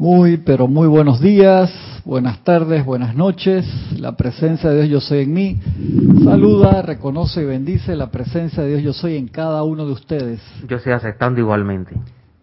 Muy, 0.00 0.38
pero 0.38 0.66
muy 0.66 0.88
buenos 0.88 1.20
días, 1.20 1.70
buenas 2.06 2.42
tardes, 2.42 2.86
buenas 2.86 3.14
noches. 3.14 3.66
La 4.00 4.16
presencia 4.16 4.70
de 4.70 4.84
Dios 4.84 4.88
yo 4.88 5.00
soy 5.06 5.24
en 5.24 5.34
mí. 5.34 5.58
Saluda, 6.24 6.80
reconoce 6.80 7.42
y 7.42 7.44
bendice 7.44 7.94
la 7.94 8.10
presencia 8.10 8.62
de 8.62 8.70
Dios 8.70 8.82
yo 8.82 8.92
soy 8.94 9.18
en 9.18 9.28
cada 9.28 9.62
uno 9.62 9.84
de 9.84 9.92
ustedes. 9.92 10.40
Yo 10.66 10.78
estoy 10.78 10.94
aceptando 10.94 11.38
igualmente. 11.38 11.94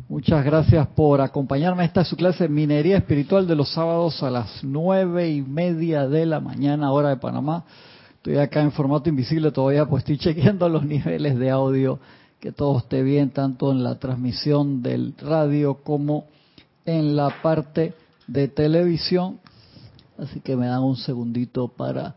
Muchas 0.08 0.46
gracias 0.46 0.86
por 0.90 1.20
acompañarme. 1.20 1.84
Esta 1.84 2.02
es 2.02 2.10
su 2.10 2.16
clase 2.16 2.44
de 2.44 2.50
Minería 2.50 2.98
Espiritual 2.98 3.48
de 3.48 3.56
los 3.56 3.74
sábados 3.74 4.22
a 4.22 4.30
las 4.30 4.64
nueve 4.64 5.28
y 5.32 5.42
media 5.42 6.08
de 6.08 6.28
la 6.28 6.40
mañana, 6.40 6.92
hora 6.92 7.10
de 7.10 7.18
Panamá. 7.18 7.64
Estoy 8.18 8.38
acá 8.38 8.62
en 8.62 8.72
formato 8.72 9.10
invisible 9.10 9.50
todavía, 9.50 9.88
pues 9.88 10.02
estoy 10.02 10.18
chequeando 10.20 10.70
los 10.70 10.86
niveles 10.86 11.40
de 11.40 11.50
audio, 11.50 11.98
que 12.40 12.52
todo 12.52 12.78
esté 12.78 13.02
bien, 13.02 13.32
tanto 13.32 13.72
en 13.72 13.84
la 13.84 13.96
transmisión 13.96 14.84
del 14.84 15.16
radio 15.20 15.80
como 15.84 16.26
en 16.26 16.37
la 16.88 17.42
parte 17.42 17.94
de 18.28 18.48
televisión. 18.48 19.40
Así 20.18 20.40
que 20.40 20.56
me 20.56 20.68
dan 20.68 20.84
un 20.84 20.96
segundito 20.96 21.68
para 21.68 22.16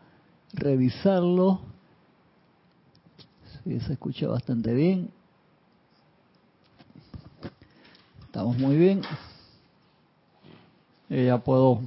revisarlo. 0.52 1.60
Sí, 3.64 3.80
se 3.80 3.92
escucha 3.92 4.28
bastante 4.28 4.72
bien. 4.72 5.10
Estamos 8.26 8.56
muy 8.58 8.76
bien. 8.76 9.02
Eh, 11.10 11.26
ya 11.26 11.38
puedo 11.38 11.80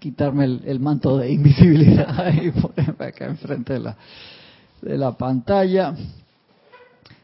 quitarme 0.00 0.44
el, 0.44 0.80
manto 0.80 1.18
de 1.18 1.30
invisibilidad 1.30 2.32
y 2.42 2.50
ponerme 2.50 3.06
acá 3.06 3.26
enfrente 3.26 3.74
de 3.74 3.78
la, 3.78 3.96
de 4.82 4.98
la 4.98 5.16
pantalla. 5.16 5.94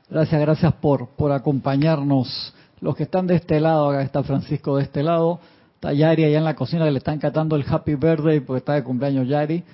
Gracias, 0.09 0.41
gracias 0.41 0.73
por, 0.75 1.09
por 1.09 1.33
acompañarnos 1.33 2.55
los 2.85 2.95
que 2.95 3.05
están 3.05 3.27
de 3.27 3.37
este 3.37 3.61
lado, 3.61 3.89
acá 3.89 4.03
está 4.03 4.23
Francisco 4.23 4.77
de 4.77 4.83
este 4.83 5.03
lado, 5.03 5.41
está 5.77 5.95
Yari 5.95 6.25
allá 6.25 6.37
en 6.37 6.45
la 6.45 6.55
cocina 6.55 6.85
que 6.85 6.91
le 6.91 6.99
están 6.99 7.19
cantando 7.19 7.57
el 7.57 7.65
Happy 7.67 7.95
Birthday 7.95 8.41
porque 8.41 8.59
está 8.59 8.75
de 8.75 8.85
cumpleaños 8.85 9.27
Yari. 9.27 9.65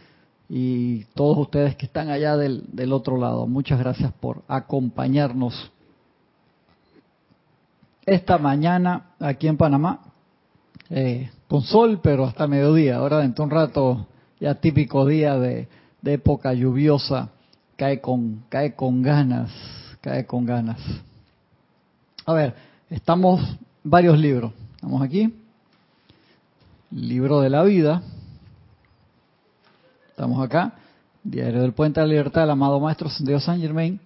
Y 0.48 1.04
todos 1.14 1.36
ustedes 1.38 1.74
que 1.74 1.86
están 1.86 2.08
allá 2.08 2.36
del, 2.36 2.62
del 2.72 2.92
otro 2.92 3.16
lado, 3.16 3.48
muchas 3.48 3.80
gracias 3.80 4.12
por 4.12 4.42
acompañarnos 4.46 5.72
esta 8.06 8.38
mañana 8.38 9.06
aquí 9.18 9.48
en 9.48 9.56
Panamá, 9.56 10.00
eh, 10.88 11.30
con 11.48 11.62
sol, 11.62 11.98
pero 12.00 12.26
hasta 12.26 12.46
mediodía. 12.46 12.98
Ahora 12.98 13.18
dentro 13.18 13.44
de 13.44 13.52
un 13.52 13.60
rato, 13.60 14.06
ya 14.38 14.54
típico 14.54 15.04
día 15.04 15.36
de, 15.36 15.66
de, 16.00 16.12
época 16.12 16.52
lluviosa, 16.52 17.30
cae 17.74 18.00
con, 18.00 18.44
cae 18.48 18.76
con 18.76 19.02
ganas, 19.02 19.50
cae 20.00 20.26
con 20.26 20.46
ganas. 20.46 20.78
A 22.24 22.32
ver, 22.32 22.69
Estamos 22.90 23.40
varios 23.84 24.18
libros. 24.18 24.52
Estamos 24.74 25.00
aquí. 25.00 25.32
Libro 26.90 27.40
de 27.40 27.48
la 27.48 27.62
vida. 27.62 28.02
Estamos 30.08 30.44
acá. 30.44 30.72
Diario 31.22 31.62
del 31.62 31.72
Puente 31.72 32.00
de 32.00 32.06
la 32.06 32.12
Libertad 32.14 32.40
del 32.40 32.50
amado 32.50 32.80
Maestro 32.80 33.08
Dios 33.20 33.44
San 33.44 33.60
Germain. 33.60 34.00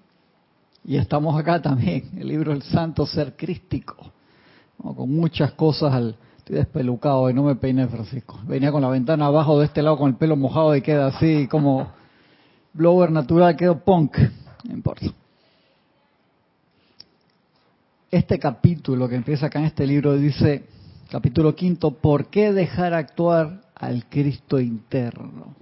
Y 0.84 0.98
estamos 0.98 1.34
acá 1.40 1.62
también, 1.62 2.10
el 2.18 2.28
libro 2.28 2.52
del 2.52 2.62
Santo 2.62 3.06
Ser 3.06 3.34
Crístico. 3.36 3.96
Con 4.77 5.10
muchas 5.10 5.52
cosas 5.52 5.94
al... 5.94 6.16
Estoy 6.36 6.56
despelucado 6.56 7.30
y 7.30 7.32
no 7.32 7.42
me 7.42 7.56
peiné, 7.56 7.88
Francisco. 7.88 8.38
Venía 8.46 8.70
con 8.70 8.82
la 8.82 8.90
ventana 8.90 9.24
abajo 9.24 9.58
de 9.58 9.64
este 9.64 9.80
lado 9.80 9.96
con 9.96 10.10
el 10.10 10.16
pelo 10.16 10.36
mojado 10.36 10.77
y 10.77 10.82
queda 10.82 11.06
así 11.06 11.48
como 11.48 11.90
blower 12.74 13.10
natural, 13.10 13.56
quedó 13.56 13.78
punk. 13.82 14.18
No 14.62 14.74
importa 14.74 15.06
este 18.17 18.39
capítulo 18.39 19.09
que 19.09 19.17
empieza 19.17 19.47
acá 19.47 19.59
en 19.59 19.65
este 19.65 19.87
libro 19.87 20.17
dice, 20.17 20.65
capítulo 21.11 21.55
quinto, 21.57 21.91
¿por 21.91 22.27
qué 22.27 22.53
dejar 22.53 22.95
actuar 22.95 23.62
al 23.75 24.09
Cristo 24.09 24.61
interno? 24.61 25.55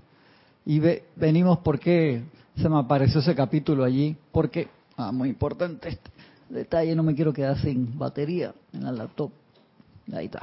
Y 0.67 0.80
venimos 1.17 1.58
por 1.58 1.80
qué 1.80 2.23
se 2.56 2.69
me 2.69 2.78
apareció 2.78 3.20
ese 3.20 3.34
capítulo 3.34 3.85
allí, 3.85 4.14
porque, 4.30 4.68
ah, 4.98 5.12
muy 5.12 5.30
importante 5.30 5.89
este 5.89 6.11
detalle, 6.51 6.95
no 6.95 7.02
me 7.02 7.14
quiero 7.14 7.33
quedar 7.33 7.58
sin 7.58 7.98
batería 7.98 8.52
en 8.74 8.85
la 8.85 8.92
laptop. 8.92 9.30
Ahí 10.12 10.27
está. 10.27 10.41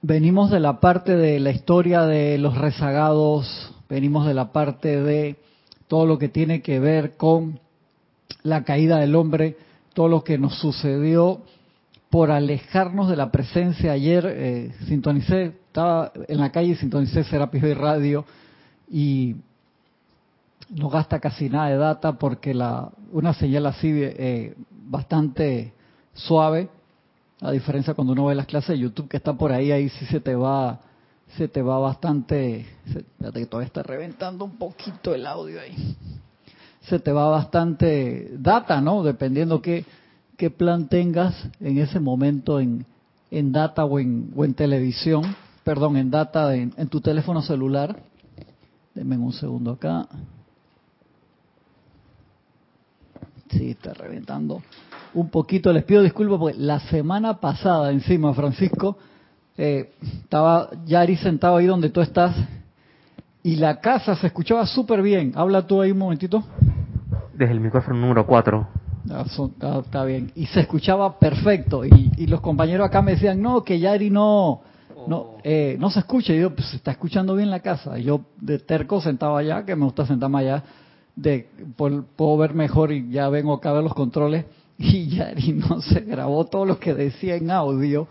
Venimos 0.00 0.50
de 0.50 0.60
la 0.60 0.80
parte 0.80 1.14
de 1.16 1.38
la 1.38 1.50
historia 1.50 2.06
de 2.06 2.38
los 2.38 2.56
rezagados, 2.56 3.74
venimos 3.90 4.26
de 4.26 4.32
la 4.32 4.52
parte 4.52 5.02
de 5.02 5.36
todo 5.86 6.06
lo 6.06 6.16
que 6.18 6.30
tiene 6.30 6.62
que 6.62 6.80
ver 6.80 7.18
con 7.18 7.60
la 8.42 8.64
caída 8.64 8.98
del 8.98 9.14
hombre, 9.14 9.56
todo 9.94 10.08
lo 10.08 10.24
que 10.24 10.38
nos 10.38 10.58
sucedió 10.58 11.42
por 12.10 12.30
alejarnos 12.30 13.08
de 13.08 13.16
la 13.16 13.30
presencia. 13.30 13.92
Ayer 13.92 14.24
eh, 14.26 14.72
sintonicé, 14.86 15.54
estaba 15.66 16.12
en 16.28 16.38
la 16.38 16.50
calle 16.50 16.72
y 16.72 16.76
sintonicé 16.76 17.24
Serapis 17.24 17.62
Bay 17.62 17.74
Radio 17.74 18.24
y 18.90 19.36
no 20.70 20.88
gasta 20.88 21.20
casi 21.20 21.48
nada 21.48 21.68
de 21.68 21.76
data 21.76 22.12
porque 22.12 22.54
la 22.54 22.90
una 23.12 23.32
señal 23.34 23.66
así 23.66 23.90
eh, 23.92 24.54
bastante 24.70 25.72
suave, 26.14 26.68
a 27.40 27.50
diferencia 27.50 27.94
cuando 27.94 28.12
uno 28.12 28.26
ve 28.26 28.34
las 28.34 28.46
clases 28.46 28.70
de 28.70 28.78
YouTube 28.78 29.08
que 29.08 29.16
está 29.16 29.32
por 29.32 29.52
ahí, 29.52 29.72
ahí 29.72 29.88
sí 29.88 30.06
se 30.06 30.20
te 30.20 30.34
va 30.34 30.80
se 31.36 31.46
te 31.46 31.62
va 31.62 31.78
bastante, 31.78 32.66
espérate 32.86 33.40
que 33.40 33.46
todavía 33.46 33.68
está 33.68 33.84
reventando 33.84 34.44
un 34.44 34.58
poquito 34.58 35.14
el 35.14 35.26
audio 35.26 35.60
ahí 35.60 35.96
se 36.82 36.98
te 36.98 37.12
va 37.12 37.28
bastante 37.28 38.30
data, 38.38 38.80
¿no? 38.80 39.02
Dependiendo 39.02 39.60
qué, 39.60 39.84
qué 40.36 40.50
plan 40.50 40.88
tengas 40.88 41.34
en 41.60 41.78
ese 41.78 42.00
momento 42.00 42.60
en, 42.60 42.86
en 43.30 43.52
data 43.52 43.84
o 43.84 43.98
en, 43.98 44.32
en 44.36 44.54
televisión, 44.54 45.36
perdón, 45.62 45.96
en 45.96 46.10
data 46.10 46.54
en, 46.54 46.72
en 46.76 46.88
tu 46.88 47.00
teléfono 47.00 47.42
celular. 47.42 47.96
Denme 48.94 49.16
un 49.18 49.32
segundo 49.32 49.72
acá. 49.72 50.06
Sí, 53.50 53.70
está 53.70 53.92
reventando 53.94 54.62
un 55.14 55.28
poquito. 55.28 55.72
Les 55.72 55.84
pido 55.84 56.02
disculpas 56.02 56.38
porque 56.38 56.58
la 56.58 56.80
semana 56.80 57.40
pasada 57.40 57.90
encima, 57.90 58.32
Francisco, 58.32 58.96
eh, 59.56 59.92
estaba 60.22 60.70
Yari 60.86 61.16
sentado 61.16 61.56
ahí 61.56 61.66
donde 61.66 61.90
tú 61.90 62.00
estás 62.00 62.34
y 63.42 63.56
la 63.56 63.80
casa 63.80 64.16
se 64.16 64.26
escuchaba 64.26 64.66
súper 64.66 65.02
bien. 65.02 65.32
Habla 65.34 65.66
tú 65.66 65.80
ahí 65.80 65.90
un 65.92 65.98
momentito. 65.98 66.44
Desde 67.34 67.52
el 67.52 67.60
micrófono 67.60 67.98
número 67.98 68.26
4. 68.26 68.68
Ah, 69.10 69.24
ah, 69.62 69.80
está 69.82 70.04
bien. 70.04 70.30
Y 70.34 70.46
se 70.46 70.60
escuchaba 70.60 71.18
perfecto. 71.18 71.84
Y, 71.84 72.26
los 72.26 72.40
compañeros 72.40 72.86
acá 72.86 73.00
me 73.00 73.12
decían, 73.12 73.40
no, 73.40 73.64
que 73.64 73.78
Yari 73.78 74.10
no, 74.10 74.60
no, 75.06 75.16
oh. 75.16 75.38
eh, 75.42 75.76
no 75.80 75.90
se 75.90 76.00
escucha. 76.00 76.34
Y 76.34 76.40
yo, 76.40 76.54
pues 76.54 76.68
se 76.68 76.76
está 76.76 76.90
escuchando 76.90 77.34
bien 77.34 77.50
la 77.50 77.60
casa. 77.60 77.98
Y 77.98 78.04
yo 78.04 78.20
de 78.40 78.58
terco 78.58 79.00
sentado 79.00 79.36
allá, 79.36 79.64
que 79.64 79.74
me 79.74 79.84
gusta 79.84 80.06
sentarme 80.06 80.40
allá, 80.40 80.62
de, 81.16 81.48
puedo 81.76 82.36
ver 82.36 82.54
mejor 82.54 82.92
y 82.92 83.10
ya 83.10 83.28
vengo 83.30 83.54
acá 83.54 83.70
a 83.70 83.74
ver 83.74 83.84
los 83.84 83.94
controles. 83.94 84.44
Y 84.82 85.08
Yari 85.08 85.52
no 85.52 85.82
se 85.82 86.00
grabó 86.00 86.46
todo 86.46 86.64
lo 86.64 86.78
que 86.78 86.94
decía 86.94 87.36
en 87.36 87.50
audio. 87.50 88.08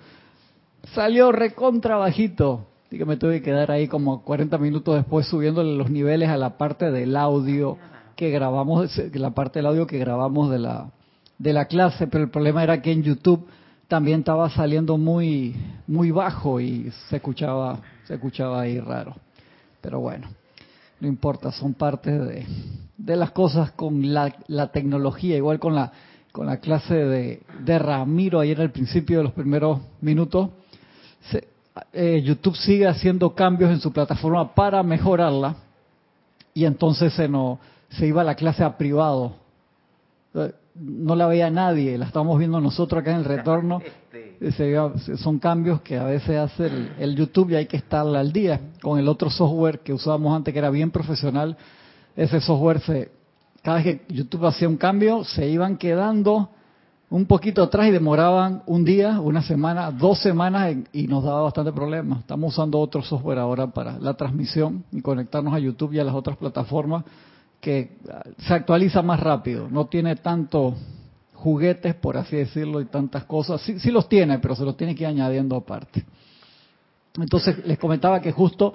Salió 0.94 1.31
recontra 1.31 1.97
bajito. 1.97 2.69
Así 2.89 2.97
que 2.97 3.05
me 3.05 3.17
tuve 3.17 3.35
que 3.35 3.44
quedar 3.44 3.69
ahí 3.69 3.88
como 3.88 4.23
40 4.23 4.57
minutos 4.57 4.95
después 4.95 5.27
subiéndole 5.27 5.75
los 5.75 5.91
niveles 5.91 6.27
a 6.27 6.38
la 6.38 6.57
parte 6.57 6.89
del 6.89 7.16
audio 7.17 7.77
que 8.16 8.31
grabamos, 8.31 9.00
la 9.13 9.29
parte 9.29 9.59
del 9.59 9.67
audio 9.67 9.85
que 9.85 10.00
grabamos 10.00 10.50
de 10.50 10.57
la, 10.57 10.89
de 11.38 11.53
la 11.53 11.66
clase, 11.66 12.07
pero 12.07 12.23
el 12.23 12.31
problema 12.31 12.63
era 12.63 12.81
que 12.81 12.91
en 12.91 13.03
YouTube 13.03 13.45
también 13.88 14.22
estaba 14.22 14.49
saliendo 14.49 14.97
muy, 14.97 15.55
muy 15.85 16.09
bajo 16.09 16.59
y 16.59 16.89
se 17.09 17.17
escuchaba, 17.17 17.79
se 18.07 18.16
escuchaba 18.16 18.61
ahí 18.61 18.79
raro. 18.79 19.13
Pero 19.81 19.99
bueno, 19.99 20.28
no 20.99 21.07
importa, 21.07 21.51
son 21.51 21.75
parte 21.75 22.09
de, 22.09 22.47
de 22.97 23.16
las 23.16 23.29
cosas 23.29 23.69
con 23.73 24.11
la, 24.11 24.35
la 24.47 24.72
tecnología, 24.72 25.38
igual 25.38 25.59
con 25.59 25.75
la, 25.75 25.91
con 26.31 26.47
la 26.47 26.57
clase 26.57 26.95
de, 26.95 27.44
de 27.59 27.78
Ramiro 27.78 28.39
ayer 28.39 28.59
al 28.59 28.72
principio 28.72 29.19
de 29.19 29.25
los 29.25 29.33
primeros 29.33 29.79
minutos. 30.02 30.49
Se, 31.29 31.59
eh, 31.93 32.22
YouTube 32.23 32.55
sigue 32.55 32.87
haciendo 32.87 33.34
cambios 33.34 33.72
en 33.72 33.79
su 33.79 33.91
plataforma 33.91 34.53
para 34.53 34.84
mejorarla 34.84 35.55
y 36.53 36.66
entonces 36.66 37.14
se, 37.14 37.28
no, 37.28 37.59
se 37.90 38.08
iba 38.08 38.22
a 38.22 38.26
la 38.26 38.35
clase 38.35 38.64
a 38.64 38.78
privado. 38.78 39.34
Eh, 40.34 40.53
no 40.76 41.16
la 41.16 41.28
veía 41.28 41.49
nadie, 41.49 41.97
la 41.97 42.05
estamos 42.05 42.37
viendo 42.40 42.61
nosotros 42.61 43.02
acá 43.02 43.11
en 43.11 43.17
el 43.17 43.26
retorno. 43.26 43.81
Este. 44.40 45.17
son 45.17 45.40
cambios 45.40 45.81
que 45.81 45.97
a 45.97 46.05
veces 46.05 46.37
hace 46.37 46.67
el, 46.67 46.91
el, 46.97 47.16
YouTube 47.16 47.52
y 47.52 47.55
hay 47.55 47.66
que 47.66 47.78
estar 47.78 48.08
al 48.08 48.31
día. 48.31 48.61
Con 48.81 48.97
el 48.97 49.08
otro 49.08 49.29
software 49.29 49.79
que 49.79 49.91
usábamos 49.91 50.35
antes, 50.35 50.53
que 50.53 50.59
era 50.59 50.70
bien 50.70 50.91
profesional, 50.91 51.58
ese 52.16 52.40
software, 52.40 52.79
se, 52.79 53.11
cada 53.61 53.81
vez 53.81 53.85
que 53.85 54.14
YouTube 54.14 54.46
hacía 54.46 54.70
un 54.70 54.78
cambio, 54.78 55.23
se 55.23 55.47
iban 55.49 55.78
quedando 55.78 56.49
un 57.09 57.26
poquito 57.26 57.64
atrás 57.64 57.88
y 57.88 57.91
demoraban 57.91 58.61
un 58.67 58.85
día, 58.85 59.20
una 59.20 59.41
semana, 59.41 59.91
dos 59.91 60.20
semanas 60.20 60.76
y 60.94 61.08
nos 61.08 61.23
daba 61.23 61.41
bastante 61.41 61.72
problema. 61.72 62.20
Estamos 62.20 62.53
usando 62.53 62.79
otro 62.79 63.02
software 63.02 63.40
ahora 63.40 63.67
para 63.67 63.97
la 63.97 64.14
transmisión 64.14 64.84
y 64.91 65.02
conectarnos 65.02 65.53
a 65.53 65.59
YouTube 65.59 65.94
y 65.94 66.00
a 66.00 66.03
las 66.03 66.14
otras 66.14 66.38
plataformas 66.38 67.03
que 67.59 67.97
ah, 68.11 68.23
se 68.38 68.53
actualiza 68.53 69.02
más 69.02 69.20
rápido, 69.20 69.67
no 69.70 69.88
tiene 69.88 70.16
tanto 70.16 70.76
juguetes, 71.34 71.96
por 71.96 72.17
así 72.17 72.35
decirlo, 72.35 72.79
y 72.82 72.85
tantas 72.85 73.23
cosas. 73.23 73.62
Sí, 73.62 73.79
sí 73.79 73.91
los 73.91 74.08
tiene, 74.08 74.40
pero 74.40 74.55
se 74.55 74.64
los 74.64 74.78
tiene 74.78 74.94
que 74.94 75.03
ir 75.03 75.09
añadiendo 75.09 75.55
aparte. 75.55 76.05
Entonces 77.17 77.66
les 77.66 77.79
comentaba 77.79 78.22
que 78.22 78.32
justo 78.32 78.73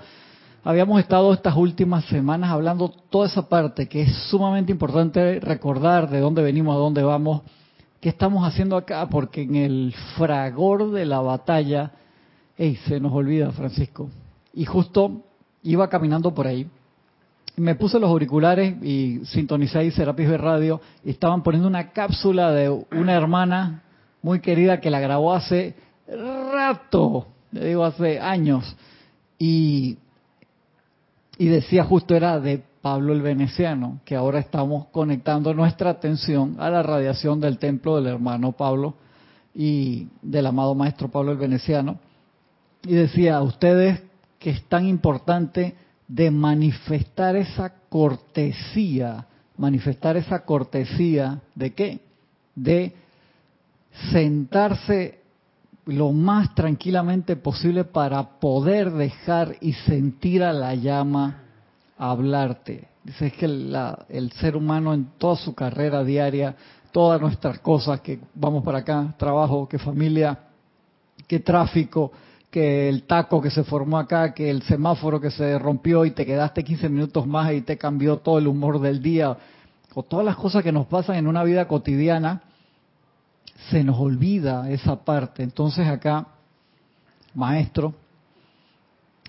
habíamos 0.65 0.99
estado 0.99 1.33
estas 1.33 1.57
últimas 1.57 2.05
semanas 2.07 2.51
hablando 2.51 2.89
toda 2.89 3.27
esa 3.27 3.49
parte 3.49 3.87
que 3.87 4.03
es 4.03 4.15
sumamente 4.29 4.73
importante 4.73 5.39
recordar 5.41 6.11
de 6.11 6.21
dónde 6.21 6.43
venimos, 6.43 6.75
a 6.75 6.79
dónde 6.79 7.03
vamos, 7.03 7.43
qué 8.05 8.11
estamos 8.11 8.47
haciendo 8.47 8.77
acá, 8.77 9.09
porque 9.09 9.41
en 9.41 9.57
el 9.57 9.95
fragor 10.19 10.91
de 10.91 11.07
la 11.07 11.21
batalla, 11.21 11.91
hey, 12.59 12.79
se 12.87 13.01
nos 13.01 13.15
olvida, 13.15 13.51
Francisco. 13.53 14.11
Y 14.53 14.67
justo 14.67 15.23
iba 15.63 15.89
caminando 15.89 16.35
por 16.35 16.47
ahí, 16.47 16.69
me 17.57 17.77
puse 17.77 17.99
los 17.99 18.11
auriculares 18.11 18.75
y 18.83 19.23
sintonicé 19.25 19.79
ahí 19.79 19.91
Serapis 19.91 20.29
de 20.29 20.37
Radio 20.37 20.83
y 21.03 21.13
estaban 21.13 21.43
poniendo 21.43 21.67
una 21.67 21.93
cápsula 21.93 22.53
de 22.53 22.69
una 22.69 23.15
hermana 23.15 23.85
muy 24.21 24.41
querida 24.41 24.83
que 24.83 24.91
la 24.91 25.01
grabó 25.01 25.33
hace 25.33 25.75
rato, 26.07 27.27
le 27.53 27.69
digo 27.69 27.87
hace 27.87 28.21
años, 28.21 28.77
y 29.39 29.97
y 31.39 31.47
decía 31.47 31.85
justo 31.85 32.15
era 32.15 32.39
de 32.39 32.65
Pablo 32.85 33.15
el 33.15 33.23
Veneciano, 33.23 34.01
que 34.05 34.15
ahora 34.15 34.41
estamos 34.41 34.89
conectando 34.89 35.55
nuestra 35.55 35.89
atención 35.89 36.57
a 36.59 36.69
la 36.69 36.83
radiación 36.83 37.41
del 37.41 37.57
templo 37.57 37.97
del 37.97 38.09
hermano 38.09 38.53
Pablo 38.53 38.93
y 39.55 40.09
del 40.21 40.45
amado 40.45 40.75
maestro 40.75 41.09
Pablo 41.09 41.33
el 41.33 41.39
Veneciano. 41.39 41.99
Y 42.83 42.93
decía, 42.93 43.39
a 43.39 43.43
ustedes 43.43 44.03
que 44.39 44.51
es 44.51 44.65
tan 44.65 44.85
importante 44.87 45.75
de 46.07 46.31
manifestar 46.31 47.37
esa 47.37 47.73
cortesía, 47.89 49.29
manifestar 49.57 50.19
esa 50.19 50.45
cortesía 50.45 51.41
de 51.55 51.73
qué? 51.73 52.01
De 52.55 52.95
sentarse 54.13 55.21
lo 55.87 56.13
más 56.13 56.55
tranquilamente 56.55 57.35
posible 57.37 57.85
para 57.85 58.39
poder 58.41 58.91
dejar 58.91 59.57
y 59.63 59.73
sentir 59.73 60.43
a 60.43 60.53
la 60.53 60.75
llama 60.75 61.44
hablarte. 61.97 62.89
Dice 63.03 63.27
es 63.27 63.33
que 63.35 63.47
el 63.47 64.33
ser 64.41 64.57
humano 64.57 64.95
en 64.95 65.07
toda 65.19 65.37
su 65.37 65.55
carrera 65.55 66.03
diaria, 66.03 66.57
todas 66.91 67.21
nuestras 67.21 67.59
cosas, 67.59 68.01
que 68.01 68.21
vamos 68.35 68.65
para 68.65 68.79
acá, 68.79 69.15
trabajo, 69.19 69.69
que 69.69 69.79
familia, 69.79 70.39
que 71.27 71.41
tráfico, 71.41 72.13
que 72.51 72.89
el 72.89 73.03
taco 73.03 73.43
que 73.43 73.51
se 73.51 73.65
formó 73.65 73.99
acá, 73.99 74.33
que 74.33 74.49
el 74.49 74.63
semáforo 74.63 75.21
que 75.21 75.31
se 75.31 75.59
rompió 75.59 76.05
y 76.05 76.13
te 76.13 76.25
quedaste 76.25 76.63
15 76.63 76.89
minutos 76.89 77.27
más 77.27 77.53
y 77.53 77.63
te 77.63 77.77
cambió 77.77 78.19
todo 78.19 78.39
el 78.39 78.47
humor 78.47 78.81
del 78.81 79.03
día, 79.03 79.37
o 79.95 80.03
todas 80.03 80.25
las 80.25 80.37
cosas 80.37 80.63
que 80.63 80.73
nos 80.73 80.87
pasan 80.87 81.17
en 81.17 81.27
una 81.27 81.43
vida 81.45 81.69
cotidiana, 81.69 82.43
se 83.71 83.85
nos 83.85 83.99
olvida 83.99 84.71
esa 84.71 85.05
parte. 85.05 85.43
Entonces 85.43 85.87
acá, 85.89 86.27
maestro, 87.35 87.95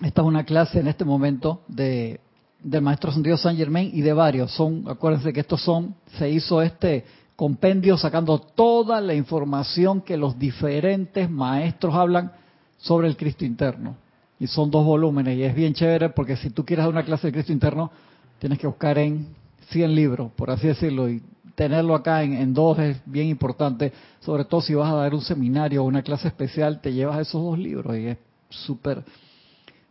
esta 0.02 0.22
es 0.22 0.26
una 0.26 0.44
clase 0.44 0.80
en 0.80 0.88
este 0.88 1.04
momento 1.04 1.62
de 1.68 2.20
del 2.66 2.82
maestro 2.82 3.12
Santiago 3.12 3.38
San 3.38 3.56
Germain 3.56 3.90
y 3.94 4.00
de 4.00 4.12
varios. 4.12 4.50
Son, 4.50 4.84
acuérdense 4.88 5.32
que 5.32 5.40
estos 5.40 5.62
son, 5.62 5.94
se 6.18 6.28
hizo 6.28 6.60
este 6.60 7.04
compendio 7.36 7.96
sacando 7.96 8.38
toda 8.40 9.00
la 9.00 9.14
información 9.14 10.00
que 10.00 10.16
los 10.16 10.36
diferentes 10.36 11.30
maestros 11.30 11.94
hablan 11.94 12.32
sobre 12.78 13.06
el 13.06 13.16
Cristo 13.16 13.44
interno. 13.44 13.96
Y 14.40 14.48
son 14.48 14.70
dos 14.70 14.84
volúmenes 14.84 15.38
y 15.38 15.44
es 15.44 15.54
bien 15.54 15.74
chévere 15.74 16.10
porque 16.10 16.36
si 16.36 16.50
tú 16.50 16.64
quieres 16.64 16.84
dar 16.84 16.92
una 16.92 17.04
clase 17.04 17.28
de 17.28 17.34
Cristo 17.34 17.52
interno, 17.52 17.92
tienes 18.40 18.58
que 18.58 18.66
buscar 18.66 18.98
en 18.98 19.28
100 19.68 19.94
libros, 19.94 20.32
por 20.32 20.50
así 20.50 20.66
decirlo, 20.66 21.08
y 21.08 21.22
tenerlo 21.54 21.94
acá 21.94 22.24
en, 22.24 22.52
dos 22.52 22.78
es 22.80 23.00
bien 23.06 23.28
importante, 23.28 23.92
sobre 24.20 24.44
todo 24.44 24.60
si 24.60 24.74
vas 24.74 24.92
a 24.92 24.96
dar 24.96 25.14
un 25.14 25.22
seminario 25.22 25.84
o 25.84 25.86
una 25.86 26.02
clase 26.02 26.28
especial, 26.28 26.80
te 26.80 26.92
llevas 26.92 27.20
esos 27.20 27.42
dos 27.42 27.58
libros 27.58 27.96
y 27.96 28.08
es 28.08 28.18
súper, 28.50 29.04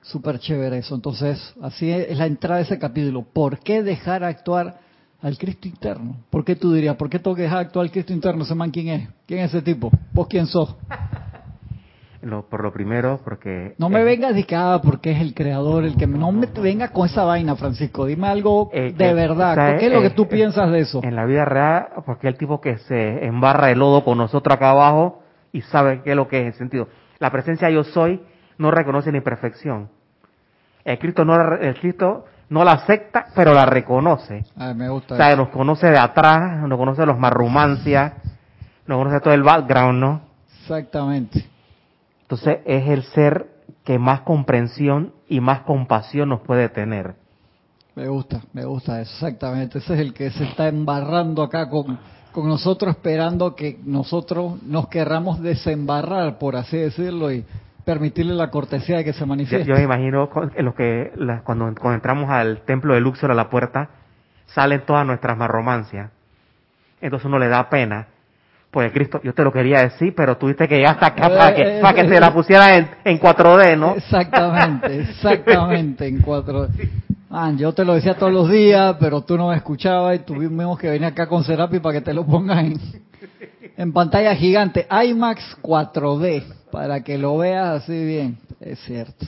súper 0.06 0.40
chévere 0.40 0.80
eso. 0.80 0.96
Entonces, 0.96 1.54
así 1.62 1.92
es 1.92 2.18
la 2.18 2.25
entrada 2.25 2.57
de 2.57 2.63
ese 2.63 2.80
capítulo. 2.80 3.24
¿Por 3.24 3.60
qué 3.60 3.84
dejar 3.84 4.24
actuar 4.24 4.80
al 5.22 5.38
Cristo 5.38 5.68
interno? 5.68 6.18
¿Por 6.30 6.44
qué 6.44 6.56
tú 6.56 6.74
dirías, 6.74 6.96
por 6.96 7.10
qué 7.10 7.19
tengo 7.19 7.36
que 7.36 7.44
dejar 7.44 7.60
actuar 7.60 7.86
al 7.86 7.92
Cristo 7.92 8.13
interno? 8.13 8.44
¿Ese 8.44 8.56
man 8.56 8.72
quién 8.72 8.90
es? 8.90 9.10
¿Quién 9.25 9.42
es 9.42 9.54
ese 9.54 9.62
tipo? 9.62 9.92
¿Vos 10.13 10.28
quién 10.28 10.48
sos? 10.48 10.75
por 12.50 12.63
lo 12.63 12.74
primero, 12.74 13.19
porque... 13.24 13.75
No 13.78 13.90
me 13.90 14.04
vengas 14.04 14.34
de 14.34 14.46
ah, 14.56 14.81
porque 14.84 15.12
es 15.12 15.22
el 15.22 15.36
creador, 15.36 15.84
el 15.84 15.96
que... 15.96 16.08
No 16.08 16.31
me 16.31 16.48
venga 16.48 16.88
con 16.90 17.06
esa 17.06 17.24
vaina, 17.24 17.56
Francisco. 17.56 18.08
Dime 18.08 18.28
algo 18.28 18.69
eh, 18.74 18.94
de 18.98 19.13
verdad. 19.13 19.78
¿Qué 19.78 19.88
es 19.88 19.94
lo 19.94 20.01
que 20.01 20.10
tú 20.10 20.28
piensas 20.28 20.72
de 20.72 20.80
eso? 20.80 21.01
En 21.04 21.16
la 21.16 21.25
vida 21.25 21.46
real, 21.46 21.88
porque 22.06 22.28
el 22.28 22.38
tipo 22.38 22.62
que 22.62 22.78
se 22.80 23.25
embarra 23.25 23.69
el 23.69 23.78
lodo 23.78 24.04
con 24.04 24.18
nosotros 24.18 24.56
acá 24.56 24.72
abajo 24.72 25.22
y 25.51 25.62
sabe 25.62 26.01
qué 26.04 26.12
es 26.12 26.16
lo 26.16 26.28
que 26.28 26.42
es 26.42 26.48
el 26.48 26.54
sentido. 26.54 26.88
La 27.19 27.31
presencia 27.31 27.69
yo 27.69 27.84
soy 27.84 28.19
no 28.58 28.72
reconoce 28.72 29.12
la 29.12 29.18
imperfección. 29.18 29.90
El 30.86 31.00
Cristo 31.00 31.26
no, 31.26 31.56
el 31.56 31.80
Cristo 31.80 32.26
no 32.50 32.64
la 32.64 32.74
acepta, 32.74 33.26
pero 33.36 33.54
la 33.54 33.66
reconoce. 33.66 34.46
me 34.76 34.88
gusta. 34.88 35.16
O 35.16 35.18
sea, 35.18 35.36
nos 35.36 35.50
conoce 35.50 35.88
de 35.88 35.98
atrás, 35.98 36.62
nos 36.68 36.78
conoce 36.78 37.06
los 37.06 37.18
marrumancias, 37.18 38.14
nos 38.86 39.00
conoce 39.00 39.20
todo 39.20 39.34
el 39.34 39.44
background, 39.44 40.00
¿no? 40.00 40.22
Exactamente. 40.62 41.44
Entonces 42.22 42.60
es 42.66 42.88
el 42.88 43.04
ser 43.04 43.48
que 43.84 43.98
más 44.00 44.22
comprensión 44.22 45.14
y 45.28 45.40
más 45.40 45.62
compasión 45.62 46.30
nos 46.30 46.42
puede 46.42 46.70
tener. 46.70 47.16
Me 47.96 48.08
gusta, 48.08 48.42
me 48.54 48.66
gusta 48.66 49.02
exactamente. 49.02 49.80
Ese 49.80 49.94
es 49.96 50.00
el 50.00 50.14
que 50.14 50.30
se 50.30 50.44
está 50.44 50.68
embarrando 50.68 51.42
acá 51.42 51.70
con, 51.70 51.98
con 52.32 52.48
nosotros, 52.48 52.96
esperando 52.96 53.56
que 53.56 53.80
nosotros 53.86 54.62
nos 54.64 54.88
querramos 54.90 55.42
desembarrar, 55.42 56.38
por 56.38 56.56
así 56.56 56.78
decirlo, 56.78 57.32
y 57.32 57.46
permitirle 57.86 58.34
la 58.34 58.50
cortesía 58.50 58.98
de 58.98 59.06
que 59.06 59.14
se 59.14 59.26
manifieste. 59.26 59.68
Yo, 59.68 59.76
me 59.76 59.84
imagino 59.84 60.30
los 60.58 60.76
que 60.76 61.12
cuando, 61.44 61.74
cuando 61.80 61.94
entramos 61.94 62.30
al 62.30 62.62
templo 62.66 62.94
de 62.94 63.00
Luxor 63.00 63.32
a 63.32 63.36
la 63.36 63.50
puerta, 63.50 63.90
salen 64.48 64.82
todas 64.86 65.06
nuestras 65.06 65.38
marromancias. 65.38 66.12
Entonces 67.00 67.26
uno 67.26 67.40
le 67.40 67.48
da 67.48 67.70
pena 67.70 68.08
pues 68.76 68.92
Cristo, 68.92 69.22
yo 69.24 69.34
te 69.34 69.42
lo 69.42 69.54
quería 69.54 69.84
decir, 69.84 70.14
pero 70.14 70.36
tuviste 70.36 70.68
que 70.68 70.76
llegar 70.76 70.96
hasta 70.96 71.06
acá 71.06 71.30
para 71.30 71.56
que, 71.56 71.80
para 71.82 71.94
que 71.94 72.10
se 72.10 72.20
la 72.20 72.34
pusiera 72.34 72.76
en, 72.76 72.90
en 73.06 73.18
4D, 73.22 73.80
¿no? 73.80 73.96
Exactamente, 73.96 75.00
exactamente, 75.12 76.08
en 76.08 76.22
4D. 76.22 76.90
Ah, 77.32 77.54
yo 77.56 77.72
te 77.72 77.86
lo 77.86 77.94
decía 77.94 78.16
todos 78.16 78.34
los 78.34 78.52
días, 78.52 78.98
pero 79.00 79.22
tú 79.22 79.38
no 79.38 79.48
me 79.48 79.56
escuchabas 79.56 80.18
y 80.18 80.20
tuvimos 80.20 80.78
que 80.78 80.90
venir 80.90 81.06
acá 81.06 81.26
con 81.26 81.46
Serapi 81.46 81.80
para 81.80 81.94
que 81.94 82.02
te 82.02 82.14
lo 82.14 82.26
pongas 82.26 82.66
en, 82.66 82.78
en 83.78 83.94
pantalla 83.94 84.36
gigante. 84.36 84.86
IMAX 84.92 85.58
4D, 85.62 86.44
para 86.75 87.01
que 87.06 87.18
lo 87.18 87.38
veas 87.38 87.83
así 87.83 88.03
bien. 88.03 88.38
Es 88.60 88.79
cierto, 88.79 89.25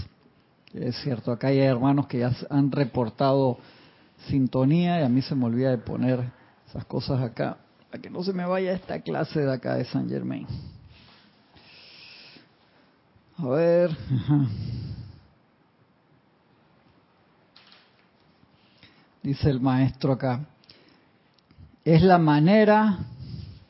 es 0.73 0.97
cierto. 0.97 1.31
Acá 1.31 1.47
hay 1.47 1.59
hermanos 1.59 2.07
que 2.07 2.19
ya 2.19 2.33
han 2.49 2.73
reportado 2.73 3.57
sintonía 4.27 4.99
y 4.99 5.03
a 5.03 5.07
mí 5.07 5.21
se 5.21 5.33
me 5.33 5.45
olvida 5.45 5.69
de 5.69 5.77
poner 5.77 6.29
esas 6.67 6.83
cosas 6.83 7.21
acá 7.21 7.59
a 7.89 7.99
que 7.99 8.09
no 8.09 8.21
se 8.21 8.33
me 8.33 8.45
vaya 8.45 8.73
esta 8.73 8.99
clase 8.99 9.39
de 9.39 9.53
acá 9.53 9.75
de 9.75 9.85
San 9.85 10.09
Germain. 10.09 10.45
A 13.37 13.47
ver. 13.47 13.91
Dice 19.23 19.49
el 19.49 19.61
maestro 19.61 20.11
acá. 20.11 20.45
Es 21.85 22.01
la 22.01 22.17
manera, 22.17 23.05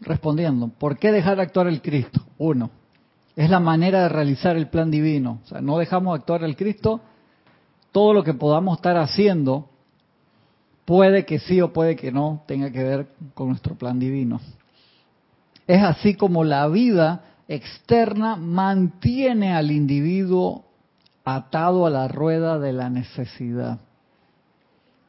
respondiendo, 0.02 0.68
¿por 0.68 0.98
qué 0.98 1.12
dejar 1.12 1.40
actuar 1.40 1.68
el 1.68 1.84
Cristo? 1.84 2.26
Uno, 2.40 2.72
es 3.38 3.52
la 3.52 3.60
manera 3.60 4.02
de 4.02 4.10
realizar 4.10 4.58
el 4.58 4.68
plan 4.68 4.90
divino. 4.90 5.40
O 5.44 5.48
sea, 5.48 5.62
no 5.62 5.78
dejamos 5.78 6.18
actuar 6.18 6.44
el 6.44 6.56
Cristo, 6.56 7.02
todo 7.92 8.12
lo 8.12 8.24
que 8.24 8.34
podamos 8.34 8.78
estar 8.78 8.98
haciendo 8.98 9.70
puede 10.86 11.24
que 11.24 11.38
sí 11.38 11.62
o 11.62 11.72
puede 11.72 11.96
que 11.96 12.12
no 12.12 12.44
tenga 12.48 12.72
que 12.72 12.84
ver 12.84 13.08
con 13.36 13.50
nuestro 13.50 13.76
plan 13.76 14.00
divino. 14.00 14.42
Es 15.68 15.84
así 15.84 16.16
como 16.16 16.44
la 16.44 16.68
vida 16.68 17.26
externa 17.48 18.38
mantiene 18.38 19.54
al 19.54 19.70
individuo 19.70 20.66
atado 21.24 21.86
a 21.86 21.92
la 21.92 22.08
rueda 22.08 22.58
de 22.58 22.74
la 22.74 22.90
necesidad, 22.90 23.80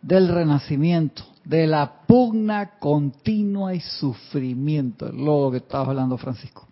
del 0.02 0.28
renacimiento, 0.28 1.22
de 1.44 1.66
la 1.66 2.02
pugna 2.06 2.78
continua 2.78 3.74
y 3.74 3.80
sufrimiento, 3.80 5.10
logo 5.10 5.52
que 5.52 5.58
estaba 5.58 5.86
hablando 5.86 6.18
Francisco. 6.18 6.67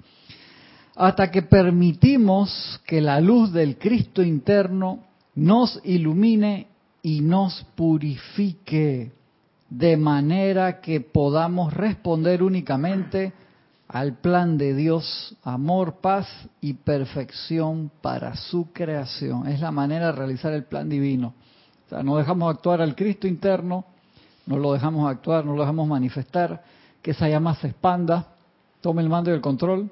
Hasta 0.97 1.31
que 1.31 1.43
permitimos 1.43 2.81
que 2.87 3.01
la 3.01 3.21
luz 3.21 3.53
del 3.53 3.79
Cristo 3.79 4.23
interno 4.23 5.05
nos 5.35 5.79
ilumine 5.85 6.69
y 7.03 7.21
nos 7.21 7.65
purifique 7.75 9.13
de 9.69 9.97
manera 9.97 10.81
que 10.81 11.01
podamos 11.01 11.75
responder 11.75 12.43
únicamente 12.43 13.33
al 13.89 14.15
plan 14.15 14.57
de 14.59 14.75
Dios, 14.75 15.37
amor, 15.45 16.01
paz 16.01 16.27
y 16.61 16.73
perfección 16.73 17.91
para 18.01 18.35
su 18.35 18.73
creación. 18.73 19.47
Es 19.47 19.61
la 19.61 19.71
manera 19.71 20.07
de 20.07 20.13
realizar 20.13 20.53
el 20.53 20.65
plan 20.65 20.89
divino. 20.89 21.35
O 21.87 21.89
sea, 21.91 22.03
no 22.03 22.17
dejamos 22.17 22.53
actuar 22.53 22.81
al 22.81 22.97
Cristo 22.97 23.29
interno, 23.29 23.85
no 24.47 24.57
lo 24.57 24.73
dejamos 24.73 25.09
actuar, 25.09 25.45
no 25.45 25.55
lo 25.55 25.61
dejamos 25.61 25.87
manifestar, 25.87 26.65
que 27.03 27.11
esa 27.13 27.29
llama 27.29 27.55
se 27.57 27.69
expanda 27.69 28.27
tome 28.81 29.03
el 29.03 29.09
mando 29.09 29.31
y 29.31 29.35
el 29.35 29.41
control. 29.41 29.91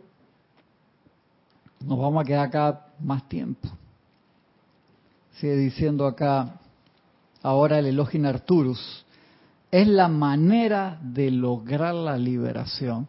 Nos 1.86 1.98
vamos 1.98 2.22
a 2.22 2.24
quedar 2.24 2.46
acá 2.46 2.86
más 2.98 3.28
tiempo. 3.28 3.68
Sigue 5.32 5.56
diciendo 5.56 6.06
acá, 6.06 6.60
ahora 7.42 7.78
el 7.78 7.86
Elohim 7.86 8.24
Arturus, 8.24 9.04
es 9.70 9.86
la 9.86 10.08
manera 10.08 10.98
de 11.02 11.30
lograr 11.30 11.94
la 11.94 12.16
liberación. 12.16 13.06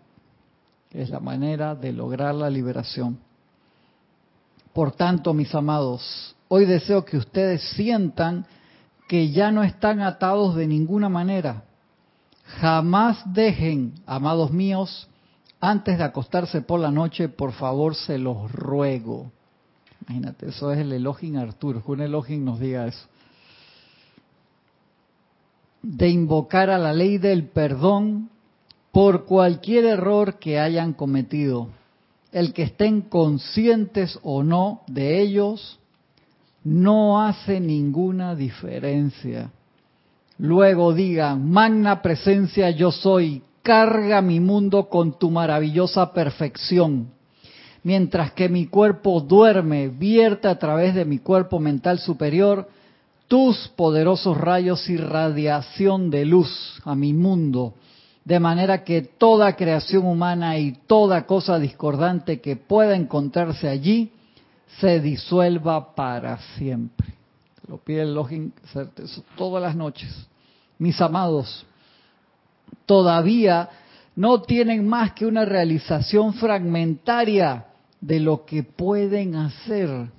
Es 0.91 1.09
la 1.09 1.19
manera 1.19 1.75
de 1.75 1.93
lograr 1.93 2.35
la 2.35 2.49
liberación. 2.49 3.17
Por 4.73 4.91
tanto, 4.91 5.33
mis 5.33 5.53
amados, 5.55 6.35
hoy 6.49 6.65
deseo 6.65 7.05
que 7.05 7.17
ustedes 7.17 7.61
sientan 7.75 8.45
que 9.07 9.29
ya 9.31 9.51
no 9.51 9.63
están 9.63 10.01
atados 10.01 10.55
de 10.55 10.67
ninguna 10.67 11.07
manera. 11.07 11.63
Jamás 12.59 13.21
dejen, 13.33 13.93
amados 14.05 14.51
míos, 14.51 15.07
antes 15.69 15.97
de 15.97 16.03
acostarse 16.03 16.61
por 16.61 16.79
la 16.79 16.91
noche, 16.91 17.29
por 17.29 17.51
favor 17.51 17.95
se 17.95 18.17
los 18.17 18.51
ruego. 18.51 19.31
Imagínate, 20.07 20.49
eso 20.49 20.71
es 20.71 20.79
el 20.79 20.91
Elohim 20.93 21.37
Arturo, 21.37 21.83
que 21.83 21.91
un 21.91 22.01
Elohim 22.01 22.45
nos 22.45 22.59
diga 22.59 22.87
eso. 22.87 23.07
De 25.81 26.09
invocar 26.09 26.69
a 26.69 26.77
la 26.77 26.93
ley 26.93 27.17
del 27.17 27.45
perdón 27.49 28.29
por 28.91 29.25
cualquier 29.25 29.85
error 29.85 30.39
que 30.39 30.59
hayan 30.59 30.93
cometido. 30.93 31.69
El 32.31 32.53
que 32.53 32.63
estén 32.63 33.01
conscientes 33.01 34.19
o 34.23 34.43
no 34.43 34.81
de 34.87 35.21
ellos 35.21 35.79
no 36.63 37.21
hace 37.21 37.59
ninguna 37.59 38.35
diferencia. 38.35 39.51
Luego 40.37 40.93
digan, 40.93 41.49
magna 41.49 42.01
presencia 42.01 42.69
yo 42.71 42.91
soy, 42.91 43.41
carga 43.65 44.21
mi 44.21 44.39
mundo 44.39 44.89
con 44.89 45.17
tu 45.17 45.31
maravillosa 45.31 46.13
perfección. 46.13 47.09
Mientras 47.81 48.31
que 48.31 48.47
mi 48.47 48.67
cuerpo 48.67 49.19
duerme, 49.21 49.87
vierte 49.87 50.47
a 50.47 50.59
través 50.59 50.93
de 50.93 51.03
mi 51.03 51.17
cuerpo 51.17 51.59
mental 51.59 51.97
superior 51.97 52.69
tus 53.27 53.67
poderosos 53.69 54.37
rayos 54.37 54.87
y 54.87 54.97
radiación 54.97 56.11
de 56.11 56.25
luz 56.25 56.79
a 56.85 56.93
mi 56.93 57.13
mundo, 57.13 57.73
de 58.23 58.39
manera 58.39 58.83
que 58.83 59.01
toda 59.01 59.55
creación 59.55 60.05
humana 60.05 60.59
y 60.59 60.73
toda 60.85 61.25
cosa 61.25 61.57
discordante 61.57 62.41
que 62.41 62.55
pueda 62.55 62.95
encontrarse 62.95 63.67
allí 63.67 64.11
se 64.79 64.99
disuelva 64.99 65.95
para 65.95 66.37
siempre. 66.55 67.15
Lo 67.67 67.77
pide 67.77 68.03
el 68.03 68.13
login 68.13 68.53
todas 69.35 69.63
las 69.63 69.75
noches. 69.75 70.11
Mis 70.77 71.01
amados, 71.01 71.65
todavía 72.85 73.69
no 74.15 74.41
tienen 74.41 74.87
más 74.87 75.13
que 75.13 75.25
una 75.25 75.45
realización 75.45 76.33
fragmentaria 76.35 77.65
de 77.99 78.19
lo 78.19 78.45
que 78.45 78.63
pueden 78.63 79.35
hacer. 79.35 80.09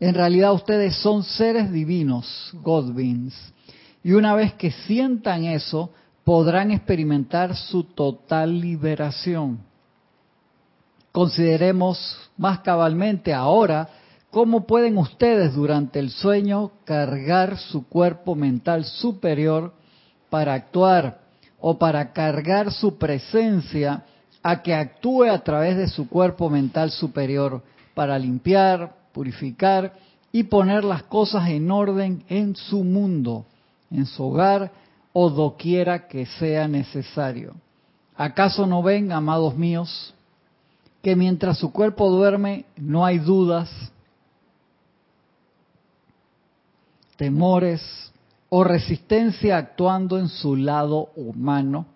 En 0.00 0.14
realidad 0.14 0.52
ustedes 0.52 0.96
son 0.96 1.22
seres 1.22 1.70
divinos, 1.70 2.52
God 2.62 2.92
beings. 2.92 3.34
Y 4.02 4.12
una 4.12 4.34
vez 4.34 4.52
que 4.54 4.72
sientan 4.72 5.44
eso, 5.44 5.90
podrán 6.24 6.72
experimentar 6.72 7.54
su 7.54 7.84
total 7.84 8.60
liberación. 8.60 9.60
Consideremos 11.12 12.18
más 12.36 12.60
cabalmente 12.60 13.32
ahora 13.32 13.88
cómo 14.30 14.66
pueden 14.66 14.96
ustedes 14.96 15.54
durante 15.54 15.98
el 15.98 16.10
sueño 16.10 16.72
cargar 16.84 17.58
su 17.58 17.86
cuerpo 17.86 18.34
mental 18.34 18.84
superior 18.84 19.74
para 20.30 20.54
actuar 20.54 21.21
o 21.64 21.78
para 21.78 22.12
cargar 22.12 22.72
su 22.72 22.98
presencia 22.98 24.02
a 24.42 24.62
que 24.62 24.74
actúe 24.74 25.30
a 25.30 25.38
través 25.44 25.76
de 25.76 25.86
su 25.86 26.08
cuerpo 26.08 26.50
mental 26.50 26.90
superior 26.90 27.62
para 27.94 28.18
limpiar, 28.18 28.96
purificar 29.12 29.92
y 30.32 30.42
poner 30.42 30.82
las 30.82 31.04
cosas 31.04 31.48
en 31.48 31.70
orden 31.70 32.24
en 32.28 32.56
su 32.56 32.82
mundo, 32.82 33.46
en 33.92 34.06
su 34.06 34.24
hogar 34.24 34.72
o 35.12 35.30
doquiera 35.30 36.08
que 36.08 36.26
sea 36.26 36.66
necesario. 36.66 37.54
¿Acaso 38.16 38.66
no 38.66 38.82
ven, 38.82 39.12
amados 39.12 39.56
míos, 39.56 40.14
que 41.00 41.14
mientras 41.14 41.58
su 41.58 41.72
cuerpo 41.72 42.10
duerme 42.10 42.64
no 42.76 43.06
hay 43.06 43.18
dudas, 43.18 43.70
temores 47.16 48.11
o 48.54 48.64
resistencia 48.64 49.56
actuando 49.56 50.18
en 50.18 50.28
su 50.28 50.56
lado 50.56 51.08
humano? 51.16 51.86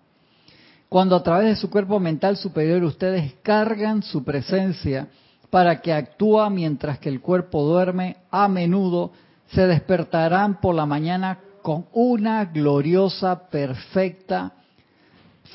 Cuando 0.89 1.15
a 1.15 1.21
través 1.21 1.49
de 1.49 1.55
su 1.55 1.69
cuerpo 1.69 1.99
mental 1.99 2.35
superior 2.35 2.83
ustedes 2.83 3.35
cargan 3.43 4.01
su 4.01 4.23
presencia 4.23 5.07
para 5.51 5.81
que 5.81 5.93
actúa 5.93 6.49
mientras 6.49 6.97
que 6.97 7.09
el 7.09 7.21
cuerpo 7.21 7.63
duerme, 7.63 8.17
a 8.31 8.47
menudo 8.47 9.11
se 9.51 9.67
despertarán 9.67 10.59
por 10.59 10.73
la 10.73 10.87
mañana 10.87 11.37
con 11.61 11.85
una 11.93 12.45
gloriosa, 12.45 13.49
perfecta 13.49 14.53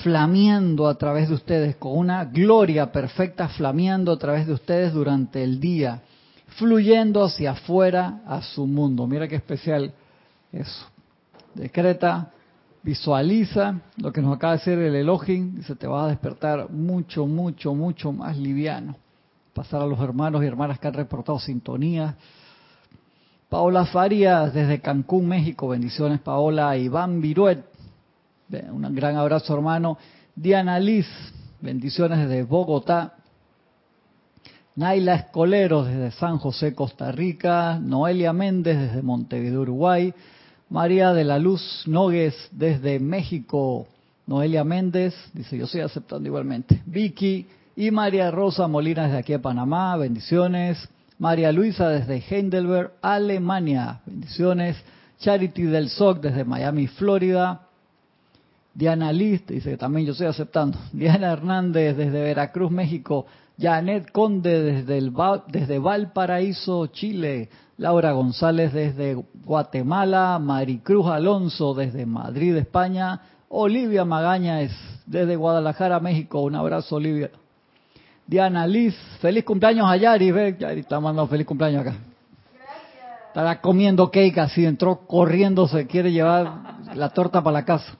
flameando 0.04 0.86
a 0.86 0.94
través 0.94 1.28
de 1.28 1.34
ustedes, 1.34 1.74
con 1.76 1.98
una 1.98 2.26
gloria 2.26 2.92
perfecta 2.92 3.48
flameando 3.48 4.12
a 4.12 4.18
través 4.20 4.46
de 4.46 4.52
ustedes 4.52 4.92
durante 4.92 5.42
el 5.42 5.58
día, 5.58 6.00
fluyendo 6.58 7.24
hacia 7.24 7.50
afuera 7.50 8.20
a 8.24 8.40
su 8.40 8.68
mundo. 8.68 9.04
Mira 9.08 9.26
qué 9.26 9.34
especial 9.34 9.92
eso. 10.52 10.91
Decreta, 11.54 12.30
visualiza 12.82 13.80
lo 13.96 14.12
que 14.12 14.22
nos 14.22 14.36
acaba 14.36 14.54
de 14.54 14.58
decir 14.58 14.78
el 14.78 14.94
Elohim 14.94 15.62
se 15.62 15.76
te 15.76 15.86
va 15.86 16.04
a 16.04 16.08
despertar 16.08 16.70
mucho, 16.70 17.26
mucho, 17.26 17.74
mucho 17.74 18.12
más 18.12 18.36
liviano. 18.36 18.96
Pasar 19.54 19.82
a 19.82 19.86
los 19.86 20.00
hermanos 20.00 20.42
y 20.42 20.46
hermanas 20.46 20.78
que 20.78 20.88
han 20.88 20.94
reportado 20.94 21.38
sintonía. 21.38 22.16
Paola 23.48 23.84
Farías 23.84 24.54
desde 24.54 24.80
Cancún, 24.80 25.28
México. 25.28 25.68
Bendiciones, 25.68 26.20
Paola. 26.20 26.76
Iván 26.76 27.20
Viruet 27.20 27.72
un 28.70 28.94
gran 28.94 29.16
abrazo, 29.16 29.54
hermano. 29.54 29.98
Diana 30.34 30.78
Liz, 30.78 31.06
bendiciones 31.60 32.18
desde 32.18 32.42
Bogotá. 32.42 33.14
Naila 34.74 35.14
Escolero 35.14 35.84
desde 35.84 36.10
San 36.12 36.38
José, 36.38 36.74
Costa 36.74 37.12
Rica. 37.12 37.78
Noelia 37.78 38.32
Méndez 38.32 38.78
desde 38.78 39.02
Montevideo, 39.02 39.62
Uruguay. 39.62 40.12
María 40.72 41.12
de 41.12 41.22
la 41.24 41.38
Luz 41.38 41.82
Nogues 41.84 42.34
desde 42.50 42.98
México. 42.98 43.86
Noelia 44.26 44.64
Méndez 44.64 45.14
dice: 45.34 45.58
Yo 45.58 45.66
estoy 45.66 45.82
aceptando 45.82 46.26
igualmente. 46.26 46.80
Vicky 46.86 47.46
y 47.76 47.90
María 47.90 48.30
Rosa 48.30 48.66
Molina 48.68 49.04
desde 49.04 49.18
aquí 49.18 49.32
de 49.32 49.38
Panamá. 49.38 49.94
Bendiciones. 49.98 50.88
María 51.18 51.52
Luisa 51.52 51.90
desde 51.90 52.24
Heidelberg, 52.26 52.92
Alemania. 53.02 54.00
Bendiciones. 54.06 54.82
Charity 55.18 55.64
del 55.64 55.90
SOC 55.90 56.22
desde 56.22 56.44
Miami, 56.46 56.86
Florida. 56.86 57.68
Diana 58.72 59.12
Liz, 59.12 59.46
dice 59.46 59.72
que 59.72 59.76
también 59.76 60.06
yo 60.06 60.12
estoy 60.12 60.28
aceptando. 60.28 60.78
Diana 60.94 61.32
Hernández 61.32 61.98
desde 61.98 62.22
Veracruz, 62.22 62.70
México. 62.70 63.26
Janet 63.60 64.10
Conde 64.10 64.62
desde, 64.62 65.10
desde 65.48 65.78
Valparaíso, 65.78 66.86
Chile. 66.86 67.50
Laura 67.82 68.12
González 68.12 68.72
desde 68.72 69.14
Guatemala. 69.44 70.38
Maricruz 70.38 71.08
Alonso 71.08 71.74
desde 71.74 72.06
Madrid, 72.06 72.56
España. 72.56 73.20
Olivia 73.48 74.04
Magaña 74.04 74.60
es 74.60 74.72
desde 75.04 75.34
Guadalajara, 75.34 75.98
México. 75.98 76.42
Un 76.42 76.54
abrazo, 76.54 76.94
Olivia. 76.94 77.30
Diana 78.24 78.68
Liz, 78.68 78.94
feliz 79.20 79.44
cumpleaños 79.44 79.90
a 79.90 79.96
Yari. 79.96 80.30
Ve, 80.30 80.56
Yari 80.56 80.80
está 80.80 81.00
mandando 81.00 81.26
feliz 81.26 81.44
cumpleaños 81.44 81.80
acá. 81.84 81.96
Estará 83.26 83.60
comiendo 83.60 84.12
cake 84.12 84.38
así, 84.38 84.64
entró 84.64 85.00
corriendo, 85.08 85.66
se 85.66 85.84
quiere 85.88 86.12
llevar 86.12 86.76
la 86.94 87.08
torta 87.08 87.42
para 87.42 87.54
la 87.54 87.64
casa. 87.64 87.96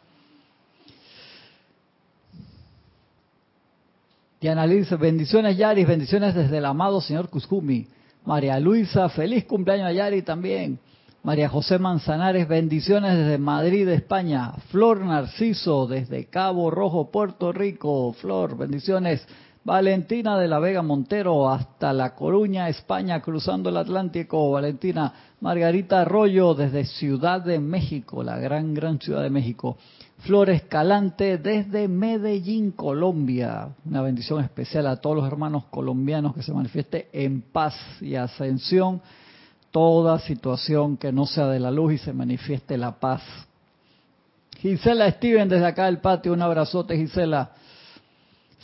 Diana 4.40 4.64
Liz, 4.64 4.88
bendiciones 4.96 5.56
Yari, 5.56 5.84
bendiciones 5.84 6.36
desde 6.36 6.58
el 6.58 6.66
amado 6.66 7.00
señor 7.00 7.28
Cuscumi. 7.28 7.88
María 8.24 8.60
Luisa, 8.60 9.08
feliz 9.08 9.44
cumpleaños 9.44 9.88
a 9.88 9.92
Yari 9.92 10.22
también. 10.22 10.78
María 11.24 11.48
José 11.48 11.78
Manzanares, 11.78 12.48
bendiciones 12.48 13.16
desde 13.16 13.38
Madrid, 13.38 13.88
España. 13.88 14.52
Flor 14.70 15.00
Narciso, 15.00 15.86
desde 15.86 16.26
Cabo 16.26 16.70
Rojo, 16.70 17.10
Puerto 17.10 17.52
Rico. 17.52 18.12
Flor, 18.12 18.56
bendiciones. 18.56 19.26
Valentina 19.64 20.36
de 20.38 20.48
la 20.48 20.58
Vega 20.58 20.82
Montero, 20.82 21.48
hasta 21.48 21.92
La 21.92 22.16
Coruña, 22.16 22.68
España, 22.68 23.20
cruzando 23.20 23.70
el 23.70 23.76
Atlántico. 23.76 24.50
Valentina. 24.50 25.12
Margarita 25.40 26.02
Arroyo, 26.02 26.54
desde 26.54 26.84
Ciudad 26.84 27.40
de 27.40 27.58
México, 27.58 28.22
la 28.22 28.38
gran, 28.38 28.74
gran 28.74 29.00
Ciudad 29.00 29.22
de 29.22 29.30
México. 29.30 29.76
Flor 30.22 30.50
Escalante 30.50 31.36
desde 31.36 31.88
Medellín, 31.88 32.70
Colombia. 32.70 33.70
Una 33.84 34.02
bendición 34.02 34.40
especial 34.40 34.86
a 34.86 34.96
todos 34.96 35.16
los 35.16 35.26
hermanos 35.26 35.64
colombianos 35.64 36.32
que 36.32 36.44
se 36.44 36.52
manifieste 36.52 37.08
en 37.12 37.42
paz 37.42 37.74
y 38.00 38.14
ascensión. 38.14 39.00
Toda 39.72 40.20
situación 40.20 40.96
que 40.96 41.10
no 41.10 41.26
sea 41.26 41.48
de 41.48 41.58
la 41.58 41.72
luz 41.72 41.94
y 41.94 41.98
se 41.98 42.12
manifieste 42.12 42.78
la 42.78 42.92
paz. 42.92 43.22
Gisela 44.60 45.10
Steven 45.10 45.48
desde 45.48 45.66
acá 45.66 45.86
del 45.86 45.98
patio, 45.98 46.32
un 46.32 46.42
abrazote 46.42 46.96
Gisela. 46.96 47.50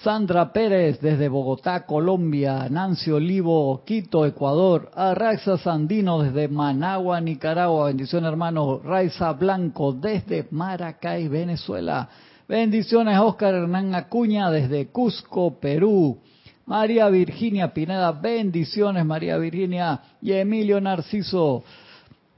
Sandra 0.02 0.52
Pérez 0.52 1.00
desde 1.00 1.28
Bogotá, 1.28 1.84
Colombia, 1.84 2.68
Nancy 2.70 3.10
Olivo, 3.10 3.82
Quito, 3.84 4.24
Ecuador, 4.24 4.92
Arraxa 4.94 5.58
Sandino 5.58 6.22
desde 6.22 6.46
Managua, 6.46 7.20
Nicaragua, 7.20 7.86
bendiciones 7.86 8.30
hermanos, 8.30 8.80
Raiza 8.84 9.32
Blanco 9.32 9.92
desde 9.92 10.46
Maracay, 10.52 11.26
Venezuela, 11.26 12.08
bendiciones 12.46 13.18
Oscar 13.18 13.54
Hernán 13.54 13.92
Acuña 13.96 14.52
desde 14.52 14.86
Cusco, 14.86 15.58
Perú, 15.58 16.20
María 16.66 17.08
Virginia 17.08 17.74
Pineda, 17.74 18.12
bendiciones 18.12 19.04
María 19.04 19.36
Virginia 19.36 20.00
y 20.22 20.30
Emilio 20.30 20.80
Narciso 20.80 21.64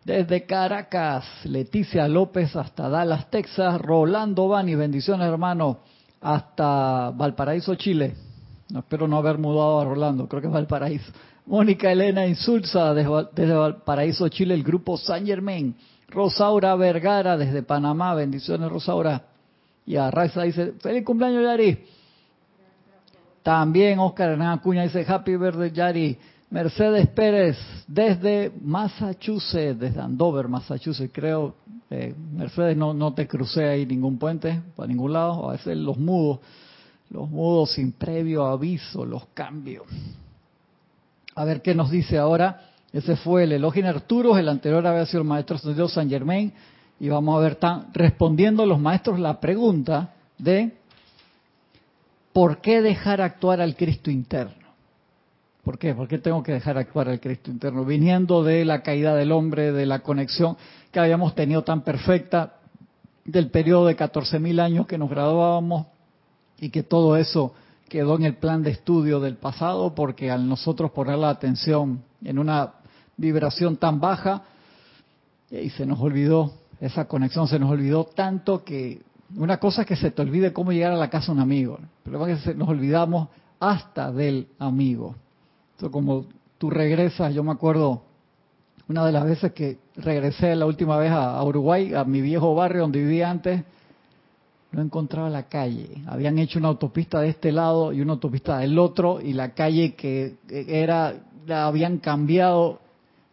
desde 0.03 0.47
Caracas, 0.47 1.27
Leticia 1.45 2.09
López 2.09 2.57
hasta 2.57 2.89
Dallas, 2.89 3.29
Texas, 3.29 3.79
Rolando 3.83 4.49
Bani, 4.49 4.75
bendiciones 4.77 5.29
hermanos 5.29 5.77
hasta 6.21 7.11
Valparaíso, 7.11 7.75
Chile. 7.77 8.15
Espero 8.77 9.09
no 9.09 9.17
haber 9.17 9.39
mudado 9.39 9.81
a 9.81 9.85
Rolando, 9.85 10.29
creo 10.29 10.41
que 10.41 10.49
es 10.49 10.53
Valparaíso. 10.53 11.13
Mónica 11.47 11.91
Elena 11.91 12.27
Insulza 12.27 12.95
desde, 12.95 13.55
Valparaíso, 13.55 14.29
Chile, 14.29 14.55
el 14.55 14.63
grupo 14.63 14.97
San 14.97 15.27
Germain. 15.27 15.75
Rosaura 16.09 16.75
Vergara 16.77 17.37
desde 17.37 17.63
Panamá, 17.63 18.15
bendiciones 18.15 18.71
Rosaura. 18.71 19.23
Y 19.87 19.97
a 19.97 20.11
Raiza 20.11 20.43
dice, 20.43 20.75
feliz 20.81 21.05
cumpleaños 21.05 21.43
Yari. 21.43 21.85
También 23.43 23.99
Oscar 23.99 24.31
Hernán 24.31 24.59
Acuña 24.59 24.83
dice, 24.83 25.05
happy 25.09 25.37
birthday 25.37 25.71
Yari. 25.73 26.19
Mercedes 26.51 27.07
Pérez 27.09 27.57
desde 27.87 28.51
Massachusetts, 28.61 29.79
desde 29.79 30.01
Andover, 30.01 30.49
Massachusetts, 30.49 31.13
creo. 31.13 31.55
Eh, 31.89 32.15
Mercedes, 32.33 32.77
no, 32.77 33.15
te 33.15 33.27
crucé 33.27 33.69
ahí 33.69 33.87
ningún 33.87 34.19
puente, 34.19 34.61
para 34.75 34.89
ningún 34.89 35.13
lado. 35.13 35.49
A 35.49 35.53
veces 35.53 35.77
los 35.77 35.97
mudos, 35.97 36.41
los 37.11 37.31
mudos 37.31 37.73
sin 37.73 37.93
previo 37.93 38.47
aviso, 38.47 39.05
los 39.05 39.27
cambios. 39.33 39.85
A 41.37 41.45
ver 41.45 41.63
qué 41.63 41.75
nos 41.75 41.91
dice 41.91 42.19
ahora. 42.19 42.67
Ese 42.93 43.15
fue 43.15 43.45
el 43.45 43.53
Elogio 43.53 43.87
Arturo, 43.89 44.37
el 44.37 44.49
anterior 44.49 44.85
había 44.85 45.07
sido 45.07 45.23
el 45.23 45.29
maestro 45.29 45.57
San 45.89 46.11
Germain. 46.11 46.53
Y 46.99 47.09
vamos 47.09 47.39
a 47.39 47.41
ver, 47.41 47.59
respondiendo 47.93 48.67
los 48.67 48.81
maestros 48.81 49.21
la 49.21 49.39
pregunta 49.39 50.15
de 50.37 50.73
¿por 52.33 52.61
qué 52.61 52.83
dejar 52.83 53.21
actuar 53.21 53.61
al 53.61 53.77
Cristo 53.77 54.11
interno? 54.11 54.60
¿Por 55.65 55.79
qué? 55.79 55.95
¿Por 55.95 56.09
qué 56.09 56.19
tengo 56.19 56.43
que 56.43 56.53
dejar 56.53 56.79
actuar 56.79 57.09
al 57.09 57.21
Cristo 57.21 57.51
interno? 57.51 57.85
Viniendo 57.85 58.43
de 58.43 58.65
la 58.65 58.83
caída 58.83 59.15
del 59.15 59.31
hombre, 59.33 59.73
de 59.73 59.85
la 59.85 60.01
conexión 60.01 60.57
que 60.91 61.01
habíamos 61.01 61.35
tenido 61.35 61.63
tan 61.63 61.83
perfecta, 61.83 62.55
del 63.25 63.51
periodo 63.51 63.87
de 63.87 63.97
14.000 63.97 64.61
años 64.61 64.87
que 64.87 64.97
nos 64.97 65.11
graduábamos 65.11 65.87
y 66.59 66.71
que 66.71 66.83
todo 66.83 67.17
eso 67.17 67.53
quedó 67.89 68.17
en 68.17 68.25
el 68.25 68.37
plan 68.37 68.63
de 68.63 68.71
estudio 68.71 69.21
del 69.21 69.37
pasado 69.37 69.95
porque 69.95 70.31
al 70.31 70.49
nosotros 70.49 70.91
poner 70.93 71.19
la 71.19 71.31
atención 71.31 72.03
en 72.25 72.39
una 72.39 72.75
vibración 73.17 73.77
tan 73.77 74.01
baja 74.01 74.43
y 75.51 75.69
se 75.71 75.85
nos 75.85 76.01
olvidó, 76.01 76.53
esa 76.81 77.07
conexión 77.07 77.47
se 77.47 77.59
nos 77.59 77.71
olvidó 77.71 78.05
tanto 78.05 78.65
que 78.65 79.03
una 79.37 79.59
cosa 79.59 79.83
es 79.83 79.89
que 79.89 79.97
se 79.97 80.11
te 80.11 80.23
olvide 80.23 80.53
cómo 80.53 80.73
llegar 80.73 80.93
a 80.93 80.97
la 80.97 81.11
casa 81.11 81.31
un 81.31 81.41
amigo, 81.41 81.79
pero 82.03 82.27
es 82.27 82.43
que 82.43 82.55
nos 82.55 82.69
olvidamos 82.69 83.29
hasta 83.61 84.11
del 84.11 84.49
amigo 84.59 85.15
como 85.91 86.27
tú 86.59 86.69
regresas, 86.69 87.35
yo 87.35 87.43
me 87.43 87.53
acuerdo 87.53 88.03
una 88.89 89.07
de 89.07 89.13
las 89.13 89.25
veces 89.25 89.53
que 89.53 89.79
regresé 89.97 90.55
la 90.57 90.67
última 90.67 90.99
vez 90.99 91.13
a, 91.13 91.43
Uruguay, 91.45 91.95
a 91.95 92.05
mi 92.05 92.21
viejo 92.21 92.55
barrio 92.55 92.83
donde 92.83 92.99
vivía 92.99 93.31
antes, 93.31 93.63
no 94.73 94.83
encontraba 94.83 95.31
la 95.31 95.45
calle. 95.45 96.03
Habían 96.07 96.39
hecho 96.39 96.59
una 96.59 96.69
autopista 96.69 97.21
de 97.21 97.29
este 97.29 97.53
lado 97.53 97.93
y 97.93 98.01
una 98.01 98.13
autopista 98.15 98.59
del 98.59 98.79
otro 98.79 99.21
y 99.21 99.33
la 99.33 99.55
calle 99.55 99.95
que 99.95 100.37
era 100.49 101.15
la 101.47 101.67
habían 101.67 101.99
cambiado 101.99 102.81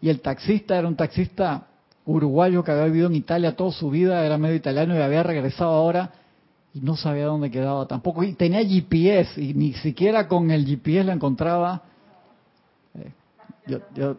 y 0.01 0.10
el 0.10 0.22
taxista 0.22 0.77
era 0.77 0.88
un 0.88 0.96
taxista 0.96 1.68
uruguayo 2.05 2.64
que 2.64 2.72
había 2.72 2.86
vivido 2.86 3.07
en 3.07 3.16
Italia 3.16 3.55
toda 3.55 3.72
su 3.72 3.90
vida, 3.90 4.25
era 4.25 4.38
medio 4.38 4.55
italiano 4.55 4.96
y 4.96 5.01
había 5.01 5.24
regresado 5.24 5.72
ahora 5.72 6.12
y 6.74 6.79
no 6.81 6.96
sabía 6.96 7.25
dónde 7.25 7.51
quedaba 7.51 7.88
tampoco. 7.88 8.24
Y 8.24 8.33
tenía 8.33 8.64
GPS 8.64 9.42
y 9.42 9.53
ni 9.53 9.74
siquiera 9.74 10.27
con 10.27 10.51
el 10.51 10.66
GPS 10.66 11.05
la 11.05 11.14
encontraba 11.14 11.83
yo, 13.68 13.79
yo, 13.94 14.18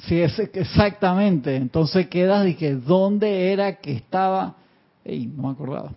sí, 0.00 0.20
es, 0.20 0.38
exactamente. 0.38 1.56
Entonces 1.56 2.08
quedas 2.08 2.54
que 2.56 2.74
dónde 2.74 3.52
era 3.52 3.76
que 3.76 3.92
estaba. 3.92 4.56
y 5.04 5.26
no 5.26 5.44
me 5.44 5.50
acordaba. 5.50 5.92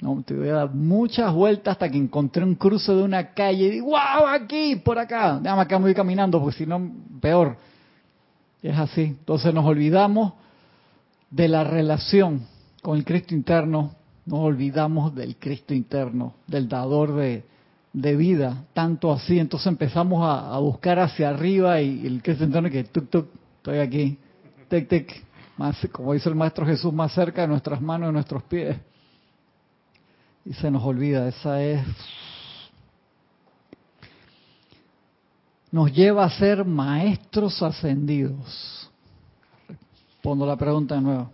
No, 0.00 0.22
te 0.24 0.34
voy 0.34 0.48
a 0.48 0.54
dar 0.54 0.74
muchas 0.74 1.32
vueltas 1.32 1.72
hasta 1.72 1.90
que 1.90 1.98
encontré 1.98 2.44
un 2.44 2.54
cruce 2.54 2.92
de 2.92 3.02
una 3.02 3.34
calle 3.34 3.66
y 3.66 3.70
digo, 3.70 3.86
¡wow! 3.88 4.28
Aquí, 4.28 4.76
por 4.76 4.98
acá. 4.98 5.40
Déjame 5.42 5.62
acá, 5.62 5.78
me 5.78 5.86
voy 5.86 5.94
caminando 5.94 6.40
porque 6.40 6.58
si 6.58 6.66
no, 6.66 6.92
peor. 7.20 7.56
Es 8.62 8.76
así. 8.76 9.02
Entonces 9.02 9.52
nos 9.52 9.64
olvidamos 9.64 10.34
de 11.30 11.48
la 11.48 11.64
relación 11.64 12.46
con 12.82 12.96
el 12.96 13.04
Cristo 13.04 13.34
interno, 13.34 13.92
nos 14.24 14.40
olvidamos 14.40 15.14
del 15.14 15.36
Cristo 15.36 15.74
interno, 15.74 16.34
del 16.46 16.68
dador 16.68 17.14
de, 17.14 17.44
de 18.00 18.14
vida, 18.14 18.64
tanto 18.74 19.12
así. 19.12 19.38
Entonces 19.38 19.66
empezamos 19.66 20.22
a, 20.24 20.56
buscar 20.58 20.98
hacia 21.00 21.30
arriba 21.30 21.80
y, 21.80 22.06
el 22.06 22.22
que 22.22 22.36
se 22.36 22.44
entiende 22.44 22.70
que 22.70 22.84
tuk 22.84 23.10
tuk, 23.10 23.28
estoy 23.56 23.78
aquí, 23.78 24.18
tic 24.68 24.88
tic, 24.88 25.24
más, 25.56 25.76
como 25.90 26.12
dice 26.12 26.28
el 26.28 26.36
Maestro 26.36 26.64
Jesús, 26.64 26.92
más 26.92 27.12
cerca 27.12 27.42
de 27.42 27.48
nuestras 27.48 27.80
manos 27.80 28.10
y 28.10 28.12
nuestros 28.12 28.42
pies. 28.44 28.76
Y 30.44 30.52
se 30.52 30.70
nos 30.70 30.82
olvida, 30.84 31.26
esa 31.28 31.62
es... 31.62 31.84
Nos 35.70 35.92
lleva 35.92 36.24
a 36.24 36.30
ser 36.30 36.64
maestros 36.64 37.62
ascendidos. 37.62 38.90
Pongo 40.22 40.46
la 40.46 40.56
pregunta 40.56 40.94
de 40.94 41.02
nuevo. 41.02 41.30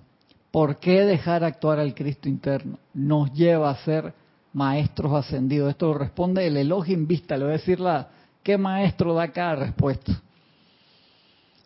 ¿Por 0.50 0.78
qué 0.78 1.02
dejar 1.02 1.44
actuar 1.44 1.78
al 1.78 1.94
Cristo 1.94 2.28
interno? 2.28 2.78
Nos 2.94 3.32
lleva 3.32 3.70
a 3.70 3.76
ser 3.84 4.12
maestros 4.54 5.12
ascendidos. 5.12 5.70
Esto 5.70 5.88
lo 5.88 5.98
responde 5.98 6.46
el 6.46 6.56
elogio 6.56 6.94
en 6.94 7.06
vista. 7.06 7.36
Le 7.36 7.44
voy 7.44 7.54
a 7.54 7.58
decir 7.58 7.80
la, 7.80 8.08
qué 8.42 8.56
maestro 8.56 9.14
da 9.14 9.28
cada 9.28 9.56
respuesta. 9.56 10.20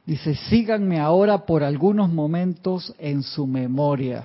Dice, 0.04 0.34
síganme 0.34 0.98
ahora 0.98 1.44
por 1.44 1.62
algunos 1.62 2.10
momentos 2.10 2.94
en 2.98 3.22
su 3.22 3.46
memoria 3.46 4.24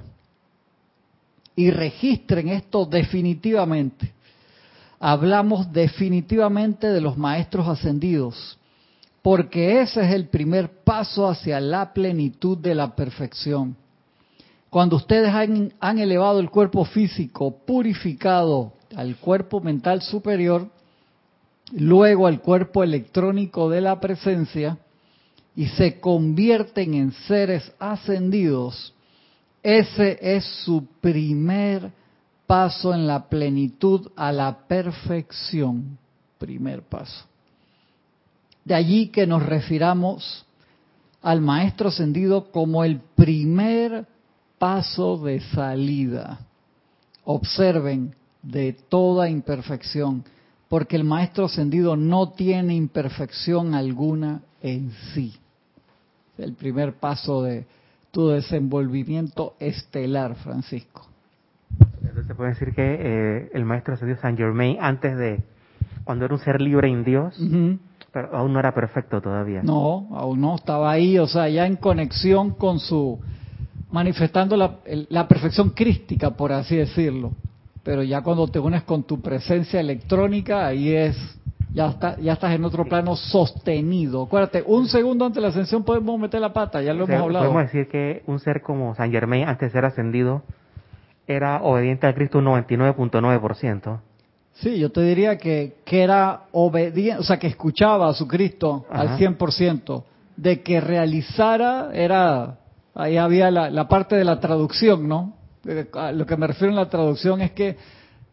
y 1.56 1.70
registren 1.70 2.50
esto 2.50 2.86
definitivamente. 2.86 4.12
Hablamos 5.00 5.72
definitivamente 5.72 6.88
de 6.88 7.02
los 7.02 7.18
maestros 7.18 7.68
ascendidos, 7.68 8.58
porque 9.22 9.82
ese 9.82 10.06
es 10.06 10.14
el 10.14 10.28
primer 10.28 10.84
paso 10.84 11.28
hacia 11.28 11.60
la 11.60 11.94
plenitud 11.94 12.58
de 12.58 12.76
la 12.76 12.96
perfección. 12.96 13.76
Cuando 14.74 14.96
ustedes 14.96 15.30
han, 15.30 16.00
elevado 16.00 16.40
el 16.40 16.50
cuerpo 16.50 16.84
físico 16.84 17.60
purificado 17.64 18.74
al 18.96 19.18
cuerpo 19.18 19.62
mental 19.62 20.02
superior, 20.02 20.68
luego 21.74 22.26
al 22.26 22.42
cuerpo 22.42 22.84
electrónico 22.84 23.70
de 23.70 23.82
la 23.82 24.00
presencia, 24.00 24.80
y 25.56 25.68
se 25.68 26.00
convierten 26.00 26.96
en 26.96 27.12
seres 27.12 27.72
ascendidos, 27.78 28.96
ese 29.62 30.18
es 30.20 30.44
su 30.66 30.88
primer 31.00 31.92
paso 32.48 32.96
en 32.96 33.06
la 33.06 33.30
plenitud 33.30 34.10
a 34.16 34.32
la 34.32 34.58
perfección. 34.68 36.00
Primer 36.40 36.82
paso. 36.82 37.26
De 38.66 38.74
allí 38.74 39.10
que 39.10 39.28
nos 39.28 39.46
refiramos 39.46 40.48
al 41.22 41.42
Maestro 41.42 41.90
ascendido 41.90 42.50
como 42.50 42.84
el 42.84 43.00
primer 43.16 44.08
paso 44.64 45.18
de 45.18 45.42
salida. 45.42 46.40
Observen 47.26 48.16
de 48.42 48.72
toda 48.72 49.28
imperfección, 49.28 50.24
porque 50.70 50.96
el 50.96 51.04
Maestro 51.04 51.48
Ascendido 51.48 51.98
no 51.98 52.32
tiene 52.32 52.74
imperfección 52.74 53.76
alguna 53.76 54.42
en 54.62 54.92
sí. 55.14 55.34
El 56.38 56.54
primer 56.54 56.94
paso 56.94 57.44
de 57.44 57.66
tu 58.12 58.30
desenvolvimiento 58.30 59.56
estelar, 59.60 60.36
Francisco. 60.36 61.10
Entonces 62.02 62.28
se 62.28 62.34
puede 62.34 62.52
decir 62.52 62.74
que 62.74 63.00
eh, 63.02 63.50
el 63.54 63.66
Maestro 63.66 63.96
Ascendido 63.96 64.22
San 64.22 64.38
Germain, 64.38 64.78
antes 64.80 65.18
de, 65.18 65.44
cuando 66.06 66.24
era 66.24 66.34
un 66.34 66.40
ser 66.40 66.62
libre 66.62 66.88
en 66.88 67.04
Dios, 67.04 67.38
pero 68.14 68.34
aún 68.34 68.54
no 68.54 68.62
era 68.62 68.74
perfecto 68.74 69.20
todavía. 69.20 69.62
No, 69.62 70.08
aún 70.12 70.40
no, 70.40 70.56
estaba 70.56 70.90
ahí, 70.90 71.20
o 71.20 71.28
sea, 71.28 71.50
ya 71.50 71.68
en 71.68 71.76
conexión 71.76 72.52
con 72.52 72.80
su 72.80 73.20
manifestando 73.94 74.58
la, 74.58 75.28
perfección 75.28 75.70
crística, 75.70 76.32
por 76.32 76.52
así 76.52 76.76
decirlo. 76.76 77.32
Pero 77.84 78.02
ya 78.02 78.22
cuando 78.22 78.48
te 78.48 78.58
unes 78.58 78.82
con 78.84 79.04
tu 79.04 79.22
presencia 79.22 79.80
electrónica, 79.80 80.66
ahí 80.66 80.96
es, 80.96 81.16
ya, 81.72 81.90
está, 81.90 82.18
ya 82.20 82.34
estás 82.34 82.56
en 82.56 82.66
otro 82.66 82.86
plano 82.86 83.16
sostenido. 83.16 84.24
Acuérdate, 84.24 84.64
un 84.66 84.88
segundo 84.88 85.26
antes 85.26 85.36
de 85.36 85.42
la 85.42 85.50
ascensión 85.50 85.84
podemos 85.84 86.20
meter 86.20 86.42
la 86.42 86.52
pata, 86.52 86.82
ya 86.82 86.92
lo 86.92 87.04
hemos 87.04 87.22
hablado. 87.22 87.46
Podemos 87.46 87.72
decir 87.72 87.88
que 87.88 88.24
un 88.26 88.40
ser 88.40 88.64
como 88.64 88.96
San 88.96 89.12
Germain, 89.12 89.48
antes 89.48 89.70
de 89.70 89.74
ser 89.74 89.86
ascendido, 89.86 90.42
era 91.28 91.62
obediente 91.62 92.08
a 92.08 92.16
Cristo 92.16 92.40
un 92.40 92.46
99.9%. 92.46 94.00
Sí, 94.54 94.80
yo 94.80 94.92
te 94.92 95.02
diría 95.02 95.38
que, 95.38 95.76
que 95.86 96.02
era 96.02 96.46
obediente, 96.52 97.20
o 97.20 97.24
sea, 97.24 97.38
que 97.38 97.48
escuchaba 97.48 98.10
a 98.10 98.14
su 98.14 98.28
Cristo 98.28 98.88
al 98.90 99.20
100%, 99.20 100.04
de 100.36 100.64
que 100.64 100.82
realizara, 100.82 101.92
era, 101.94 102.58
ahí 102.96 103.18
había 103.18 103.52
la, 103.52 103.70
la 103.70 103.88
parte 103.88 104.16
de 104.16 104.24
la 104.24 104.40
traducción, 104.40 105.08
¿no? 105.08 105.34
lo 105.64 106.26
que 106.26 106.36
me 106.36 106.48
refiero 106.48 106.72
en 106.72 106.76
la 106.76 106.90
traducción 106.90 107.42
es 107.42 107.52
que 107.52 107.78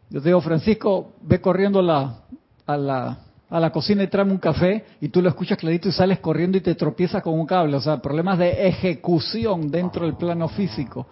yo 0.09 0.19
digo, 0.19 0.41
Francisco, 0.41 1.13
ve 1.21 1.39
corriendo 1.39 1.81
la, 1.81 2.23
a, 2.65 2.75
la, 2.75 3.19
a 3.49 3.59
la 3.59 3.71
cocina 3.71 4.03
y 4.03 4.07
tráeme 4.07 4.33
un 4.33 4.39
café 4.39 4.83
y 4.99 5.07
tú 5.07 5.21
lo 5.21 5.29
escuchas 5.29 5.57
clarito 5.57 5.87
y 5.87 5.93
sales 5.93 6.19
corriendo 6.19 6.57
y 6.57 6.61
te 6.61 6.75
tropiezas 6.75 7.23
con 7.23 7.39
un 7.39 7.45
cable. 7.45 7.77
O 7.77 7.81
sea, 7.81 8.01
problemas 8.01 8.37
de 8.37 8.67
ejecución 8.67 9.71
dentro 9.71 10.05
del 10.05 10.15
plano 10.15 10.49
físico, 10.49 11.07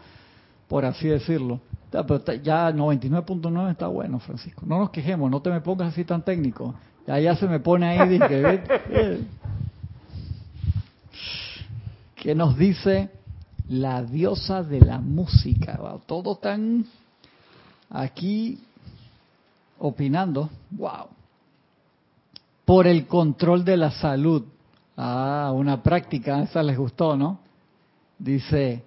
por 0.68 0.84
así 0.84 1.08
decirlo. 1.08 1.62
Ya 2.44 2.70
99.9 2.72 3.72
está 3.72 3.88
bueno, 3.88 4.20
Francisco. 4.20 4.64
No 4.66 4.80
nos 4.80 4.90
quejemos, 4.90 5.32
no 5.32 5.42
te 5.42 5.50
me 5.50 5.62
pongas 5.62 5.94
así 5.94 6.04
tan 6.04 6.22
técnico. 6.22 6.76
Ya, 7.08 7.18
ya 7.20 7.36
se 7.38 7.48
me 7.48 7.62
pone 7.62 7.88
ahí, 7.88 8.10
dije, 8.10 8.62
¿qué 12.18 12.36
nos 12.36 12.58
dice 12.58 13.10
la 13.70 14.04
diosa 14.04 14.64
de 14.64 14.82
la 14.82 15.00
música? 15.00 15.80
Todo 16.06 16.36
tan 16.36 16.86
aquí 17.90 18.60
opinando. 19.80 20.50
¡Wow! 20.72 21.08
Por 22.66 22.88
el 22.88 23.08
control 23.08 23.64
de 23.64 23.78
la 23.78 23.92
salud. 23.92 24.44
Ah, 24.98 25.52
una 25.56 25.82
práctica, 25.82 26.42
esa 26.44 26.62
les 26.62 26.78
gustó, 26.78 27.16
¿no? 27.16 27.40
Dice, 28.18 28.84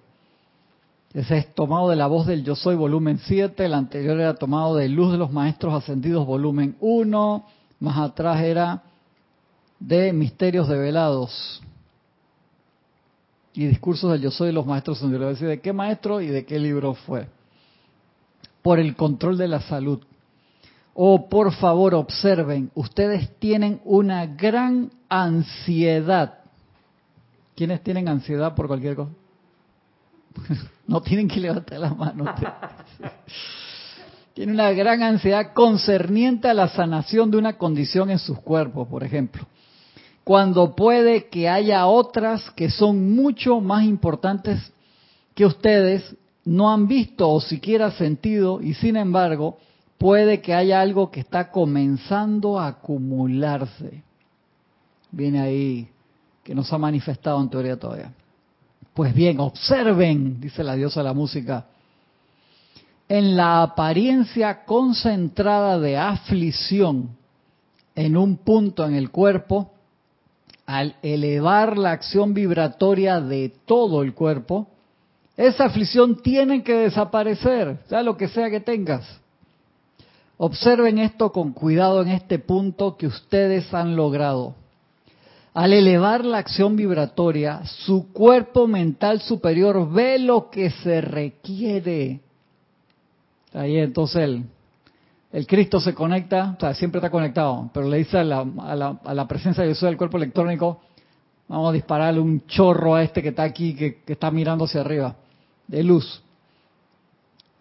ese 1.13 1.37
es 1.37 1.53
tomado 1.55 1.89
de 1.89 1.95
la 1.95 2.07
voz 2.07 2.27
del 2.27 2.43
Yo 2.43 2.55
Soy, 2.55 2.75
volumen 2.75 3.19
7. 3.19 3.65
El 3.65 3.73
anterior 3.73 4.19
era 4.19 4.35
tomado 4.35 4.75
de 4.75 4.89
Luz 4.89 5.11
de 5.11 5.17
los 5.17 5.31
Maestros 5.31 5.73
Ascendidos, 5.73 6.25
volumen 6.25 6.75
1. 6.79 7.45
Más 7.79 7.97
atrás 7.97 8.41
era 8.41 8.83
de 9.79 10.13
Misterios 10.13 10.67
Develados. 10.67 11.61
Y 13.53 13.67
discursos 13.67 14.11
del 14.11 14.21
Yo 14.21 14.31
Soy 14.31 14.47
de 14.47 14.53
los 14.53 14.65
Maestros 14.65 14.97
Ascendidos. 14.97 15.33
decir 15.33 15.47
de 15.47 15.61
qué 15.61 15.73
maestro 15.73 16.21
y 16.21 16.27
de 16.27 16.45
qué 16.45 16.59
libro 16.59 16.95
fue. 16.95 17.27
Por 18.61 18.79
el 18.79 18.95
control 18.95 19.37
de 19.37 19.47
la 19.47 19.61
salud. 19.61 19.99
Oh, 20.95 21.27
por 21.27 21.51
favor, 21.53 21.95
observen, 21.95 22.71
ustedes 22.75 23.37
tienen 23.39 23.81
una 23.83 24.25
gran 24.27 24.91
ansiedad. 25.09 26.39
¿Quiénes 27.55 27.83
tienen 27.83 28.07
ansiedad 28.07 28.55
por 28.55 28.67
cualquier 28.67 28.95
cosa? 28.95 29.11
no 30.87 31.01
tienen 31.01 31.27
que 31.27 31.39
levantar 31.39 31.79
la 31.79 31.93
mano. 31.93 32.25
Tienen 34.33 34.55
una 34.55 34.71
gran 34.71 35.03
ansiedad 35.03 35.53
concerniente 35.53 36.47
a 36.47 36.55
la 36.55 36.67
sanación 36.67 37.29
de 37.29 37.37
una 37.37 37.53
condición 37.53 38.09
en 38.09 38.17
sus 38.17 38.39
cuerpos, 38.39 38.87
por 38.87 39.03
ejemplo. 39.03 39.45
Cuando 40.23 40.75
puede 40.75 41.27
que 41.27 41.49
haya 41.49 41.85
otras 41.85 42.49
que 42.51 42.69
son 42.69 43.13
mucho 43.13 43.59
más 43.59 43.83
importantes 43.83 44.71
que 45.35 45.45
ustedes 45.45 46.15
no 46.45 46.71
han 46.71 46.87
visto 46.87 47.29
o 47.29 47.41
siquiera 47.41 47.91
sentido 47.91 48.61
y 48.61 48.73
sin 48.73 48.95
embargo 48.95 49.57
puede 49.97 50.41
que 50.41 50.53
haya 50.53 50.81
algo 50.81 51.11
que 51.11 51.21
está 51.21 51.51
comenzando 51.51 52.59
a 52.59 52.67
acumularse. 52.67 54.03
Viene 55.11 55.39
ahí, 55.39 55.87
que 56.43 56.55
no 56.55 56.63
se 56.63 56.75
ha 56.75 56.77
manifestado 56.77 57.41
en 57.41 57.49
teoría 57.49 57.77
todavía. 57.77 58.11
Pues 58.93 59.13
bien, 59.13 59.39
observen, 59.39 60.39
dice 60.39 60.63
la 60.63 60.75
diosa 60.75 60.99
de 60.99 61.03
la 61.05 61.13
música, 61.13 61.67
en 63.07 63.35
la 63.35 63.63
apariencia 63.63 64.65
concentrada 64.65 65.79
de 65.79 65.97
aflicción 65.97 67.09
en 67.95 68.17
un 68.17 68.37
punto 68.37 68.85
en 68.85 68.95
el 68.95 69.11
cuerpo, 69.11 69.72
al 70.65 70.95
elevar 71.01 71.77
la 71.77 71.91
acción 71.91 72.33
vibratoria 72.33 73.19
de 73.19 73.53
todo 73.65 74.01
el 74.01 74.13
cuerpo, 74.13 74.67
esa 75.35 75.65
aflicción 75.65 76.21
tiene 76.21 76.63
que 76.63 76.73
desaparecer, 76.73 77.77
sea 77.89 78.03
lo 78.03 78.15
que 78.17 78.27
sea 78.27 78.49
que 78.49 78.59
tengas. 78.59 79.19
Observen 80.37 80.99
esto 80.99 81.31
con 81.31 81.53
cuidado 81.53 82.01
en 82.01 82.09
este 82.09 82.39
punto 82.39 82.97
que 82.97 83.07
ustedes 83.07 83.73
han 83.73 83.95
logrado. 83.95 84.55
Al 85.53 85.73
elevar 85.73 86.25
la 86.25 86.39
acción 86.39 86.75
vibratoria, 86.75 87.63
su 87.65 88.11
cuerpo 88.11 88.67
mental 88.67 89.21
superior 89.21 89.91
ve 89.91 90.17
lo 90.17 90.49
que 90.49 90.71
se 90.71 91.01
requiere. 91.01 92.19
Ahí 93.53 93.77
entonces 93.77 94.23
el, 94.23 94.43
Cristo 95.47 95.79
se 95.79 95.93
conecta, 95.93 96.55
o 96.57 96.59
sea, 96.59 96.73
siempre 96.73 96.99
está 96.99 97.09
conectado, 97.09 97.69
pero 97.73 97.89
le 97.89 97.97
dice 97.97 98.19
a 98.19 98.23
la, 98.23 98.45
a 99.05 99.13
la, 99.13 99.27
presencia 99.27 99.63
de 99.63 99.69
Jesús 99.69 99.87
del 99.87 99.97
cuerpo 99.97 100.17
electrónico, 100.17 100.81
vamos 101.47 101.69
a 101.69 101.73
dispararle 101.73 102.19
un 102.19 102.45
chorro 102.45 102.95
a 102.95 103.03
este 103.03 103.21
que 103.23 103.29
está 103.29 103.43
aquí, 103.43 103.73
que 103.73 104.03
está 104.05 104.29
mirando 104.29 104.65
hacia 104.65 104.81
arriba, 104.81 105.15
de 105.67 105.83
luz 105.83 106.23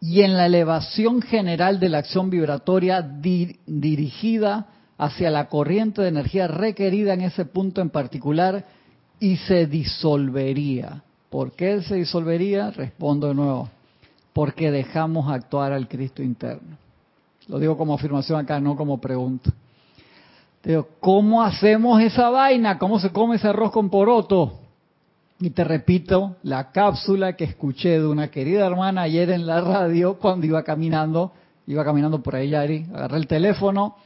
y 0.02 0.22
en 0.22 0.36
la 0.36 0.46
elevación 0.46 1.22
general 1.22 1.78
de 1.78 1.88
la 1.88 1.98
acción 1.98 2.28
vibratoria 2.28 3.02
dirigida 3.02 4.66
hacia 4.98 5.30
la 5.30 5.48
corriente 5.48 6.02
de 6.02 6.08
energía 6.08 6.48
requerida 6.48 7.14
en 7.14 7.20
ese 7.20 7.44
punto 7.44 7.80
en 7.80 7.88
particular 7.88 8.66
y 9.20 9.36
se 9.36 9.68
disolvería. 9.68 11.04
¿Por 11.30 11.52
qué 11.52 11.82
se 11.82 11.94
disolvería? 11.94 12.72
Respondo 12.72 13.28
de 13.28 13.34
nuevo. 13.34 13.70
Porque 14.32 14.72
dejamos 14.72 15.32
actuar 15.32 15.72
al 15.72 15.86
Cristo 15.86 16.20
interno. 16.20 16.76
Lo 17.48 17.58
digo 17.58 17.76
como 17.76 17.94
afirmación 17.94 18.38
acá, 18.38 18.60
no 18.60 18.76
como 18.76 19.00
pregunta. 19.00 19.50
Digo, 20.62 20.86
¿cómo 21.00 21.42
hacemos 21.42 22.00
esa 22.00 22.30
vaina? 22.30 22.78
¿Cómo 22.78 23.00
se 23.00 23.10
come 23.10 23.36
ese 23.36 23.48
arroz 23.48 23.72
con 23.72 23.90
poroto? 23.90 24.60
Y 25.40 25.50
te 25.50 25.64
repito 25.64 26.36
la 26.44 26.70
cápsula 26.70 27.34
que 27.34 27.42
escuché 27.42 27.98
de 27.98 28.06
una 28.06 28.30
querida 28.30 28.64
hermana 28.64 29.02
ayer 29.02 29.30
en 29.30 29.44
la 29.44 29.60
radio 29.60 30.18
cuando 30.18 30.46
iba 30.46 30.62
caminando, 30.62 31.32
iba 31.66 31.84
caminando 31.84 32.22
por 32.22 32.36
ahí, 32.36 32.50
Yari, 32.50 32.86
agarré 32.94 33.16
el 33.16 33.26
teléfono 33.26 33.96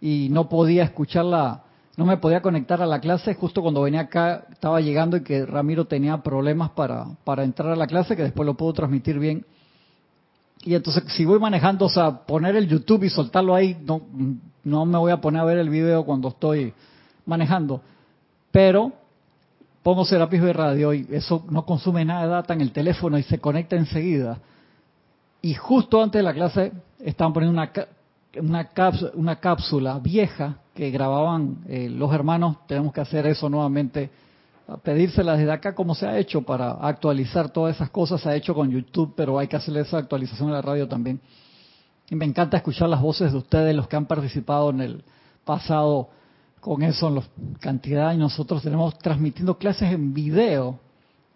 y 0.00 0.28
no 0.30 0.48
podía 0.48 0.84
escucharla, 0.84 1.62
no 1.98 2.06
me 2.06 2.16
podía 2.16 2.40
conectar 2.40 2.80
a 2.80 2.86
la 2.86 3.00
clase 3.00 3.34
justo 3.34 3.60
cuando 3.60 3.82
venía 3.82 4.00
acá, 4.00 4.46
estaba 4.50 4.80
llegando 4.80 5.18
y 5.18 5.22
que 5.22 5.44
Ramiro 5.44 5.84
tenía 5.84 6.22
problemas 6.22 6.70
para, 6.70 7.04
para 7.22 7.44
entrar 7.44 7.70
a 7.72 7.76
la 7.76 7.86
clase, 7.86 8.16
que 8.16 8.22
después 8.22 8.46
lo 8.46 8.54
puedo 8.54 8.72
transmitir 8.72 9.18
bien. 9.18 9.44
Y 10.64 10.74
entonces, 10.74 11.04
si 11.08 11.24
voy 11.24 11.38
manejando, 11.38 11.86
o 11.86 11.88
sea, 11.88 12.10
poner 12.26 12.56
el 12.56 12.68
YouTube 12.68 13.04
y 13.04 13.10
soltarlo 13.10 13.54
ahí, 13.54 13.76
no, 13.84 14.02
no 14.64 14.84
me 14.84 14.98
voy 14.98 15.12
a 15.12 15.20
poner 15.20 15.40
a 15.40 15.44
ver 15.44 15.58
el 15.58 15.70
video 15.70 16.04
cuando 16.04 16.28
estoy 16.28 16.72
manejando. 17.26 17.80
Pero 18.50 18.92
pongo 19.82 20.04
Serapis 20.04 20.42
de 20.42 20.52
Radio 20.52 20.92
y 20.92 21.06
eso 21.10 21.44
no 21.50 21.64
consume 21.64 22.04
nada 22.04 22.22
de 22.22 22.28
data 22.28 22.54
en 22.54 22.60
el 22.60 22.72
teléfono 22.72 23.18
y 23.18 23.22
se 23.22 23.38
conecta 23.38 23.76
enseguida. 23.76 24.38
Y 25.40 25.54
justo 25.54 26.02
antes 26.02 26.18
de 26.18 26.22
la 26.22 26.34
clase 26.34 26.72
estaban 26.98 27.32
poniendo 27.32 27.60
una, 27.60 27.72
una, 28.40 28.64
cápsula, 28.64 29.12
una 29.14 29.36
cápsula 29.36 29.98
vieja 30.00 30.58
que 30.74 30.90
grababan 30.90 31.58
eh, 31.68 31.88
los 31.88 32.12
hermanos. 32.12 32.56
Tenemos 32.66 32.92
que 32.92 33.00
hacer 33.00 33.26
eso 33.26 33.48
nuevamente, 33.48 34.10
pedírsela 34.76 35.36
desde 35.36 35.50
acá 35.50 35.74
como 35.74 35.94
se 35.94 36.06
ha 36.06 36.18
hecho 36.18 36.42
para 36.42 36.72
actualizar 36.72 37.50
todas 37.50 37.76
esas 37.76 37.90
cosas. 37.90 38.20
Se 38.20 38.28
ha 38.28 38.34
hecho 38.36 38.54
con 38.54 38.70
YouTube, 38.70 39.14
pero 39.16 39.38
hay 39.38 39.48
que 39.48 39.56
hacerle 39.56 39.80
esa 39.80 39.98
actualización 39.98 40.50
a 40.50 40.54
la 40.54 40.62
radio 40.62 40.86
también. 40.86 41.20
Y 42.10 42.16
me 42.16 42.24
encanta 42.24 42.58
escuchar 42.58 42.88
las 42.88 43.00
voces 43.00 43.32
de 43.32 43.38
ustedes, 43.38 43.74
los 43.74 43.88
que 43.88 43.96
han 43.96 44.06
participado 44.06 44.70
en 44.70 44.80
el 44.80 45.04
pasado 45.44 46.10
con 46.60 46.82
eso, 46.82 47.08
la 47.08 47.22
cantidad, 47.60 48.12
y 48.12 48.16
nosotros 48.16 48.62
tenemos 48.62 48.98
transmitiendo 48.98 49.56
clases 49.56 49.92
en 49.92 50.12
video. 50.12 50.78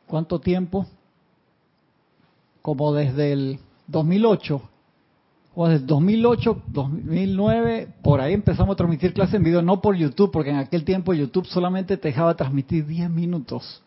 ¿Cuánto 0.07 0.41
tiempo? 0.41 0.87
Como 2.61 2.93
desde 2.93 3.33
el 3.33 3.59
2008, 3.87 4.63
o 5.55 5.69
desde 5.69 5.87
2008, 5.87 6.63
2009, 6.69 7.89
por 8.03 8.21
ahí 8.21 8.33
empezamos 8.33 8.73
a 8.73 8.77
transmitir 8.77 9.13
clases 9.13 9.35
en 9.35 9.45
video, 9.45 9.61
no 9.61 9.81
por 9.81 9.97
YouTube, 9.97 10.31
porque 10.31 10.51
en 10.51 10.57
aquel 10.57 10.85
tiempo 10.85 11.13
YouTube 11.13 11.47
solamente 11.47 11.97
te 11.97 12.09
dejaba 12.09 12.35
transmitir 12.35 12.87
10 12.87 13.11
minutos. 13.11 13.83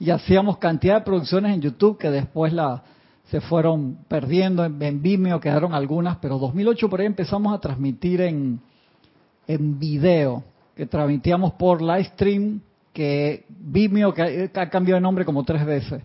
Y 0.00 0.10
hacíamos 0.10 0.58
cantidad 0.58 0.96
de 0.96 1.04
producciones 1.04 1.54
en 1.54 1.60
YouTube 1.60 1.98
que 1.98 2.10
después 2.10 2.52
la, 2.52 2.82
se 3.30 3.40
fueron 3.40 3.98
perdiendo, 4.08 4.64
en, 4.64 4.82
en 4.82 5.00
Vimeo 5.00 5.40
quedaron 5.40 5.72
algunas, 5.72 6.16
pero 6.18 6.38
2008 6.38 6.88
por 6.88 7.00
ahí 7.00 7.06
empezamos 7.06 7.54
a 7.54 7.60
transmitir 7.60 8.20
en, 8.20 8.60
en 9.46 9.78
video 9.78 10.42
que 10.74 10.86
transmitíamos 10.86 11.52
por 11.54 11.82
live 11.82 12.04
stream, 12.04 12.60
que 12.92 13.44
Vimeo, 13.48 14.14
que 14.14 14.50
ha 14.52 14.70
cambiado 14.70 14.96
de 14.96 15.00
nombre 15.00 15.24
como 15.24 15.44
tres 15.44 15.64
veces. 15.64 16.02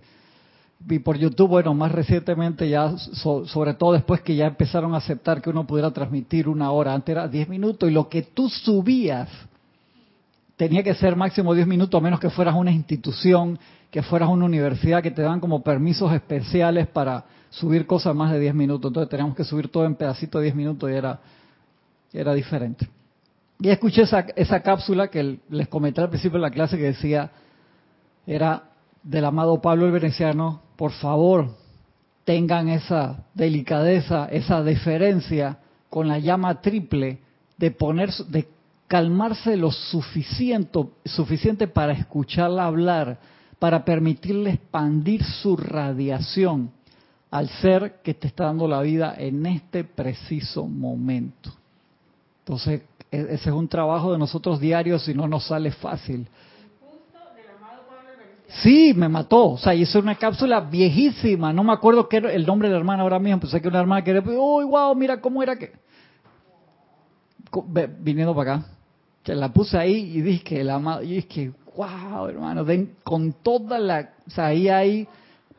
Y 0.89 0.99
por 0.99 1.17
YouTube, 1.17 1.49
bueno, 1.49 1.73
más 1.73 1.91
recientemente 1.91 2.67
ya, 2.67 2.97
sobre 2.97 3.73
todo 3.73 3.93
después 3.93 4.21
que 4.21 4.35
ya 4.35 4.47
empezaron 4.47 4.93
a 4.93 4.97
aceptar 4.97 5.41
que 5.41 5.49
uno 5.49 5.65
pudiera 5.65 5.91
transmitir 5.91 6.49
una 6.49 6.71
hora, 6.71 6.93
antes 6.93 7.13
era 7.13 7.27
diez 7.27 7.47
minutos, 7.47 7.89
y 7.89 7.93
lo 7.93 8.09
que 8.09 8.23
tú 8.23 8.49
subías 8.49 9.29
tenía 10.57 10.83
que 10.83 10.93
ser 10.93 11.15
máximo 11.15 11.53
diez 11.53 11.67
minutos, 11.67 11.97
a 11.99 12.03
menos 12.03 12.19
que 12.19 12.29
fueras 12.29 12.55
una 12.55 12.71
institución, 12.71 13.57
que 13.89 14.01
fueras 14.01 14.29
una 14.29 14.45
universidad, 14.45 15.01
que 15.01 15.11
te 15.11 15.21
dan 15.21 15.39
como 15.39 15.63
permisos 15.63 16.11
especiales 16.13 16.87
para 16.87 17.23
subir 17.49 17.85
cosas 17.85 18.15
más 18.15 18.31
de 18.31 18.39
diez 18.39 18.53
minutos. 18.53 18.89
Entonces 18.89 19.09
teníamos 19.09 19.35
que 19.35 19.43
subir 19.43 19.69
todo 19.69 19.85
en 19.85 19.95
pedacitos 19.95 20.39
de 20.39 20.45
diez 20.45 20.55
minutos 20.55 20.89
y 20.89 20.93
era 20.93 21.19
era 22.13 22.33
diferente. 22.33 22.87
Y 23.59 23.69
escuché 23.69 24.03
esa, 24.03 24.19
esa 24.35 24.61
cápsula 24.61 25.07
que 25.07 25.39
les 25.49 25.67
comenté 25.67 26.01
al 26.01 26.09
principio 26.09 26.37
de 26.37 26.43
la 26.43 26.51
clase 26.51 26.77
que 26.77 26.83
decía, 26.83 27.31
era 28.25 28.63
del 29.03 29.25
amado 29.25 29.61
Pablo 29.61 29.85
el 29.85 29.91
Veneciano, 29.91 30.61
por 30.75 30.91
favor, 30.91 31.55
tengan 32.23 32.69
esa 32.69 33.25
delicadeza, 33.33 34.27
esa 34.31 34.63
deferencia 34.63 35.59
con 35.89 36.07
la 36.07 36.19
llama 36.19 36.61
triple 36.61 37.19
de 37.57 37.71
poner, 37.71 38.11
de 38.29 38.47
calmarse 38.87 39.57
lo 39.57 39.71
suficiente, 39.71 40.85
suficiente 41.05 41.67
para 41.67 41.93
escucharla 41.93 42.65
hablar, 42.65 43.19
para 43.59 43.85
permitirle 43.85 44.51
expandir 44.51 45.23
su 45.23 45.55
radiación 45.55 46.71
al 47.31 47.49
ser 47.49 48.01
que 48.03 48.13
te 48.13 48.27
está 48.27 48.45
dando 48.45 48.67
la 48.67 48.81
vida 48.81 49.15
en 49.17 49.45
este 49.45 49.83
preciso 49.83 50.67
momento. 50.67 51.51
Entonces, 52.39 52.81
e, 53.11 53.21
ese 53.21 53.49
es 53.49 53.55
un 53.55 53.67
trabajo 53.67 54.11
de 54.11 54.19
nosotros 54.19 54.59
diarios 54.59 55.07
y 55.07 55.13
no 55.13 55.27
nos 55.27 55.47
sale 55.47 55.71
fácil. 55.71 56.27
Sí, 58.61 58.93
me 58.95 59.09
mató. 59.09 59.51
O 59.51 59.57
sea, 59.57 59.73
hice 59.73 59.97
una 59.97 60.15
cápsula 60.15 60.59
viejísima. 60.61 61.51
No 61.51 61.63
me 61.63 61.73
acuerdo 61.73 62.07
qué 62.07 62.17
era 62.17 62.31
el 62.31 62.45
nombre 62.45 62.67
de 62.67 62.73
la 62.73 62.79
hermana 62.79 63.03
ahora 63.03 63.19
mismo. 63.19 63.39
Pensé 63.39 63.61
que 63.61 63.67
una 63.67 63.79
hermana 63.79 64.03
que 64.03 64.11
era, 64.11 64.21
uy, 64.21 64.65
wow, 64.65 64.93
mira 64.95 65.19
cómo 65.19 65.41
era 65.41 65.55
que. 65.55 65.71
Viniendo 67.99 68.35
para 68.35 68.55
acá. 68.55 68.65
Que 69.23 69.33
la 69.33 69.51
puse 69.51 69.77
ahí 69.77 70.17
y 70.17 70.21
dije 70.21 70.43
que 70.43 70.63
la 70.63 70.99
y 71.01 71.15
dije, 71.15 71.51
wow, 71.75 72.27
hermano, 72.27 72.65
con 73.03 73.33
toda 73.33 73.79
la. 73.79 74.11
O 74.27 74.29
sea, 74.29 74.47
ahí 74.47 74.69
hay 74.69 75.07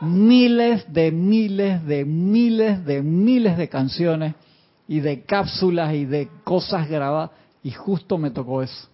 miles 0.00 0.92
de 0.92 1.10
miles 1.10 1.84
de 1.86 2.04
miles 2.04 2.84
de 2.84 3.02
miles 3.02 3.56
de 3.56 3.68
canciones 3.68 4.34
y 4.86 5.00
de 5.00 5.22
cápsulas 5.22 5.94
y 5.94 6.04
de 6.04 6.28
cosas 6.44 6.88
grabadas. 6.88 7.30
Y 7.62 7.70
justo 7.70 8.18
me 8.18 8.30
tocó 8.30 8.62
eso. 8.62 8.88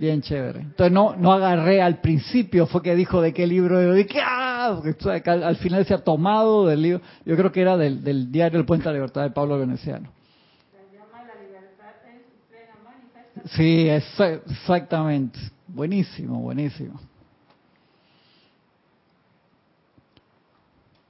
Bien 0.00 0.22
chévere. 0.22 0.60
Entonces 0.60 0.94
no, 0.94 1.14
no 1.14 1.30
agarré 1.30 1.82
al 1.82 2.00
principio, 2.00 2.66
fue 2.66 2.80
que 2.80 2.96
dijo 2.96 3.20
de 3.20 3.34
qué 3.34 3.46
libro, 3.46 3.82
yo 3.82 3.92
dije, 3.92 4.18
¡ah! 4.24 4.80
Porque 4.82 5.30
al, 5.30 5.56
final 5.56 5.84
se 5.84 5.92
ha 5.92 5.98
tomado 5.98 6.66
del 6.66 6.80
libro, 6.80 7.02
yo 7.26 7.36
creo 7.36 7.52
que 7.52 7.60
era 7.60 7.76
del, 7.76 8.02
del 8.02 8.32
diario 8.32 8.58
El 8.58 8.64
Puente 8.64 8.84
de 8.84 8.92
la 8.92 8.94
Libertad 8.94 9.24
de 9.24 9.30
Pablo 9.30 9.58
Veneciano. 9.58 10.10
Sí, 13.50 13.90
exactamente. 13.90 15.38
Buenísimo, 15.68 16.40
buenísimo. 16.40 16.98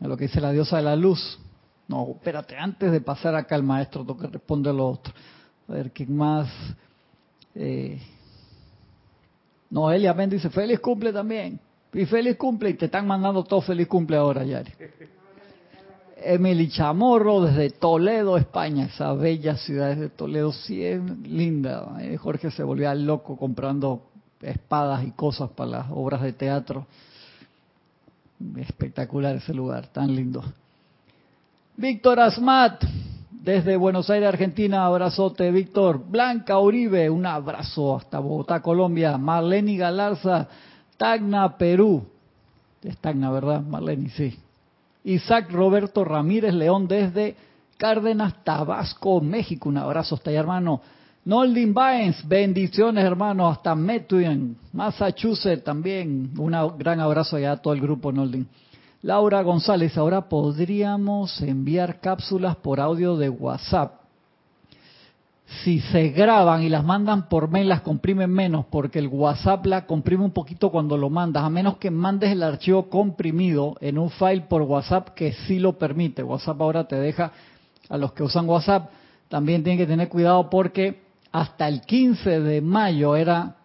Lo 0.01 0.17
que 0.17 0.25
dice 0.25 0.41
la 0.41 0.51
diosa 0.51 0.79
de 0.79 0.83
la 0.83 0.97
luz. 0.97 1.39
No, 1.87 2.09
espérate, 2.17 2.57
antes 2.57 2.91
de 2.91 3.01
pasar 3.01 3.37
acá 3.37 3.55
al 3.55 3.63
maestro, 3.63 4.01
tengo 4.01 4.19
que 4.19 4.27
responder 4.27 4.75
lo 4.75 4.89
otro. 4.89 5.15
A 5.69 5.75
ver, 5.75 5.93
¿quién 5.93 6.17
más? 6.17 6.49
Eh, 7.55 8.01
Noelia 9.71 10.13
Ben 10.13 10.29
dice, 10.29 10.51
feliz 10.51 10.81
cumple 10.81 11.13
también. 11.13 11.59
Y 11.93 12.07
feliz 12.07 12.37
cumple, 12.37 12.71
y 12.71 12.75
te 12.75 12.87
están 12.87 13.07
mandando 13.07 13.43
todo 13.45 13.61
feliz 13.61 13.89
cumple 13.89 14.17
ahora, 14.17 14.45
Yari. 14.45 14.73
Emily 16.23 16.69
Chamorro 16.69 17.43
desde 17.43 17.71
Toledo, 17.71 18.37
España, 18.37 18.87
esa 18.87 19.13
bella 19.15 19.57
ciudad 19.57 19.97
de 19.97 20.11
Toledo, 20.11 20.53
sí 20.53 20.85
es 20.85 21.01
linda. 21.23 21.97
Eh, 22.01 22.17
Jorge 22.17 22.51
se 22.51 22.63
volvía 22.63 22.95
loco 22.95 23.37
comprando 23.37 24.03
espadas 24.43 25.05
y 25.07 25.13
cosas 25.13 25.51
para 25.51 25.71
las 25.71 25.87
obras 25.91 26.23
de 26.23 26.33
teatro. 26.33 26.87
Espectacular 28.57 29.37
ese 29.37 29.55
lugar, 29.55 29.89
tan 29.89 30.15
lindo. 30.15 30.43
Víctor 31.77 32.21
Asmat, 32.21 32.85
desde 33.43 33.77
Buenos 33.77 34.11
Aires, 34.11 34.29
Argentina, 34.29 34.85
abrazote, 34.85 35.51
Víctor. 35.51 36.05
Blanca 36.07 36.59
Uribe, 36.59 37.09
un 37.09 37.25
abrazo 37.25 37.97
hasta 37.97 38.19
Bogotá, 38.19 38.61
Colombia. 38.61 39.17
Marleni 39.17 39.77
Galarza, 39.77 40.49
Tacna, 40.97 41.57
Perú. 41.57 42.05
Es 42.83 42.99
Tacna, 42.99 43.31
¿verdad? 43.31 43.63
Marleni, 43.63 44.11
sí. 44.11 44.39
Isaac 45.05 45.51
Roberto 45.51 46.05
Ramírez 46.05 46.53
León 46.53 46.87
desde 46.87 47.35
Cárdenas, 47.79 48.45
Tabasco, 48.45 49.21
México. 49.21 49.71
Un 49.71 49.79
abrazo 49.79 50.17
hasta 50.17 50.31
allá, 50.31 50.41
hermano. 50.41 50.83
Noldin 51.25 51.73
Baens, 51.73 52.27
bendiciones, 52.27 53.05
hermano, 53.05 53.49
hasta 53.49 53.75
Methuen, 53.75 54.57
Massachusetts 54.73 55.65
también. 55.65 56.33
Un 56.39 56.53
gran 56.79 57.01
abrazo 57.01 57.37
allá 57.37 57.53
a 57.53 57.57
todo 57.57 57.73
el 57.75 57.81
grupo, 57.81 58.13
Noldin. 58.13 58.47
Laura 59.03 59.41
González, 59.43 59.97
ahora 59.97 60.29
podríamos 60.29 61.41
enviar 61.41 62.01
cápsulas 62.01 62.57
por 62.57 62.81
audio 62.81 63.17
de 63.17 63.31
WhatsApp. 63.31 63.95
Si 65.65 65.81
se 65.81 66.11
graban 66.11 66.63
y 66.63 66.69
las 66.69 66.85
mandan 66.85 67.27
por 67.31 67.51
mail, 67.51 67.71
las 67.71 67.81
comprimen 67.81 68.31
menos, 68.31 68.67
porque 68.67 68.99
el 68.99 69.09
WhatsApp 69.09 69.65
la 69.65 69.87
comprime 69.87 70.25
un 70.25 70.33
poquito 70.33 70.71
cuando 70.71 70.99
lo 70.99 71.09
mandas, 71.09 71.43
a 71.43 71.49
menos 71.49 71.79
que 71.79 71.91
mandes 71.91 72.31
el 72.31 72.43
archivo 72.43 72.91
comprimido 72.91 73.75
en 73.81 73.99
un 73.99 74.11
file 74.11 74.43
por 74.43 74.63
WhatsApp 74.63 75.15
que 75.15 75.33
sí 75.33 75.59
lo 75.59 75.79
permite. 75.79 76.23
WhatsApp 76.23 76.61
ahora 76.61 76.87
te 76.87 76.97
deja, 76.97 77.33
a 77.89 77.97
los 77.97 78.13
que 78.13 78.23
usan 78.23 78.47
WhatsApp, 78.47 78.91
también 79.31 79.65
tienen 79.65 79.79
que 79.79 79.91
tener 79.91 80.11
cuidado 80.11 80.51
porque 80.51 81.01
hasta 81.33 81.67
el 81.69 81.81
15 81.81 82.41
de 82.41 82.61
mayo 82.61 83.17
era 83.17 83.57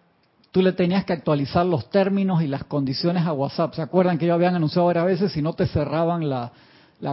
tú 0.56 0.62
le 0.62 0.72
tenías 0.72 1.04
que 1.04 1.12
actualizar 1.12 1.65
los 1.65 1.89
términos 1.89 2.41
y 2.41 2.48
las 2.48 2.63
condiciones 2.63 3.26
a 3.26 3.34
WhatsApp. 3.34 3.74
¿Se 3.74 3.82
acuerdan 3.82 4.18
que 4.18 4.24
ellos 4.24 4.36
habían 4.36 4.56
anunciado 4.56 4.88
varias 4.88 5.06
veces 5.06 5.34
si 5.34 5.41
no 5.41 5.52
te 5.52 5.68
cerraban 5.68 6.30
la, 6.30 6.50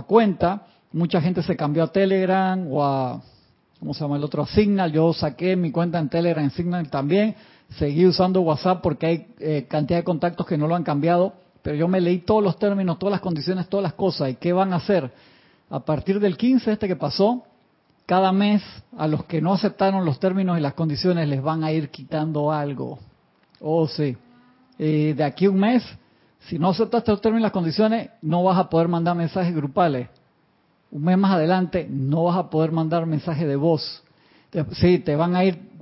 cuenta? 0.07 0.69
Mucha 0.93 1.21
gente 1.21 1.43
se 1.43 1.57
cambió 1.57 1.83
a 1.83 1.89
Telegram 1.89 2.65
o 2.71 2.85
a, 2.85 3.21
¿cómo 3.81 3.95
se 3.95 4.01
llama 4.03 4.17
el 4.17 4.23
otro? 4.23 4.45
A 4.45 4.47
Signal. 4.47 4.93
Yo 4.93 5.13
saqué 5.13 5.57
mi 5.57 5.73
cuenta 5.73 5.99
en 5.99 6.09
Telegram, 6.09 6.45
en 6.45 6.53
Signal 6.53 6.89
también. 6.89 7.35
Seguí 7.81 8.07
usando 8.07 8.43
WhatsApp 8.43 8.81
porque 8.81 9.07
hay 9.07 9.27
eh, 9.41 9.67
cantidad 9.69 9.99
de 9.99 10.05
contactos 10.05 10.47
que 10.47 10.57
no 10.57 10.69
lo 10.69 10.77
han 10.77 10.85
cambiado. 10.85 11.33
Pero 11.63 11.75
yo 11.75 11.89
me 11.89 12.01
leí 12.01 12.19
todos 12.19 12.45
los 12.45 12.57
términos, 12.61 12.97
todas 13.01 13.11
las 13.11 13.21
condiciones, 13.21 13.69
todas 13.69 13.83
las 13.83 13.95
cosas. 13.95 14.31
¿Y 14.31 14.35
qué 14.37 14.53
van 14.53 14.73
a 14.73 14.77
hacer? 14.77 15.11
A 15.69 15.81
partir 15.81 16.21
del 16.21 16.37
15 16.37 16.71
este 16.71 16.87
que 16.87 16.95
pasó, 16.95 17.43
cada 18.07 18.31
mes 18.31 18.63
a 18.97 19.09
los 19.09 19.25
que 19.25 19.41
no 19.41 19.53
aceptaron 19.53 20.05
los 20.05 20.21
términos 20.21 20.57
y 20.59 20.61
las 20.61 20.75
condiciones 20.75 21.27
les 21.27 21.43
van 21.43 21.65
a 21.65 21.73
ir 21.73 21.91
quitando 21.91 22.53
algo. 22.53 23.01
Oh, 23.63 23.87
sí. 23.87 24.17
de 24.79 25.25
aquí 25.25 25.47
a 25.47 25.51
un 25.51 25.61
mes, 25.61 25.85
si 26.49 26.59
no 26.59 26.71
aceptaste 26.71 27.13
los 27.13 27.21
términos 27.21 27.43
y 27.43 27.45
las 27.45 27.53
condiciones, 27.53 28.11
no 28.21 28.43
vas 28.43 28.59
a 28.59 28.69
poder 28.69 28.89
mandar 28.89 29.17
mensajes 29.17 29.55
grupales. 29.55 30.09
Un 30.91 31.05
mes 31.05 31.17
más 31.17 31.33
adelante, 31.33 31.87
no 31.89 32.25
vas 32.25 32.37
a 32.37 32.51
poder 32.51 32.73
mandar 32.73 33.07
mensajes 33.07 33.47
de 33.47 33.57
voz. 33.57 34.03
Sí, 34.73 34.99
te 34.99 35.17
van 35.17 35.37
a 35.37 35.45
ir 35.45 35.73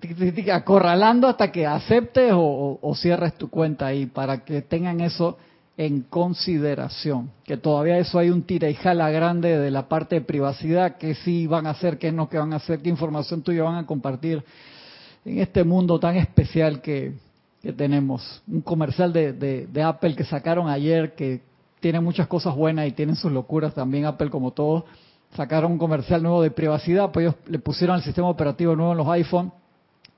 acorralando 0.53 1.27
hasta 1.27 1.51
que 1.51 1.67
aceptes 1.67 2.33
o, 2.35 2.95
cierres 2.95 3.35
tu 3.35 3.49
cuenta 3.49 3.87
ahí 3.87 4.07
para 4.07 4.45
que 4.45 4.63
tengan 4.63 5.01
eso 5.01 5.39
en 5.77 6.03
consideración. 6.03 7.31
Que 7.45 7.57
todavía 7.57 7.99
eso 7.99 8.19
hay 8.19 8.31
un 8.31 8.43
tira 8.43 8.69
y 8.69 8.75
jala 8.75 9.11
grande 9.11 9.59
de 9.59 9.71
la 9.71 9.89
parte 9.89 10.17
de 10.17 10.21
privacidad, 10.21 10.99
que 10.99 11.15
sí 11.15 11.47
van 11.47 11.67
a 11.67 11.71
hacer, 11.71 11.99
qué 11.99 12.13
no 12.13 12.29
que 12.29 12.39
van 12.39 12.53
a 12.53 12.57
hacer, 12.57 12.81
qué 12.81 12.91
información 12.91 13.43
tuya 13.43 13.65
van 13.65 13.77
a 13.77 13.87
compartir 13.87 14.45
en 15.25 15.39
este 15.39 15.65
mundo 15.65 15.99
tan 15.99 16.17
especial 16.17 16.81
que, 16.81 17.15
que 17.63 17.73
tenemos. 17.73 18.43
Un 18.47 18.63
comercial 18.63 19.13
de, 19.13 19.33
de, 19.33 19.83
Apple 19.83 20.15
que 20.15 20.25
sacaron 20.25 20.69
ayer 20.69 21.15
que 21.15 21.43
tiene 21.81 22.01
muchas 22.01 22.27
cosas 22.27 22.55
buenas 22.55 22.89
y 22.89 22.93
tienen 22.93 23.17
sus 23.17 23.33
locuras 23.33 23.75
también 23.75 24.07
Apple 24.07 24.31
como 24.31 24.53
todos. 24.53 24.85
Sacaron 25.37 25.73
un 25.73 25.79
comercial 25.79 26.23
nuevo 26.23 26.43
de 26.43 26.51
privacidad, 26.51 27.13
pues 27.13 27.27
ellos 27.27 27.37
le 27.47 27.59
pusieron 27.59 27.97
el 27.97 28.03
sistema 28.03 28.29
operativo 28.29 28.75
nuevo 28.75 28.93
en 28.93 28.99
los 28.99 29.09
iPhone, 29.09 29.53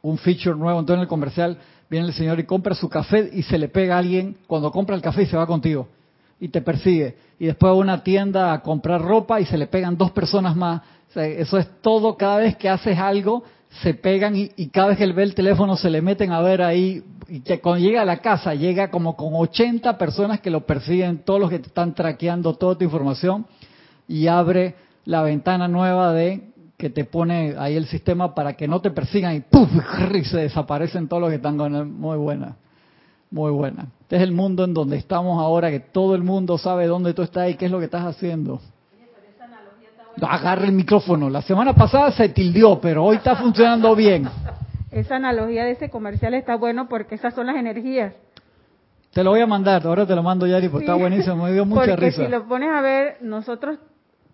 un 0.00 0.16
feature 0.18 0.56
nuevo, 0.56 0.80
entonces 0.80 0.98
en 0.98 1.02
el 1.02 1.08
comercial 1.08 1.58
viene 1.90 2.06
el 2.06 2.14
señor 2.14 2.40
y 2.40 2.44
compra 2.44 2.74
su 2.74 2.88
café 2.88 3.28
y 3.32 3.42
se 3.42 3.58
le 3.58 3.68
pega 3.68 3.96
a 3.96 3.98
alguien 3.98 4.38
cuando 4.46 4.70
compra 4.70 4.96
el 4.96 5.02
café 5.02 5.22
y 5.22 5.26
se 5.26 5.36
va 5.36 5.46
contigo 5.46 5.86
y 6.42 6.48
te 6.48 6.60
persigue. 6.60 7.14
Y 7.38 7.46
después 7.46 7.70
a 7.70 7.74
una 7.74 8.02
tienda 8.02 8.52
a 8.52 8.62
comprar 8.62 9.00
ropa 9.00 9.40
y 9.40 9.46
se 9.46 9.56
le 9.56 9.68
pegan 9.68 9.96
dos 9.96 10.10
personas 10.10 10.56
más. 10.56 10.82
eso 11.14 11.56
es 11.56 11.68
todo, 11.80 12.16
cada 12.16 12.38
vez 12.38 12.56
que 12.56 12.68
haces 12.68 12.98
algo, 12.98 13.44
se 13.80 13.94
pegan 13.94 14.34
y, 14.36 14.48
cada 14.68 14.88
vez 14.88 14.98
que 14.98 15.04
él 15.04 15.14
ve 15.14 15.22
el 15.22 15.34
teléfono 15.34 15.76
se 15.76 15.88
le 15.88 16.02
meten 16.02 16.32
a 16.32 16.40
ver 16.40 16.62
ahí 16.62 17.02
y 17.28 17.40
que 17.40 17.60
cuando 17.60 17.84
llega 17.84 18.02
a 18.02 18.04
la 18.04 18.18
casa 18.18 18.54
llega 18.54 18.90
como 18.90 19.16
con 19.16 19.30
80 19.34 19.96
personas 19.96 20.40
que 20.40 20.50
lo 20.50 20.66
persiguen, 20.66 21.24
todos 21.24 21.40
los 21.40 21.48
que 21.48 21.58
te 21.58 21.68
están 21.68 21.94
traqueando 21.94 22.54
toda 22.54 22.76
tu 22.76 22.84
información 22.84 23.46
y 24.06 24.26
abre 24.26 24.74
la 25.06 25.22
ventana 25.22 25.68
nueva 25.68 26.12
de 26.12 26.52
que 26.76 26.90
te 26.90 27.04
pone 27.04 27.54
ahí 27.58 27.76
el 27.76 27.86
sistema 27.86 28.34
para 28.34 28.54
que 28.54 28.68
no 28.68 28.80
te 28.80 28.90
persigan 28.90 29.36
y 29.36 29.40
¡puf! 29.40 29.70
y 30.14 30.24
se 30.24 30.38
desaparecen 30.38 31.08
todos 31.08 31.22
los 31.22 31.30
que 31.30 31.36
están 31.36 31.56
con 31.56 31.74
él. 31.74 31.86
Muy 31.86 32.18
buena, 32.18 32.56
muy 33.30 33.52
buena. 33.52 33.86
Este 34.02 34.16
es 34.16 34.22
el 34.22 34.32
mundo 34.32 34.64
en 34.64 34.74
donde 34.74 34.98
estamos 34.98 35.40
ahora, 35.40 35.70
que 35.70 35.80
todo 35.80 36.14
el 36.14 36.22
mundo 36.22 36.58
sabe 36.58 36.86
dónde 36.86 37.14
tú 37.14 37.22
estás 37.22 37.48
y 37.50 37.54
qué 37.54 37.66
es 37.66 37.70
lo 37.70 37.78
que 37.78 37.86
estás 37.86 38.04
haciendo. 38.04 38.60
Agarre 40.20 40.66
el 40.66 40.72
micrófono. 40.72 41.30
La 41.30 41.42
semana 41.42 41.74
pasada 41.74 42.10
se 42.12 42.28
tildió, 42.28 42.80
pero 42.80 43.04
hoy 43.04 43.16
está 43.16 43.36
funcionando 43.36 43.94
bien 43.96 44.28
esa 44.92 45.16
analogía 45.16 45.64
de 45.64 45.72
ese 45.72 45.90
comercial 45.90 46.34
está 46.34 46.54
bueno 46.56 46.88
porque 46.88 47.14
esas 47.14 47.34
son 47.34 47.46
las 47.46 47.56
energías. 47.56 48.14
Te 49.12 49.24
lo 49.24 49.30
voy 49.30 49.40
a 49.40 49.46
mandar, 49.46 49.86
ahora 49.86 50.06
te 50.06 50.14
lo 50.14 50.22
mando 50.22 50.46
Yari, 50.46 50.68
porque 50.68 50.86
está 50.86 50.94
buenísimo, 50.94 51.44
me 51.44 51.52
dio 51.52 51.64
mucha 51.64 51.80
porque 51.80 52.06
risa. 52.06 52.24
si 52.24 52.30
lo 52.30 52.46
pones 52.46 52.70
a 52.70 52.80
ver, 52.80 53.16
nosotros, 53.20 53.78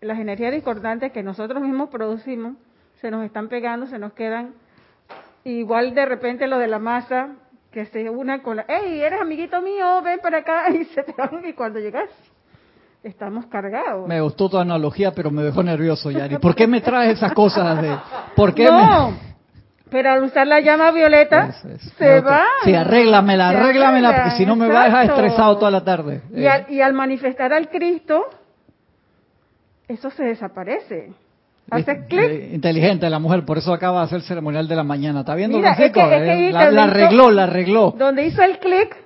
las 0.01 0.19
energías 0.19 0.53
discordantes 0.53 1.11
que 1.12 1.23
nosotros 1.23 1.62
mismos 1.62 1.88
producimos, 1.88 2.55
se 3.01 3.11
nos 3.11 3.25
están 3.25 3.49
pegando, 3.49 3.87
se 3.87 3.99
nos 3.99 4.12
quedan. 4.12 4.55
Igual 5.45 5.95
de 5.95 6.07
repente 6.07 6.47
lo 6.47 6.59
de 6.59 6.69
la 6.69 6.79
masa, 6.79 7.37
que 7.73 7.87
se 7.87 8.11
una 8.11 8.43
con 8.43 8.57
la, 8.57 8.67
hey, 8.69 9.01
eres 9.01 9.21
amiguito 9.21 9.62
mío, 9.62 10.03
ven 10.03 10.19
para 10.21 10.38
acá, 10.38 10.71
y 10.75 10.85
se 10.87 11.03
te 11.03 11.12
van, 11.12 11.45
y 11.45 11.53
cuando 11.55 11.79
llegas, 11.81 12.11
estamos 13.09 13.47
cargados. 13.47 14.07
Me 14.07 14.21
gustó 14.21 14.49
tu 14.49 14.59
analogía, 14.59 15.12
pero 15.12 15.31
me 15.31 15.42
dejó 15.42 15.62
nervioso, 15.62 16.11
Yari. 16.11 16.38
¿Por 16.38 16.55
qué 16.55 16.66
me 16.66 16.81
traes 16.81 17.14
esas 17.14 17.33
cosas? 17.33 17.81
De, 17.83 17.97
¿Por 18.37 18.55
qué 18.55 18.64
no, 18.66 19.11
me... 19.11 19.16
pero 19.90 20.11
al 20.12 20.23
usar 20.25 20.47
la 20.47 20.61
llama 20.61 20.90
violeta, 20.90 21.49
Eso 21.49 21.90
se 21.97 22.21
va. 22.21 22.42
Sí, 22.64 22.75
arréglamela, 22.75 23.49
arréglamela, 23.51 24.14
porque 24.16 24.31
si 24.37 24.47
no 24.47 24.57
me 24.57 24.68
va 24.68 24.83
a 24.83 24.85
dejar 24.85 25.07
estresado 25.07 25.57
toda 25.59 25.71
la 25.71 25.83
tarde. 25.85 26.23
Y, 26.35 26.47
al, 26.47 26.66
y 26.71 26.81
al 26.81 26.92
manifestar 26.92 27.53
al 27.53 27.68
Cristo, 27.68 28.25
eso 29.88 30.11
se 30.11 30.25
desaparece. 30.25 31.12
Hace 31.71 32.07
clic. 32.07 32.21
eh, 32.31 32.51
Inteligente 32.55 33.11
la 33.11 33.18
mujer, 33.18 33.44
por 33.44 33.59
eso 33.59 33.73
acaba 33.75 33.99
de 34.01 34.05
hacer 34.07 34.16
el 34.16 34.23
ceremonial 34.23 34.66
de 34.68 34.75
la 34.77 34.85
mañana. 34.85 35.21
¿Está 35.21 35.35
viendo, 35.35 35.59
Mira, 35.59 35.73
es 35.73 35.77
que- 35.77 35.85
es 35.87 35.92
que 35.92 36.49
Eh, 36.49 36.53
la, 36.53 36.85
arregló, 36.85 37.31
la 37.31 37.42
arregló. 37.44 37.94
Donde 37.97 38.25
hizo 38.27 38.42
el 38.42 38.59
clic 38.59 38.97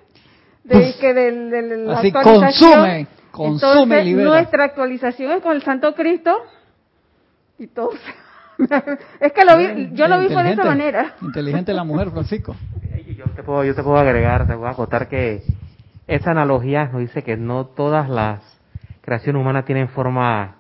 de 0.63 0.77
Uf. 0.77 1.01
que 1.01 1.13
del, 1.13 1.51
del- 1.51 1.91
Así 1.91 2.13
consume, 2.13 3.07
consume 3.33 3.73
y 3.73 3.83
entonces 3.83 4.05
libera. 4.07 4.31
nuestra 4.31 4.65
actualización 4.65 5.33
es 5.33 5.43
con 5.43 5.53
el 5.57 5.63
Santo 5.63 5.95
Cristo 5.95 6.37
y 7.59 7.67
todo. 7.67 7.91
es 9.21 9.33
que 9.33 9.45
lo 9.45 9.57
vi, 9.57 9.91
yo 9.95 10.07
lo 10.09 10.21
vi 10.21 10.29
fue 10.29 10.43
de 10.45 10.53
esa 10.53 10.65
manera. 10.65 11.15
Inteligente 11.23 11.73
la 11.73 11.85
mujer, 11.85 12.11
Francisco. 12.11 12.55
Yo 13.17 13.25
te 13.35 13.43
puedo, 13.43 13.65
yo 13.65 13.75
te 13.75 13.83
puedo 13.83 13.97
agregar, 13.99 14.47
te 14.47 14.55
voy 14.55 14.69
a 14.69 14.71
acotar 14.71 15.09
que 15.09 15.43
esa 16.07 16.31
analogía 16.31 16.87
nos 16.87 17.01
dice 17.01 17.23
que 17.23 17.37
no 17.37 17.67
todas 17.67 18.09
las 18.09 18.41
creaciones 19.01 19.41
humanas 19.41 19.65
tienen 19.65 19.89
forma 19.89 20.57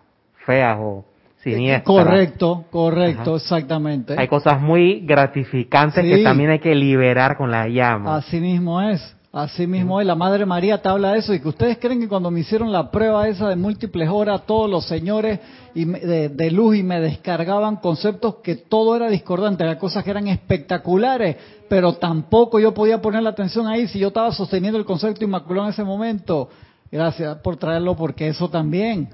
feas 0.46 0.76
o 0.80 1.04
siniestras. 1.42 1.85
Correcto, 1.85 2.64
correcto, 2.70 3.35
Ajá. 3.35 3.37
exactamente. 3.37 4.14
Hay 4.18 4.28
cosas 4.28 4.61
muy 4.61 5.00
gratificantes 5.00 6.04
Sí. 6.04 6.11
que 6.11 6.22
también 6.22 6.50
hay 6.50 6.58
que 6.61 6.74
liberar 6.74 7.37
con 7.37 7.50
la 7.50 7.68
llama. 7.68 8.16
Así 8.16 8.40
mismo 8.40 8.80
es, 8.80 9.16
así 9.32 9.66
mismo. 9.66 10.00
La 10.02 10.14
Madre 10.14 10.44
María 10.44 10.80
te 10.82 10.88
habla 10.88 11.12
de 11.12 11.20
eso 11.20 11.32
y 11.32 11.40
que 11.40 11.48
ustedes 11.48 11.78
creen 11.78 12.00
que 12.00 12.08
cuando 12.08 12.30
me 12.30 12.40
hicieron 12.40 12.70
la 12.70 12.90
prueba 12.90 13.26
esa 13.28 13.48
de 13.48 13.56
múltiples 13.56 14.08
horas, 14.08 14.42
todos 14.46 14.70
los 14.70 14.84
señores 14.86 15.40
y 15.74 15.86
me- 15.86 16.00
de, 16.00 16.28
de 16.28 16.50
luz 16.50 16.76
y 16.76 16.82
me 16.82 17.00
descargaban 17.00 17.76
conceptos 17.76 18.36
que 18.42 18.56
todo 18.56 18.94
era 18.94 19.08
discordante, 19.08 19.64
eran 19.64 19.78
cosas 19.78 20.04
que 20.04 20.10
eran 20.10 20.28
espectaculares, 20.28 21.36
pero 21.68 21.94
tampoco 21.94 22.60
yo 22.60 22.74
podía 22.74 23.00
poner 23.00 23.22
la 23.22 23.30
atención 23.30 23.66
ahí 23.66 23.88
si 23.88 23.98
yo 23.98 24.08
estaba 24.08 24.32
sosteniendo 24.32 24.78
el 24.78 24.84
concepto 24.84 25.24
inmaculado 25.24 25.66
en 25.68 25.72
ese 25.72 25.84
momento. 25.84 26.50
Gracias 26.90 27.38
por 27.38 27.56
traerlo 27.56 27.96
porque 27.96 28.28
eso 28.28 28.50
también. 28.50 29.08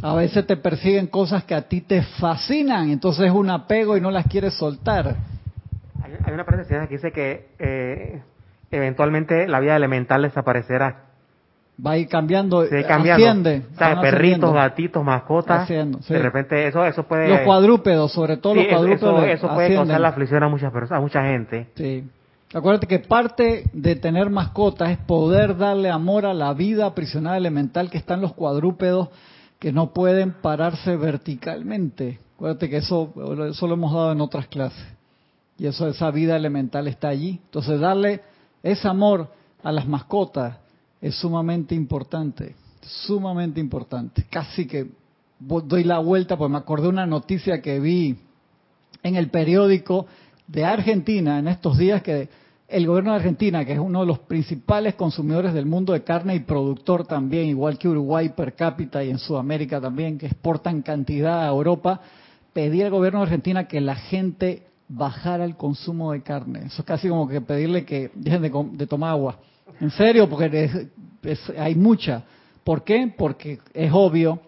A 0.00 0.14
veces 0.14 0.46
te 0.46 0.56
persiguen 0.56 1.08
cosas 1.08 1.44
que 1.44 1.54
a 1.54 1.62
ti 1.68 1.80
te 1.82 2.02
fascinan, 2.02 2.88
entonces 2.88 3.26
es 3.26 3.32
un 3.32 3.50
apego 3.50 3.96
y 3.96 4.00
no 4.00 4.10
las 4.10 4.26
quieres 4.26 4.54
soltar. 4.54 5.16
Hay, 6.02 6.12
hay 6.24 6.32
una 6.32 6.46
parte 6.46 6.62
que 6.86 6.94
dice 6.94 7.12
que 7.12 7.48
eh, 7.58 8.22
eventualmente 8.70 9.46
la 9.48 9.60
vida 9.60 9.76
elemental 9.76 10.22
desaparecerá. 10.22 11.04
Va 11.84 11.92
a 11.92 11.98
ir 11.98 12.08
cambiando, 12.08 12.66
Se 12.66 12.84
cambiando. 12.84 13.24
asciende. 13.24 13.62
O 13.72 13.78
sea, 13.78 14.00
perritos, 14.00 14.52
gatitos, 14.52 15.04
mascotas. 15.04 15.62
Haciendo, 15.62 16.02
sí. 16.02 16.12
De 16.12 16.18
repente 16.20 16.66
eso 16.66 16.84
eso 16.84 17.04
puede 17.04 17.28
Los 17.28 17.40
cuadrúpedos, 17.42 18.12
sobre 18.12 18.36
todo 18.36 18.54
Sí, 18.54 18.60
los 18.64 18.68
cuadrúpedos. 18.68 19.00
eso, 19.22 19.24
eso 19.26 19.46
puede 19.54 19.66
ascienden. 19.66 19.86
causar 19.86 20.00
la 20.00 20.08
aflicción 20.08 20.42
a 20.42 20.48
muchas 20.48 20.72
personas, 20.72 20.98
a 20.98 21.02
mucha 21.02 21.22
gente. 21.22 21.68
Sí. 21.76 22.04
Acuérdate 22.52 22.86
que 22.88 22.98
parte 22.98 23.64
de 23.72 23.94
tener 23.94 24.28
mascotas 24.30 24.90
es 24.90 24.98
poder 24.98 25.56
darle 25.56 25.90
amor 25.90 26.26
a 26.26 26.34
la 26.34 26.52
vida 26.54 26.86
aprisionada 26.86 27.36
elemental 27.36 27.90
que 27.90 27.98
están 27.98 28.22
los 28.22 28.32
cuadrúpedos 28.32 29.10
que 29.60 29.70
no 29.72 29.92
pueden 29.92 30.32
pararse 30.32 30.96
verticalmente. 30.96 32.18
Acuérdate 32.36 32.70
que 32.70 32.78
eso, 32.78 33.12
eso 33.50 33.66
lo 33.66 33.74
hemos 33.74 33.92
dado 33.92 34.12
en 34.12 34.20
otras 34.20 34.46
clases. 34.48 34.84
Y 35.58 35.66
eso, 35.66 35.88
esa 35.88 36.10
vida 36.10 36.36
elemental 36.36 36.88
está 36.88 37.08
allí. 37.08 37.40
Entonces, 37.44 37.78
darle 37.80 38.20
ese 38.62 38.88
amor 38.88 39.32
a 39.62 39.72
las 39.72 39.86
mascotas 39.86 40.58
es 41.00 41.14
sumamente 41.16 41.74
importante. 41.74 42.54
Sumamente 42.80 43.60
importante. 43.60 44.24
Casi 44.30 44.66
que 44.66 44.88
doy 45.38 45.84
la 45.84 45.98
vuelta, 45.98 46.36
porque 46.36 46.52
me 46.52 46.58
acordé 46.58 46.88
una 46.88 47.06
noticia 47.06 47.60
que 47.62 47.78
vi 47.80 48.16
en 49.02 49.16
el 49.16 49.30
periódico 49.30 50.06
de 50.46 50.64
Argentina 50.64 51.38
en 51.38 51.48
estos 51.48 51.78
días 51.78 52.02
que 52.02 52.28
el 52.68 52.86
gobierno 52.86 53.12
de 53.12 53.16
Argentina, 53.16 53.64
que 53.64 53.72
es 53.72 53.78
uno 53.78 54.00
de 54.00 54.06
los 54.06 54.18
principales 54.18 54.94
consumidores 54.94 55.54
del 55.54 55.64
mundo 55.64 55.94
de 55.94 56.04
carne 56.04 56.34
y 56.34 56.40
productor 56.40 57.06
también, 57.06 57.46
igual 57.46 57.78
que 57.78 57.88
Uruguay 57.88 58.30
per 58.30 58.54
cápita 58.54 59.02
y 59.02 59.10
en 59.10 59.18
Sudamérica 59.18 59.80
también, 59.80 60.18
que 60.18 60.26
exportan 60.26 60.82
cantidad 60.82 61.44
a 61.44 61.48
Europa, 61.48 62.00
pedía 62.52 62.84
al 62.86 62.90
gobierno 62.90 63.20
de 63.20 63.24
Argentina 63.24 63.68
que 63.68 63.80
la 63.80 63.94
gente 63.94 64.67
bajara 64.88 65.44
el 65.44 65.56
consumo 65.56 66.12
de 66.12 66.22
carne. 66.22 66.60
Eso 66.66 66.82
es 66.82 66.86
casi 66.86 67.08
como 67.08 67.28
que 67.28 67.40
pedirle 67.40 67.84
que 67.84 68.10
dejen 68.14 68.42
de, 68.76 68.86
tomar 68.86 69.10
agua. 69.10 69.38
En 69.80 69.90
serio, 69.90 70.28
porque 70.28 70.88
hay 71.58 71.74
mucha. 71.74 72.24
¿Por 72.64 72.84
qué? 72.84 73.12
Porque 73.16 73.60
es 73.74 73.90
obvio 73.92 74.40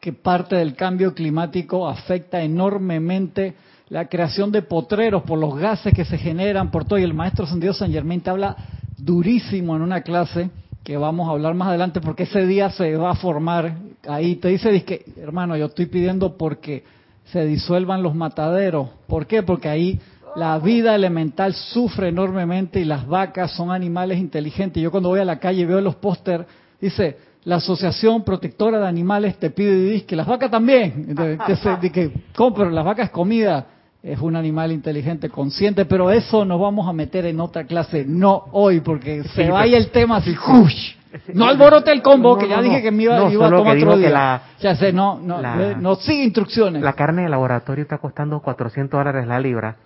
que 0.00 0.12
parte 0.12 0.56
del 0.56 0.74
cambio 0.74 1.14
climático 1.14 1.88
afecta 1.88 2.42
enormemente 2.42 3.54
la 3.88 4.08
creación 4.08 4.52
de 4.52 4.62
potreros 4.62 5.22
por 5.24 5.38
los 5.38 5.58
gases 5.58 5.92
que 5.92 6.04
se 6.04 6.16
generan 6.16 6.70
por 6.70 6.84
todo. 6.84 6.98
Y 6.98 7.02
el 7.02 7.14
maestro 7.14 7.46
Santiago 7.46 7.74
San 7.74 7.92
Germain 7.92 8.20
te 8.20 8.30
habla 8.30 8.56
durísimo 8.96 9.76
en 9.76 9.82
una 9.82 10.02
clase 10.02 10.50
que 10.84 10.96
vamos 10.96 11.28
a 11.28 11.32
hablar 11.32 11.54
más 11.54 11.68
adelante 11.68 12.00
porque 12.00 12.22
ese 12.22 12.46
día 12.46 12.70
se 12.70 12.96
va 12.96 13.10
a 13.10 13.14
formar 13.14 13.76
ahí. 14.08 14.36
Te 14.36 14.48
dice, 14.48 14.70
dice 14.70 15.04
hermano, 15.20 15.56
yo 15.56 15.66
estoy 15.66 15.86
pidiendo 15.86 16.36
porque 16.36 16.84
se 17.32 17.44
disuelvan 17.46 18.02
los 18.02 18.14
mataderos. 18.14 18.88
¿Por 19.06 19.26
qué? 19.26 19.42
Porque 19.42 19.68
ahí 19.68 20.00
la 20.36 20.58
vida 20.58 20.94
elemental 20.94 21.54
sufre 21.54 22.08
enormemente 22.08 22.80
y 22.80 22.84
las 22.84 23.06
vacas 23.06 23.50
son 23.52 23.70
animales 23.70 24.18
inteligentes. 24.18 24.82
Yo 24.82 24.90
cuando 24.90 25.08
voy 25.08 25.20
a 25.20 25.24
la 25.24 25.38
calle 25.38 25.66
veo 25.66 25.80
los 25.80 25.96
póster, 25.96 26.46
dice, 26.80 27.16
la 27.44 27.56
Asociación 27.56 28.22
Protectora 28.22 28.78
de 28.78 28.86
Animales 28.86 29.36
te 29.38 29.50
pide 29.50 30.02
que 30.04 30.14
las 30.14 30.26
vacas 30.26 30.50
también. 30.50 31.14
Que 31.46 31.56
se- 31.56 31.90
que. 31.90 32.10
Pero 32.36 32.70
las 32.70 32.84
vacas 32.84 33.10
comida. 33.10 33.66
Es 34.02 34.18
un 34.20 34.34
animal 34.34 34.72
inteligente, 34.72 35.28
consciente, 35.28 35.84
pero 35.84 36.10
eso 36.10 36.44
nos 36.46 36.58
vamos 36.58 36.88
a 36.88 36.92
meter 36.92 37.26
en 37.26 37.38
otra 37.38 37.64
clase, 37.64 38.04
no 38.08 38.44
hoy, 38.52 38.80
porque 38.80 39.22
se 39.24 39.44
Sí, 39.44 39.50
vaya 39.50 39.76
el 39.76 39.90
tema 39.90 40.16
así. 40.16 40.34
¡ush! 40.48 40.96
No 41.34 41.44
alborote 41.46 41.90
el 41.92 42.00
combo, 42.02 42.34
No, 42.34 42.38
que 42.38 42.48
ya 42.48 42.56
no. 42.58 42.62
dije 42.62 42.80
que 42.82 42.90
me 42.92 43.02
iba, 43.02 43.18
No, 43.18 43.30
iba 43.30 43.46
a 43.46 43.50
tomar 43.50 43.76
otro 43.76 43.96
día. 43.98 44.10
la- 44.10 44.42
ya 44.60 44.74
sé, 44.76 44.92
no, 44.92 45.18
no, 45.20 45.42
la- 45.42 45.74
no 45.74 45.96
sigue 45.96 46.22
instrucciones. 46.24 46.82
La 46.82 46.92
carne 46.94 47.22
de 47.24 47.28
laboratorio 47.28 47.82
está 47.82 47.98
costando 47.98 48.40
400 48.40 48.98
dólares 48.98 49.26
la 49.26 49.38
libra. 49.40 49.76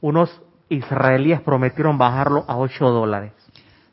Unos 0.00 0.30
israelíes 0.70 1.40
prometieron 1.42 1.98
bajarlo 1.98 2.44
a 2.48 2.56
8 2.56 2.88
dólares 2.90 3.32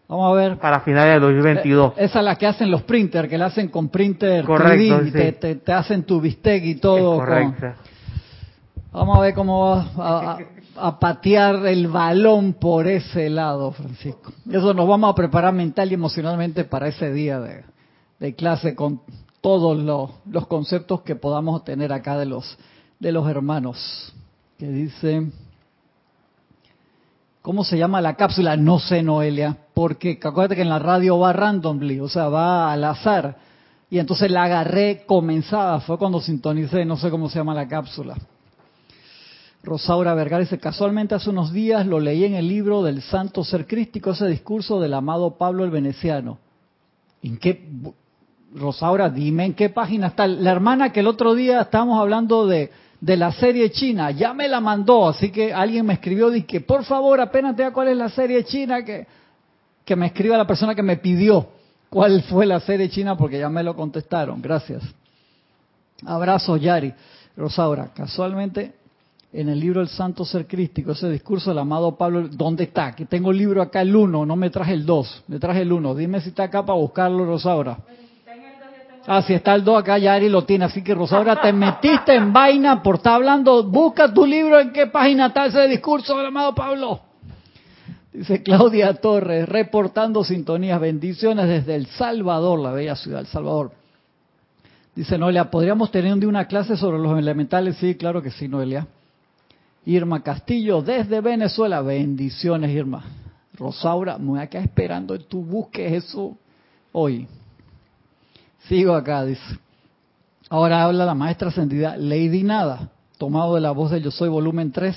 Vamos 0.07 0.31
a 0.31 0.35
ver. 0.35 0.57
para 0.57 0.79
finales 0.79 1.15
de 1.15 1.19
2022. 1.19 1.91
Eh, 1.97 2.05
Esa 2.05 2.19
es 2.19 2.25
la 2.25 2.35
que 2.37 2.47
hacen 2.47 2.71
los 2.71 2.83
printers, 2.83 3.27
que 3.27 3.37
la 3.37 3.47
hacen 3.47 3.67
con 3.67 3.89
printer 3.89 4.45
Correcto, 4.45 4.99
3D, 5.01 5.01
y 5.01 5.05
sí. 5.07 5.11
te, 5.11 5.31
te- 5.33 5.55
te 5.55 5.73
hacen 5.73 6.03
tu 6.03 6.21
bistec 6.21 6.63
y 6.63 6.75
todo. 6.75 7.21
Es 7.21 7.29
con- 7.29 7.51
correcto. 7.51 7.81
Vamos 8.97 9.15
a 9.15 9.21
ver 9.21 9.35
cómo 9.35 9.59
va 9.59 10.39
a, 10.75 10.99
patear 10.99 11.67
el 11.67 11.87
balón 11.87 12.53
por 12.53 12.87
ese 12.87 13.29
lado, 13.29 13.71
Francisco. 13.71 14.33
Eso 14.49 14.73
nos 14.73 14.87
vamos 14.87 15.11
a 15.11 15.13
preparar 15.13 15.53
mental 15.53 15.91
y 15.91 15.93
emocionalmente 15.93 16.63
para 16.63 16.87
ese 16.87 17.13
día 17.13 17.39
de, 17.39 18.33
clase 18.33 18.73
con 18.73 19.01
todos 19.39 19.77
los, 19.77 20.09
los 20.25 20.47
conceptos 20.47 21.01
que 21.01 21.15
podamos 21.15 21.63
tener 21.63 21.93
acá 21.93 22.17
de 22.17 22.25
los 22.25 22.57
de 22.99 23.11
los 23.11 23.29
hermanos. 23.29 24.15
Que 24.57 24.67
dice, 24.67 25.31
¿cómo 27.43 27.63
se 27.63 27.77
llama 27.77 28.01
la 28.01 28.15
cápsula? 28.15 28.57
No 28.57 28.79
sé, 28.79 29.03
Noelia, 29.03 29.57
porque 29.75 30.19
acuérdate 30.23 30.55
que 30.55 30.63
en 30.63 30.69
la 30.69 30.79
radio 30.79 31.19
va 31.19 31.33
randomly, 31.33 31.99
o 31.99 32.09
sea, 32.09 32.29
va 32.29 32.71
al 32.71 32.83
azar. 32.83 33.37
Y 33.91 33.99
entonces 33.99 34.31
la 34.31 34.45
agarré 34.45 35.05
comenzada, 35.05 35.81
fue 35.81 35.99
cuando 35.99 36.19
sintonicé, 36.19 36.83
no 36.83 36.97
sé 36.97 37.11
cómo 37.11 37.29
se 37.29 37.37
llama 37.37 37.53
la 37.53 37.67
cápsula. 37.67 38.17
Rosaura 39.67 40.13
Vergara 40.13 40.43
dice, 40.43 40.59
casualmente 40.59 41.13
hace 41.13 41.29
unos 41.29 41.51
días 41.51 41.85
lo 41.85 41.99
leí 41.99 42.23
en 42.23 42.35
el 42.35 42.47
libro 42.47 42.83
del 42.83 43.01
Santo 43.01 43.43
Ser 43.43 43.67
Crístico, 43.67 44.11
ese 44.11 44.25
discurso 44.27 44.79
del 44.79 44.93
amado 44.93 45.37
Pablo 45.37 45.65
el 45.65 45.71
Veneciano. 45.71 46.37
¿En 47.21 47.37
qué, 47.37 47.67
Rosaura, 48.55 49.09
dime 49.09 49.43
en 49.43 49.53
qué 49.55 49.67
página 49.67 50.07
está? 50.07 50.25
La 50.25 50.51
hermana 50.51 50.93
que 50.93 51.01
el 51.01 51.07
otro 51.07 51.35
día 51.35 51.59
estábamos 51.59 51.99
hablando 51.99 52.47
de, 52.47 52.71
de 53.01 53.17
la 53.17 53.33
serie 53.33 53.69
china, 53.69 54.09
ya 54.11 54.33
me 54.33 54.47
la 54.47 54.61
mandó, 54.61 55.09
así 55.09 55.31
que 55.31 55.53
alguien 55.53 55.85
me 55.85 55.95
escribió, 55.95 56.31
que 56.47 56.61
por 56.61 56.85
favor, 56.85 57.19
apenas 57.19 57.53
te 57.57 57.69
cuál 57.73 57.89
es 57.89 57.97
la 57.97 58.07
serie 58.07 58.45
china, 58.45 58.85
que, 58.85 59.05
que 59.83 59.97
me 59.97 60.05
escriba 60.05 60.37
la 60.37 60.47
persona 60.47 60.75
que 60.75 60.83
me 60.83 60.95
pidió 60.95 61.45
cuál 61.89 62.21
fue 62.23 62.45
la 62.45 62.61
serie 62.61 62.87
china, 62.89 63.17
porque 63.17 63.37
ya 63.37 63.49
me 63.49 63.63
lo 63.63 63.75
contestaron. 63.75 64.41
Gracias. 64.41 64.81
Abrazo, 66.05 66.55
Yari. 66.55 66.93
Rosaura, 67.35 67.91
casualmente 67.93 68.86
en 69.33 69.49
el 69.49 69.59
libro 69.59 69.81
El 69.81 69.89
Santo 69.89 70.23
Ser 70.25 70.47
Crístico, 70.47 70.91
ese 70.93 71.09
discurso 71.09 71.49
del 71.49 71.59
amado 71.59 71.97
Pablo, 71.97 72.27
¿dónde 72.29 72.65
está? 72.65 72.93
Que 72.93 73.05
tengo 73.05 73.31
el 73.31 73.37
libro 73.37 73.61
acá 73.61 73.81
el 73.81 73.95
1, 73.95 74.25
no 74.25 74.35
me 74.35 74.49
traje 74.49 74.73
el 74.73 74.85
2, 74.85 75.23
me 75.27 75.39
traje 75.39 75.61
el 75.61 75.71
1. 75.71 75.95
Dime 75.95 76.21
si 76.21 76.29
está 76.29 76.43
acá 76.43 76.65
para 76.65 76.79
buscarlo, 76.79 77.25
Rosaura. 77.25 77.77
Ah, 79.05 79.21
si 79.21 79.33
está 79.33 79.55
el 79.55 79.63
2 79.63 79.79
acá, 79.79 79.97
Yari 79.97 80.27
lo 80.27 80.43
tiene. 80.43 80.65
Así 80.65 80.83
que, 80.83 80.93
Rosaura, 80.93 81.39
te 81.39 81.53
metiste 81.53 82.13
en 82.13 82.33
vaina 82.33 82.83
por 82.83 82.95
estar 82.95 83.13
hablando. 83.13 83.63
Busca 83.63 84.13
tu 84.13 84.25
libro 84.25 84.59
en 84.59 84.73
qué 84.73 84.87
página 84.87 85.27
está 85.27 85.45
ese 85.45 85.67
discurso 85.67 86.17
del 86.17 86.25
amado 86.25 86.53
Pablo. 86.53 86.99
Dice 88.11 88.43
Claudia 88.43 88.95
Torres, 88.95 89.47
reportando 89.47 90.23
sintonías, 90.23 90.81
bendiciones 90.81 91.47
desde 91.47 91.75
El 91.75 91.85
Salvador, 91.85 92.59
la 92.59 92.71
bella 92.71 92.95
ciudad 92.95 93.21
El 93.21 93.27
Salvador. 93.27 93.71
Dice 94.95 95.17
Noelia, 95.17 95.51
¿podríamos 95.51 95.91
tener 95.91 96.11
un 96.11 96.19
día 96.19 96.27
una 96.27 96.47
clase 96.47 96.75
sobre 96.75 96.97
los 96.97 97.17
elementales? 97.17 97.77
Sí, 97.77 97.95
claro 97.95 98.21
que 98.21 98.31
sí, 98.31 98.47
Noelia. 98.47 98.87
Irma 99.87 100.21
Castillo, 100.21 100.81
desde 100.81 101.21
Venezuela, 101.21 101.81
bendiciones, 101.81 102.71
Irma. 102.71 103.05
Rosaura, 103.53 104.17
me 104.17 104.31
voy 104.31 104.39
a 104.41 104.47
quedar 104.47 104.65
esperando 104.65 105.15
en 105.15 105.23
tu 105.23 105.41
busques 105.41 105.93
eso 105.93 106.37
hoy. 106.91 107.25
Sigo 108.67 108.93
acá, 108.93 109.23
dice. 109.23 109.41
Ahora 110.49 110.83
habla 110.83 111.05
la 111.05 111.15
maestra 111.15 111.47
ascendida 111.47 111.95
Lady 111.95 112.43
Nada, 112.43 112.91
tomado 113.17 113.55
de 113.55 113.61
la 113.61 113.71
voz 113.71 113.91
de 113.91 114.01
Yo 114.01 114.11
Soy, 114.11 114.27
volumen 114.27 114.73
3. 114.73 114.93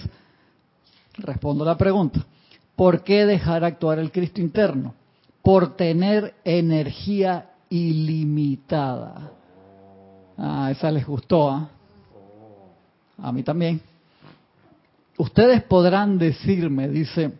Respondo 1.18 1.64
la 1.64 1.78
pregunta. 1.78 2.26
¿Por 2.74 3.04
qué 3.04 3.26
dejar 3.26 3.62
actuar 3.62 4.00
el 4.00 4.10
Cristo 4.10 4.40
interno? 4.40 4.94
Por 5.40 5.76
tener 5.76 6.34
energía 6.42 7.50
ilimitada. 7.68 9.30
Ah, 10.36 10.68
esa 10.72 10.90
les 10.90 11.06
gustó, 11.06 11.48
¿ah? 11.48 11.68
A 13.18 13.30
mí 13.30 13.44
también. 13.44 13.80
Ustedes 15.20 15.62
podrán 15.64 16.16
decirme, 16.16 16.88
dice 16.88 17.32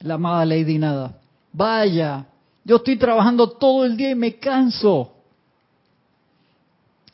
la 0.00 0.14
amada 0.14 0.44
Lady 0.44 0.78
Nada, 0.78 1.16
vaya, 1.52 2.26
yo 2.64 2.74
estoy 2.74 2.96
trabajando 2.96 3.50
todo 3.50 3.84
el 3.84 3.96
día 3.96 4.10
y 4.10 4.14
me 4.16 4.34
canso. 4.34 5.12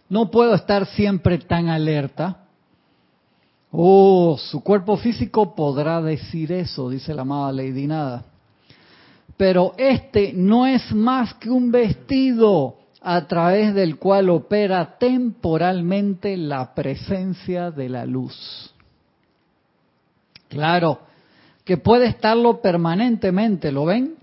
No 0.09 0.31
puedo 0.31 0.55
estar 0.55 0.87
siempre 0.87 1.37
tan 1.37 1.69
alerta. 1.69 2.47
Oh, 3.71 4.39
su 4.39 4.63
cuerpo 4.63 4.97
físico 4.97 5.55
podrá 5.55 6.01
decir 6.01 6.51
eso, 6.51 6.89
dice 6.89 7.13
la 7.13 7.21
amada 7.21 7.53
Lady 7.53 7.87
Nada. 7.87 8.25
Pero 9.37 9.75
este 9.77 10.33
no 10.33 10.67
es 10.67 10.95
más 10.95 11.35
que 11.35 11.51
un 11.51 11.71
vestido 11.71 12.77
a 13.03 13.27
través 13.27 13.75
del 13.75 13.99
cual 13.99 14.31
opera 14.31 14.97
temporalmente 14.99 16.39
la 16.39 16.73
presencia 16.75 17.71
de 17.71 17.91
la 17.91 18.07
luz. 18.07 18.73
Claro, 20.51 21.01
que 21.65 21.79
puede 21.79 22.07
estarlo 22.07 22.61
permanentemente, 22.61 23.73
¿lo 23.73 23.87
ven? 23.87 24.17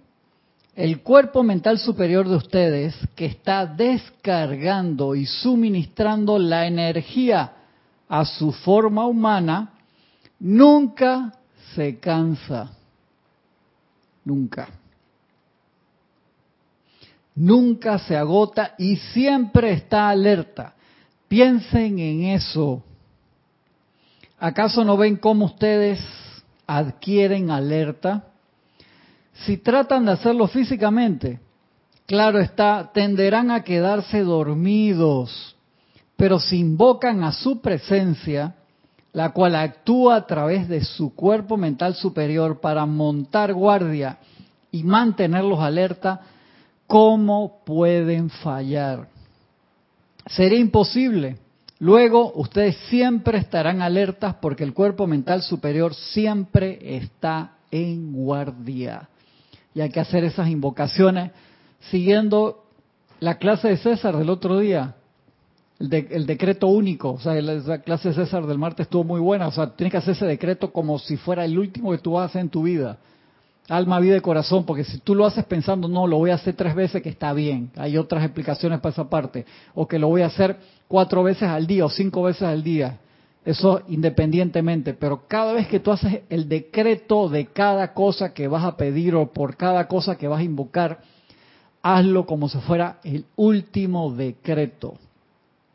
El 0.75 1.01
cuerpo 1.01 1.41
mental 1.41 1.79
superior 1.79 2.29
de 2.29 2.35
ustedes 2.35 2.95
que 3.15 3.25
está 3.25 3.65
descargando 3.65 5.15
y 5.15 5.25
suministrando 5.25 6.37
la 6.37 6.67
energía 6.67 7.53
a 8.07 8.25
su 8.25 8.51
forma 8.51 9.07
humana, 9.07 9.73
nunca 10.39 11.33
se 11.73 11.97
cansa. 11.97 12.71
Nunca 14.23 14.69
nunca 17.37 17.99
se 17.99 18.17
agota 18.17 18.73
y 18.77 18.97
siempre 18.97 19.71
está 19.71 20.09
alerta. 20.09 20.73
Piensen 21.27 21.99
en 21.99 22.23
eso. 22.23 22.83
¿Acaso 24.39 24.83
no 24.83 24.97
ven 24.97 25.17
cómo 25.17 25.45
ustedes 25.45 25.99
adquieren 26.65 27.51
alerta? 27.51 28.25
Si 29.45 29.57
tratan 29.57 30.05
de 30.05 30.11
hacerlo 30.13 30.47
físicamente, 30.47 31.39
claro 32.05 32.39
está, 32.39 32.91
tenderán 32.93 33.51
a 33.51 33.63
quedarse 33.63 34.21
dormidos, 34.21 35.55
pero 36.15 36.39
si 36.39 36.59
invocan 36.59 37.23
a 37.23 37.31
su 37.31 37.61
presencia, 37.61 38.55
la 39.13 39.31
cual 39.31 39.55
actúa 39.55 40.15
a 40.15 40.27
través 40.27 40.67
de 40.67 40.83
su 40.83 41.13
cuerpo 41.15 41.57
mental 41.57 41.95
superior 41.95 42.59
para 42.59 42.85
montar 42.85 43.53
guardia 43.53 44.19
y 44.71 44.83
mantenerlos 44.83 45.59
alerta, 45.59 46.21
¿Cómo 46.87 47.63
pueden 47.65 48.29
fallar? 48.29 49.09
Sería 50.25 50.57
imposible. 50.57 51.37
Luego, 51.79 52.31
ustedes 52.33 52.75
siempre 52.89 53.37
estarán 53.37 53.81
alertas 53.81 54.35
porque 54.41 54.63
el 54.63 54.73
cuerpo 54.73 55.05
mental 55.05 55.43
superior 55.43 55.93
siempre 55.93 56.97
está 56.97 57.57
en 57.69 58.13
guardia. 58.13 59.09
Y 59.75 59.81
hay 59.81 59.89
que 59.89 59.99
hacer 59.99 60.23
esas 60.23 60.49
invocaciones 60.49 61.31
siguiendo 61.91 62.63
la 63.19 63.37
clase 63.37 63.69
de 63.69 63.77
César 63.77 64.17
del 64.17 64.29
otro 64.29 64.59
día, 64.59 64.95
el, 65.79 66.25
decreto 66.25 66.67
único. 66.67 67.13
O 67.13 67.19
sea, 67.19 67.39
la, 67.39 67.79
clase 67.79 68.09
de 68.09 68.15
César 68.15 68.47
del 68.47 68.57
martes 68.57 68.85
estuvo 68.85 69.03
muy 69.03 69.21
buena. 69.21 69.47
O 69.47 69.51
sea, 69.51 69.75
tienes 69.75 69.91
que 69.91 69.97
hacer 69.97 70.15
ese 70.15 70.25
decreto 70.25 70.71
como 70.71 70.97
si 70.97 71.15
fuera 71.15 71.45
el 71.45 71.59
último 71.59 71.91
que 71.91 71.99
tú 71.99 72.13
vas 72.13 72.23
a 72.23 72.25
hacer 72.25 72.41
en 72.41 72.49
tu 72.49 72.63
vida 72.63 72.97
alma, 73.69 73.99
vida 73.99 74.17
y 74.17 74.21
corazón, 74.21 74.65
porque 74.65 74.83
si 74.83 74.99
tú 74.99 75.15
lo 75.15 75.25
haces 75.25 75.45
pensando, 75.45 75.87
no, 75.87 76.07
lo 76.07 76.17
voy 76.17 76.31
a 76.31 76.35
hacer 76.35 76.55
tres 76.55 76.73
veces, 76.75 77.01
que 77.01 77.09
está 77.09 77.33
bien, 77.33 77.71
hay 77.75 77.97
otras 77.97 78.23
explicaciones 78.23 78.79
para 78.79 78.93
esa 78.93 79.09
parte, 79.09 79.45
o 79.75 79.87
que 79.87 79.99
lo 79.99 80.07
voy 80.07 80.21
a 80.21 80.27
hacer 80.27 80.57
cuatro 80.87 81.23
veces 81.23 81.49
al 81.49 81.67
día 81.67 81.85
o 81.85 81.89
cinco 81.89 82.23
veces 82.23 82.43
al 82.43 82.63
día, 82.63 82.99
eso 83.45 83.81
independientemente, 83.87 84.93
pero 84.93 85.23
cada 85.27 85.53
vez 85.53 85.67
que 85.67 85.79
tú 85.79 85.91
haces 85.91 86.21
el 86.29 86.49
decreto 86.49 87.29
de 87.29 87.45
cada 87.47 87.93
cosa 87.93 88.33
que 88.33 88.47
vas 88.47 88.63
a 88.63 88.75
pedir 88.75 89.15
o 89.15 89.31
por 89.31 89.55
cada 89.55 89.87
cosa 89.87 90.17
que 90.17 90.27
vas 90.27 90.39
a 90.39 90.43
invocar, 90.43 90.99
hazlo 91.81 92.25
como 92.25 92.49
si 92.49 92.57
fuera 92.59 92.99
el 93.03 93.25
último 93.37 94.13
decreto. 94.13 94.95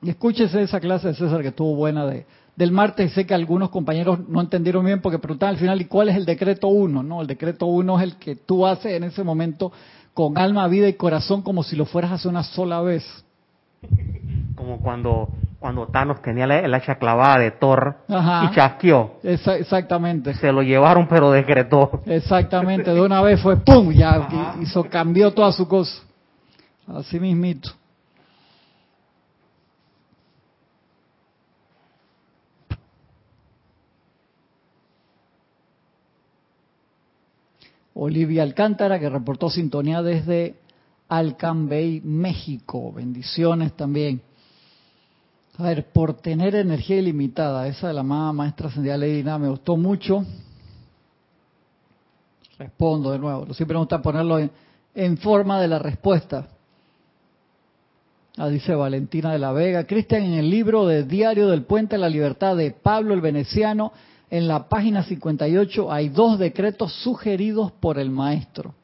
Escúchese 0.04 0.60
esa 0.60 0.80
clase 0.80 1.08
de 1.08 1.14
César 1.14 1.40
que 1.40 1.48
estuvo 1.48 1.74
buena 1.74 2.04
de, 2.06 2.26
del 2.56 2.70
martes 2.70 3.12
sé 3.12 3.26
que 3.26 3.34
algunos 3.34 3.70
compañeros 3.70 4.28
no 4.28 4.40
entendieron 4.40 4.84
bien 4.84 5.00
porque 5.00 5.18
preguntaban 5.18 5.54
al 5.54 5.60
final, 5.60 5.80
¿y 5.80 5.86
cuál 5.86 6.10
es 6.10 6.16
el 6.16 6.26
decreto 6.26 6.68
uno? 6.68 7.02
No, 7.02 7.22
el 7.22 7.26
decreto 7.26 7.66
uno 7.66 7.98
es 7.98 8.04
el 8.04 8.16
que 8.16 8.36
tú 8.36 8.66
haces 8.66 8.92
en 8.92 9.04
ese 9.04 9.24
momento 9.24 9.72
con 10.14 10.36
alma, 10.36 10.68
vida 10.68 10.88
y 10.88 10.94
corazón 10.94 11.42
como 11.42 11.62
si 11.62 11.76
lo 11.76 11.86
fueras 11.86 12.10
a 12.10 12.14
hacer 12.14 12.30
una 12.30 12.42
sola 12.42 12.82
vez. 12.82 13.04
Como 14.54 14.80
cuando, 14.80 15.28
cuando 15.58 15.86
Thanos 15.86 16.20
tenía 16.20 16.44
el 16.44 16.74
hacha 16.74 16.96
clavada 16.96 17.38
de 17.38 17.52
Thor 17.52 17.96
y 18.08 18.54
chasqueó. 18.54 19.14
exactamente. 19.22 20.34
Se 20.34 20.52
lo 20.52 20.62
llevaron 20.62 21.08
pero 21.08 21.30
decretó. 21.30 22.02
Exactamente, 22.04 22.92
de 22.92 23.00
una 23.00 23.22
vez 23.22 23.40
fue 23.40 23.56
¡pum! 23.56 23.90
Ya 23.92 24.28
hizo, 24.60 24.84
cambió 24.84 25.32
toda 25.32 25.52
su 25.52 25.66
cosa. 25.66 26.02
Así 26.86 27.18
mismito. 27.18 27.70
Olivia 37.94 38.42
Alcántara, 38.42 38.98
que 38.98 39.08
reportó 39.08 39.50
sintonía 39.50 40.02
desde 40.02 40.56
Alcambay, 41.08 42.00
México. 42.00 42.92
Bendiciones 42.92 43.72
también. 43.74 44.22
A 45.58 45.64
ver, 45.64 45.92
por 45.92 46.14
tener 46.14 46.54
energía 46.54 46.96
ilimitada, 46.96 47.66
esa 47.68 47.88
de 47.88 47.94
la 47.94 48.00
amada 48.00 48.32
maestra 48.32 48.68
ascendida 48.68 48.96
Lady 48.96 49.22
me 49.22 49.50
gustó 49.50 49.76
mucho. 49.76 50.24
Respondo 52.58 53.10
de 53.10 53.18
nuevo, 53.18 53.52
siempre 53.52 53.74
me 53.74 53.80
gusta 53.80 54.00
ponerlo 54.00 54.38
en, 54.94 55.18
forma 55.18 55.60
de 55.60 55.68
la 55.68 55.78
respuesta. 55.78 56.48
Ah, 58.38 58.48
dice 58.48 58.74
Valentina 58.74 59.32
de 59.32 59.38
la 59.38 59.52
Vega. 59.52 59.86
Cristian, 59.86 60.22
en 60.22 60.34
el 60.34 60.48
libro 60.48 60.86
de 60.86 61.04
Diario 61.04 61.48
del 61.48 61.64
Puente 61.64 61.98
la 61.98 62.08
Libertad 62.08 62.56
de 62.56 62.70
Pablo 62.70 63.12
el 63.12 63.20
Veneciano, 63.20 63.92
en 64.32 64.48
la 64.48 64.66
página 64.66 65.02
58 65.02 65.92
hay 65.92 66.08
dos 66.08 66.38
decretos 66.38 66.90
sugeridos 67.02 67.70
por 67.70 67.98
el 67.98 68.08
maestro. 68.08 68.74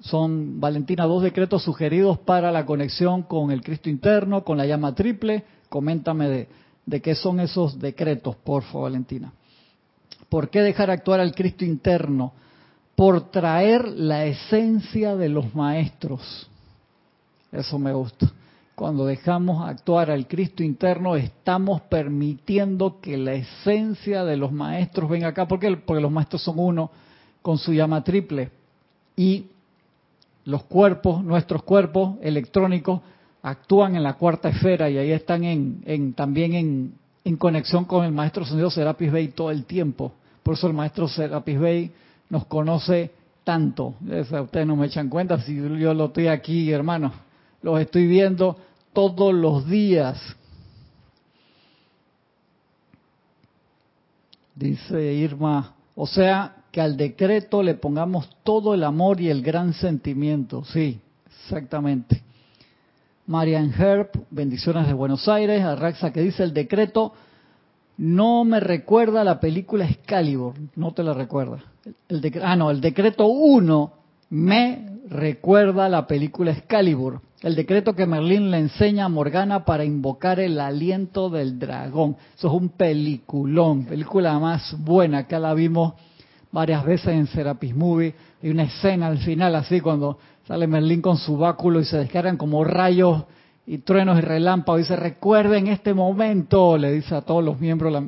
Son, 0.00 0.60
Valentina, 0.60 1.06
dos 1.06 1.22
decretos 1.22 1.62
sugeridos 1.62 2.18
para 2.18 2.52
la 2.52 2.66
conexión 2.66 3.22
con 3.22 3.50
el 3.52 3.62
Cristo 3.62 3.88
interno, 3.88 4.44
con 4.44 4.58
la 4.58 4.66
llama 4.66 4.94
triple. 4.94 5.44
Coméntame 5.70 6.28
de, 6.28 6.48
de 6.84 7.00
qué 7.00 7.14
son 7.14 7.40
esos 7.40 7.78
decretos, 7.80 8.36
por 8.36 8.62
favor, 8.64 8.90
Valentina. 8.90 9.32
¿Por 10.28 10.50
qué 10.50 10.60
dejar 10.60 10.90
actuar 10.90 11.20
al 11.20 11.34
Cristo 11.34 11.64
interno? 11.64 12.34
Por 12.94 13.30
traer 13.30 13.88
la 13.88 14.26
esencia 14.26 15.16
de 15.16 15.30
los 15.30 15.54
maestros. 15.54 16.50
Eso 17.50 17.78
me 17.78 17.94
gusta 17.94 18.30
cuando 18.80 19.04
dejamos 19.04 19.68
actuar 19.68 20.10
al 20.10 20.26
Cristo 20.26 20.62
interno, 20.62 21.14
estamos 21.14 21.82
permitiendo 21.82 22.98
que 22.98 23.18
la 23.18 23.34
esencia 23.34 24.24
de 24.24 24.38
los 24.38 24.52
maestros 24.52 25.10
venga 25.10 25.28
acá. 25.28 25.46
¿Por 25.46 25.60
qué? 25.60 25.76
Porque 25.76 26.00
los 26.00 26.10
maestros 26.10 26.42
son 26.42 26.58
uno 26.58 26.90
con 27.42 27.58
su 27.58 27.74
llama 27.74 28.02
triple. 28.02 28.48
Y 29.16 29.48
los 30.46 30.62
cuerpos, 30.62 31.22
nuestros 31.22 31.62
cuerpos 31.62 32.16
electrónicos, 32.22 33.02
actúan 33.42 33.96
en 33.96 34.02
la 34.02 34.14
cuarta 34.14 34.48
esfera 34.48 34.88
y 34.88 34.96
ahí 34.96 35.12
están 35.12 35.44
en, 35.44 36.14
también 36.14 36.94
en, 37.22 37.36
conexión 37.36 37.84
con 37.84 38.06
el 38.06 38.12
maestro 38.12 38.46
sonido 38.46 38.70
Serapis 38.70 39.12
Bey 39.12 39.28
todo 39.28 39.50
el 39.50 39.66
tiempo. 39.66 40.14
Por 40.42 40.54
eso 40.54 40.66
el 40.68 40.72
maestro 40.72 41.06
Serapis 41.06 41.60
Bey 41.60 41.92
nos 42.30 42.46
conoce 42.46 43.10
tanto. 43.44 43.96
ustedes 44.00 44.66
no 44.66 44.74
me 44.74 44.86
echan 44.86 45.10
cuenta 45.10 45.38
si 45.42 45.54
yo 45.54 45.92
lo 45.92 46.06
estoy 46.06 46.28
aquí, 46.28 46.72
hermano. 46.72 47.12
Los 47.62 47.78
estoy 47.78 48.06
viendo 48.06 48.56
todos 48.92 49.34
los 49.34 49.68
días. 49.68 50.18
Dice 54.54 55.14
Irma, 55.14 55.74
o 55.94 56.06
sea, 56.06 56.56
que 56.70 56.80
al 56.80 56.96
decreto 56.96 57.62
le 57.62 57.74
pongamos 57.74 58.28
todo 58.44 58.74
el 58.74 58.84
amor 58.84 59.20
y 59.20 59.30
el 59.30 59.42
gran 59.42 59.72
sentimiento. 59.72 60.64
Sí, 60.64 61.00
exactamente. 61.26 62.22
Marian 63.26 63.72
Herb, 63.72 64.10
bendiciones 64.30 64.86
de 64.86 64.92
Buenos 64.92 65.28
Aires. 65.28 65.62
Arraxa 65.62 66.12
que 66.12 66.20
dice 66.20 66.42
el 66.42 66.52
decreto 66.52 67.14
no 68.00 68.44
me 68.44 68.60
recuerda 68.60 69.22
la 69.24 69.38
película 69.40 69.84
Excalibur, 69.84 70.54
no 70.74 70.92
te 70.92 71.02
la 71.02 71.12
recuerda. 71.12 71.62
El 72.08 72.40
ah, 72.42 72.56
no, 72.56 72.70
el 72.70 72.80
decreto 72.80 73.26
1 73.26 73.92
me 74.30 75.00
recuerda 75.08 75.86
la 75.90 76.06
película 76.06 76.52
Excalibur, 76.52 77.20
el 77.42 77.56
decreto 77.56 77.94
que 77.94 78.06
Merlín 78.06 78.50
le 78.50 78.58
enseña 78.58 79.06
a 79.06 79.08
Morgana 79.08 79.64
para 79.64 79.84
invocar 79.84 80.40
el 80.40 80.60
aliento 80.60 81.30
del 81.30 81.58
dragón. 81.58 82.16
Eso 82.36 82.48
es 82.48 82.54
un 82.54 82.68
peliculón, 82.70 83.86
película 83.86 84.38
más 84.38 84.76
buena, 84.78 85.26
que 85.26 85.38
la 85.38 85.54
vimos 85.54 85.94
varias 86.52 86.84
veces 86.84 87.08
en 87.08 87.26
Serapis 87.26 87.74
Movie. 87.74 88.14
Hay 88.42 88.50
una 88.50 88.64
escena 88.64 89.06
al 89.06 89.18
final 89.18 89.54
así 89.54 89.80
cuando 89.80 90.18
sale 90.46 90.66
Merlín 90.66 91.00
con 91.00 91.16
su 91.16 91.38
báculo 91.38 91.80
y 91.80 91.84
se 91.84 91.96
descargan 91.96 92.36
como 92.36 92.62
rayos 92.62 93.24
y 93.66 93.78
truenos 93.78 94.18
y 94.18 94.20
relámpagos. 94.20 94.82
Dice, 94.82 94.96
recuerden 94.96 95.68
este 95.68 95.94
momento, 95.94 96.76
le 96.76 96.92
dice 96.92 97.14
a 97.14 97.22
todos 97.22 97.42
los 97.42 97.58
miembros 97.58 97.92
la, 97.92 98.06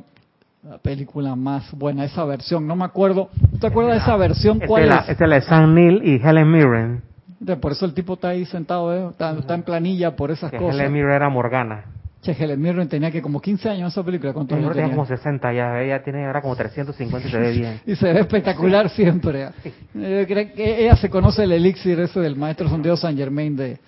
película 0.82 1.34
más 1.34 1.72
buena, 1.72 2.04
esa 2.04 2.24
versión. 2.24 2.66
No 2.66 2.76
me 2.76 2.84
acuerdo. 2.84 3.30
¿Te 3.60 3.66
acuerdas 3.66 3.94
de 3.94 4.00
esa 4.02 4.16
versión? 4.16 4.60
¿Cuál 4.60 4.90
es? 4.90 5.08
es 5.08 5.18
la 5.18 5.34
de 5.36 5.40
Sam 5.40 5.74
Neill 5.74 6.02
y 6.04 6.20
Helen 6.22 6.52
Mirren. 6.52 7.11
Por 7.60 7.72
eso 7.72 7.84
el 7.86 7.94
tipo 7.94 8.14
está 8.14 8.28
ahí 8.28 8.44
sentado, 8.44 8.94
¿eh? 8.94 9.10
está, 9.10 9.54
en 9.54 9.62
planilla 9.62 10.14
por 10.14 10.30
esas 10.30 10.50
cosas. 10.50 10.74
Helen 10.74 10.92
Mirren 10.92 11.12
era 11.12 11.28
Morgana. 11.28 11.84
Che, 12.22 12.36
Helen 12.38 12.60
Mirren 12.60 12.88
tenía 12.88 13.10
que 13.10 13.20
como 13.20 13.40
15 13.40 13.68
años 13.68 13.80
en 13.80 13.86
esa 13.88 14.04
película. 14.04 14.32
¿Cuántos 14.32 14.56
años 14.56 14.72
tenía? 14.72 14.90
como 14.90 15.06
60 15.06 15.52
ya. 15.52 15.82
Ella 15.82 16.04
tiene 16.04 16.24
ahora 16.24 16.40
como 16.40 16.54
350 16.54 17.28
y 17.28 17.30
se 17.30 17.38
ve 17.38 17.50
bien. 17.58 17.80
y 17.84 17.96
se 17.96 18.12
ve 18.12 18.20
espectacular 18.20 18.88
siempre. 18.90 19.48
Eh, 19.94 20.52
que 20.54 20.84
ella 20.84 20.94
se 20.96 21.10
conoce 21.10 21.42
el 21.42 21.52
elixir 21.52 21.98
ese 21.98 22.20
del 22.20 22.36
maestro 22.36 22.68
Sondeo 22.68 22.96
San 22.96 23.16
Germain 23.16 23.56
de, 23.56 23.78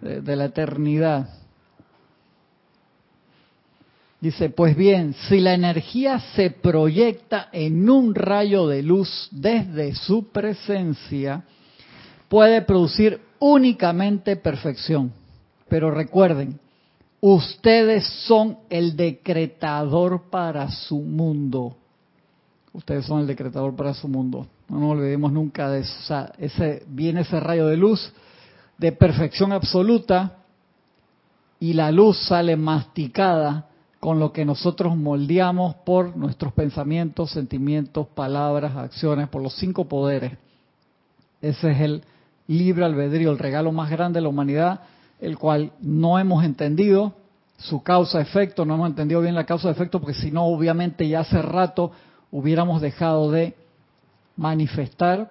de, 0.00 0.36
la 0.36 0.46
eternidad. 0.46 1.28
Dice, 4.22 4.48
pues 4.50 4.74
bien, 4.74 5.14
si 5.28 5.40
la 5.40 5.52
energía 5.52 6.18
se 6.34 6.50
proyecta 6.50 7.48
en 7.52 7.90
un 7.90 8.14
rayo 8.14 8.68
de 8.68 8.82
luz 8.82 9.28
desde 9.32 9.94
su 9.94 10.30
presencia, 10.30 11.42
puede 12.32 12.62
producir 12.62 13.20
únicamente 13.40 14.36
perfección. 14.36 15.12
Pero 15.68 15.90
recuerden, 15.90 16.58
ustedes 17.20 18.06
son 18.26 18.56
el 18.70 18.96
decretador 18.96 20.30
para 20.30 20.70
su 20.70 20.96
mundo. 20.98 21.76
Ustedes 22.72 23.04
son 23.04 23.20
el 23.20 23.26
decretador 23.26 23.76
para 23.76 23.92
su 23.92 24.08
mundo. 24.08 24.46
No 24.70 24.80
nos 24.80 24.92
olvidemos 24.92 25.30
nunca 25.30 25.68
de 25.68 25.80
eso. 25.80 25.94
O 25.98 26.02
sea, 26.04 26.32
ese, 26.38 26.84
viene 26.88 27.20
ese 27.20 27.38
rayo 27.38 27.66
de 27.66 27.76
luz 27.76 28.14
de 28.78 28.92
perfección 28.92 29.52
absoluta 29.52 30.38
y 31.60 31.74
la 31.74 31.90
luz 31.90 32.16
sale 32.16 32.56
masticada 32.56 33.68
con 34.00 34.18
lo 34.18 34.32
que 34.32 34.46
nosotros 34.46 34.96
moldeamos 34.96 35.74
por 35.84 36.16
nuestros 36.16 36.54
pensamientos, 36.54 37.30
sentimientos, 37.30 38.06
palabras, 38.06 38.74
acciones, 38.74 39.28
por 39.28 39.42
los 39.42 39.54
cinco 39.56 39.86
poderes. 39.86 40.32
Ese 41.42 41.72
es 41.72 41.80
el 41.82 42.04
libre 42.46 42.84
albedrío, 42.84 43.30
el 43.30 43.38
regalo 43.38 43.72
más 43.72 43.90
grande 43.90 44.18
de 44.18 44.22
la 44.22 44.28
humanidad, 44.28 44.80
el 45.20 45.38
cual 45.38 45.72
no 45.80 46.18
hemos 46.18 46.44
entendido 46.44 47.14
su 47.58 47.82
causa-efecto, 47.82 48.64
no 48.64 48.74
hemos 48.74 48.88
entendido 48.88 49.20
bien 49.20 49.34
la 49.34 49.46
causa-efecto, 49.46 50.00
porque 50.00 50.14
si 50.14 50.30
no, 50.30 50.44
obviamente 50.46 51.08
ya 51.08 51.20
hace 51.20 51.40
rato 51.40 51.92
hubiéramos 52.30 52.82
dejado 52.82 53.30
de 53.30 53.54
manifestar 54.36 55.30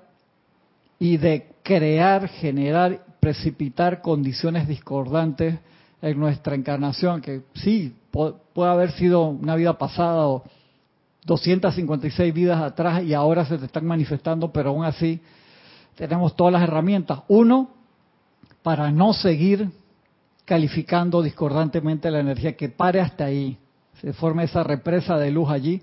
y 0.98 1.18
de 1.18 1.48
crear, 1.64 2.28
generar 2.28 3.02
precipitar 3.20 4.02
condiciones 4.02 4.68
discordantes 4.68 5.60
en 6.02 6.20
nuestra 6.20 6.56
encarnación, 6.56 7.22
que 7.22 7.42
sí, 7.54 7.96
puede 8.12 8.70
haber 8.70 8.92
sido 8.94 9.26
una 9.26 9.56
vida 9.56 9.78
pasada 9.78 10.28
o 10.28 10.44
256 11.26 12.34
vidas 12.34 12.62
atrás 12.62 13.04
y 13.04 13.14
ahora 13.14 13.46
se 13.46 13.58
te 13.58 13.66
están 13.66 13.86
manifestando, 13.86 14.52
pero 14.52 14.72
aún 14.72 14.86
así 14.86 15.22
tenemos 15.96 16.36
todas 16.36 16.54
las 16.54 16.64
herramientas. 16.64 17.20
Uno, 17.28 17.70
para 18.64 18.92
no 18.92 19.14
seguir 19.14 19.70
calificando 20.46 21.22
discordantemente 21.22 22.12
la 22.12 22.20
energía, 22.20 22.58
que 22.58 22.70
pare 22.70 23.00
hasta 23.00 23.26
ahí, 23.26 23.58
se 24.02 24.14
forme 24.14 24.44
esa 24.44 24.64
represa 24.64 25.18
de 25.18 25.32
luz 25.32 25.50
allí, 25.50 25.82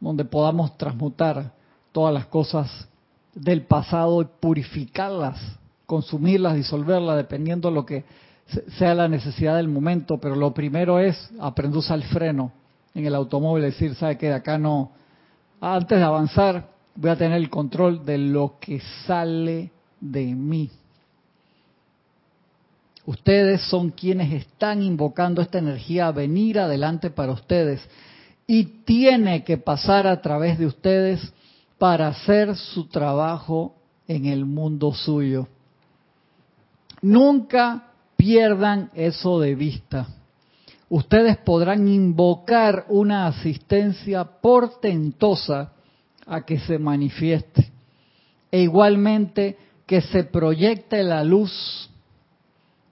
donde 0.00 0.24
podamos 0.24 0.76
transmutar 0.76 1.52
todas 1.92 2.12
las 2.12 2.26
cosas 2.26 2.88
del 3.34 3.62
pasado 3.62 4.22
y 4.22 4.26
purificarlas 4.40 5.38
consumirlas, 5.86 6.56
disolverlas, 6.56 7.16
dependiendo 7.16 7.68
de 7.68 7.74
lo 7.74 7.86
que 7.86 8.04
sea 8.76 8.94
la 8.94 9.08
necesidad 9.08 9.56
del 9.56 9.68
momento, 9.68 10.18
pero 10.18 10.36
lo 10.36 10.52
primero 10.52 10.98
es 10.98 11.30
aprender 11.40 11.76
a 11.76 11.80
usar 11.80 11.96
el 11.96 12.04
freno 12.04 12.52
en 12.94 13.06
el 13.06 13.14
automóvil, 13.14 13.64
decir, 13.64 13.94
sabe 13.94 14.18
que 14.18 14.26
de 14.26 14.34
acá 14.34 14.58
no, 14.58 14.92
antes 15.60 15.98
de 15.98 16.04
avanzar 16.04 16.68
voy 16.96 17.10
a 17.10 17.16
tener 17.16 17.36
el 17.36 17.50
control 17.50 18.04
de 18.04 18.18
lo 18.18 18.58
que 18.60 18.80
sale 19.06 19.70
de 20.00 20.26
mí. 20.34 20.70
Ustedes 23.04 23.62
son 23.68 23.90
quienes 23.90 24.32
están 24.32 24.82
invocando 24.82 25.40
esta 25.40 25.58
energía 25.58 26.08
a 26.08 26.12
venir 26.12 26.58
adelante 26.58 27.10
para 27.10 27.32
ustedes 27.32 27.80
y 28.46 28.64
tiene 28.84 29.44
que 29.44 29.58
pasar 29.58 30.06
a 30.06 30.20
través 30.20 30.58
de 30.58 30.66
ustedes 30.66 31.32
para 31.78 32.08
hacer 32.08 32.56
su 32.56 32.88
trabajo 32.88 33.76
en 34.08 34.26
el 34.26 34.44
mundo 34.44 34.92
suyo. 34.92 35.46
Nunca 37.02 37.92
pierdan 38.16 38.90
eso 38.94 39.38
de 39.38 39.54
vista. 39.54 40.08
Ustedes 40.88 41.36
podrán 41.38 41.86
invocar 41.86 42.86
una 42.88 43.26
asistencia 43.26 44.24
portentosa 44.24 45.72
a 46.26 46.44
que 46.44 46.58
se 46.58 46.78
manifieste. 46.78 47.72
E 48.50 48.60
igualmente 48.60 49.56
que 49.86 50.00
se 50.00 50.24
proyecte 50.24 51.02
la 51.02 51.24
luz 51.24 51.90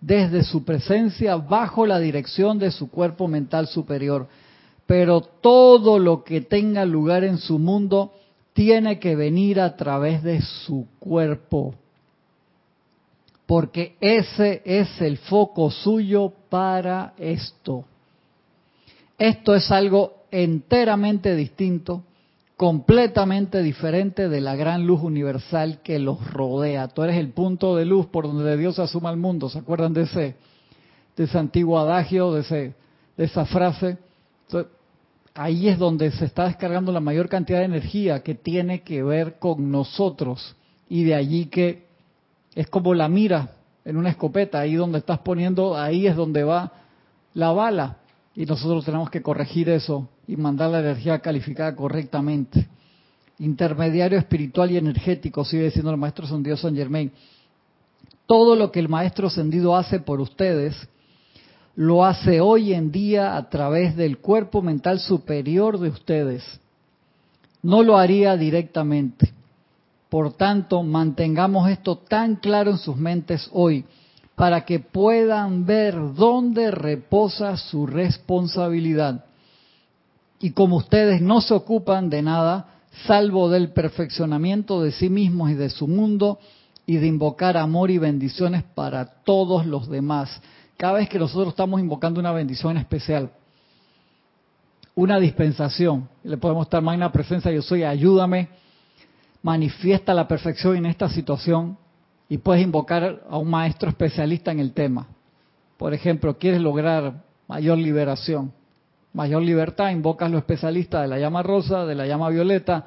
desde 0.00 0.44
su 0.44 0.64
presencia 0.64 1.36
bajo 1.36 1.86
la 1.86 1.98
dirección 1.98 2.58
de 2.58 2.70
su 2.70 2.90
cuerpo 2.90 3.26
mental 3.28 3.66
superior. 3.66 4.28
Pero 4.86 5.20
todo 5.20 5.98
lo 5.98 6.24
que 6.24 6.40
tenga 6.40 6.84
lugar 6.84 7.24
en 7.24 7.38
su 7.38 7.58
mundo 7.58 8.12
tiene 8.52 8.98
que 8.98 9.16
venir 9.16 9.60
a 9.60 9.76
través 9.76 10.22
de 10.22 10.40
su 10.42 10.86
cuerpo 10.98 11.74
porque 13.46 13.96
ese 14.00 14.62
es 14.64 15.00
el 15.00 15.18
foco 15.18 15.70
suyo 15.70 16.32
para 16.48 17.14
esto. 17.18 17.84
Esto 19.18 19.54
es 19.54 19.70
algo 19.70 20.24
enteramente 20.30 21.36
distinto, 21.36 22.02
completamente 22.56 23.62
diferente 23.62 24.28
de 24.28 24.40
la 24.40 24.54
gran 24.54 24.86
luz 24.86 25.00
universal 25.02 25.80
que 25.82 25.98
los 25.98 26.32
rodea. 26.32 26.88
Tú 26.88 27.02
eres 27.02 27.16
el 27.16 27.30
punto 27.30 27.76
de 27.76 27.84
luz 27.84 28.06
por 28.06 28.26
donde 28.26 28.56
Dios 28.56 28.78
asuma 28.78 29.10
el 29.10 29.16
mundo. 29.16 29.48
¿Se 29.48 29.58
acuerdan 29.58 29.92
de 29.92 30.02
ese, 30.02 30.36
de 31.16 31.24
ese 31.24 31.38
antiguo 31.38 31.78
adagio, 31.78 32.32
de, 32.32 32.40
ese, 32.42 32.74
de 33.16 33.24
esa 33.24 33.44
frase? 33.44 33.98
ahí 35.34 35.68
es 35.68 35.78
donde 35.78 36.12
se 36.12 36.26
está 36.26 36.44
descargando 36.44 36.92
la 36.92 37.00
mayor 37.00 37.28
cantidad 37.28 37.58
de 37.58 37.64
energía 37.64 38.22
que 38.22 38.36
tiene 38.36 38.82
que 38.82 39.02
ver 39.02 39.38
con 39.38 39.70
nosotros. 39.70 40.54
Y 40.88 41.04
de 41.04 41.14
allí 41.14 41.46
que 41.46 41.86
es 42.54 42.68
como 42.68 42.94
la 42.94 43.08
mira 43.08 43.50
en 43.84 43.96
una 43.96 44.10
escopeta, 44.10 44.60
ahí 44.60 44.74
donde 44.74 44.98
estás 44.98 45.18
poniendo, 45.18 45.76
ahí 45.76 46.06
es 46.06 46.14
donde 46.14 46.44
va 46.44 46.72
la 47.34 47.50
bala. 47.50 47.98
Y 48.36 48.46
nosotros 48.46 48.84
tenemos 48.84 49.10
que 49.10 49.22
corregir 49.22 49.68
eso 49.68 50.08
y 50.26 50.36
mandar 50.36 50.70
la 50.70 50.80
energía 50.80 51.20
calificada 51.20 51.74
correctamente. 51.76 52.66
Intermediario 53.38 54.18
espiritual 54.18 54.70
y 54.70 54.76
energético, 54.76 55.44
sigue 55.44 55.64
diciendo 55.64 55.90
el 55.90 55.96
maestro 55.96 56.26
Sendido 56.26 56.56
San 56.56 56.74
Germain. 56.74 57.12
Todo 58.26 58.56
lo 58.56 58.72
que 58.72 58.80
el 58.80 58.88
maestro 58.88 59.28
ascendido 59.28 59.76
hace 59.76 60.00
por 60.00 60.20
ustedes, 60.20 60.88
lo 61.76 62.04
hace 62.04 62.40
hoy 62.40 62.72
en 62.72 62.90
día 62.90 63.36
a 63.36 63.48
través 63.48 63.96
del 63.96 64.18
cuerpo 64.18 64.62
mental 64.62 65.00
superior 65.00 65.78
de 65.78 65.88
ustedes. 65.88 66.60
No 67.62 67.82
lo 67.82 67.96
haría 67.96 68.36
directamente. 68.36 69.32
Por 70.08 70.32
tanto, 70.34 70.82
mantengamos 70.82 71.68
esto 71.68 71.98
tan 71.98 72.36
claro 72.36 72.70
en 72.70 72.78
sus 72.78 72.96
mentes 72.96 73.48
hoy 73.52 73.84
para 74.34 74.64
que 74.64 74.80
puedan 74.80 75.64
ver 75.64 75.94
dónde 76.14 76.70
reposa 76.70 77.56
su 77.56 77.86
responsabilidad. 77.86 79.24
Y 80.40 80.50
como 80.50 80.76
ustedes 80.76 81.20
no 81.20 81.40
se 81.40 81.54
ocupan 81.54 82.10
de 82.10 82.22
nada, 82.22 82.66
salvo 83.06 83.48
del 83.48 83.70
perfeccionamiento 83.72 84.82
de 84.82 84.92
sí 84.92 85.08
mismos 85.08 85.50
y 85.50 85.54
de 85.54 85.70
su 85.70 85.86
mundo, 85.86 86.38
y 86.86 86.96
de 86.96 87.06
invocar 87.06 87.56
amor 87.56 87.90
y 87.90 87.98
bendiciones 87.98 88.62
para 88.62 89.06
todos 89.24 89.66
los 89.66 89.88
demás, 89.88 90.40
cada 90.76 90.94
vez 90.94 91.08
que 91.08 91.18
nosotros 91.18 91.48
estamos 91.48 91.80
invocando 91.80 92.20
una 92.20 92.32
bendición 92.32 92.76
especial, 92.76 93.30
una 94.94 95.18
dispensación, 95.18 96.08
le 96.22 96.36
podemos 96.36 96.66
estar 96.66 96.82
magna 96.82 97.10
presencia, 97.10 97.50
yo 97.50 97.62
soy, 97.62 97.84
ayúdame, 97.84 98.48
manifiesta 99.42 100.14
la 100.14 100.28
perfección 100.28 100.76
en 100.76 100.86
esta 100.86 101.08
situación 101.08 101.78
y 102.28 102.38
puedes 102.38 102.62
invocar 102.62 103.22
a 103.28 103.38
un 103.38 103.50
maestro 103.50 103.88
especialista 103.88 104.50
en 104.50 104.60
el 104.60 104.72
tema. 104.72 105.06
Por 105.76 105.92
ejemplo, 105.92 106.38
quieres 106.38 106.60
lograr 106.60 107.22
mayor 107.48 107.78
liberación, 107.78 108.52
mayor 109.12 109.42
libertad, 109.42 109.90
invocas 109.90 110.26
a 110.26 110.30
los 110.30 110.40
especialistas 110.40 111.02
de 111.02 111.08
la 111.08 111.18
llama 111.18 111.42
rosa, 111.42 111.84
de 111.84 111.94
la 111.94 112.06
llama 112.06 112.30
violeta, 112.30 112.86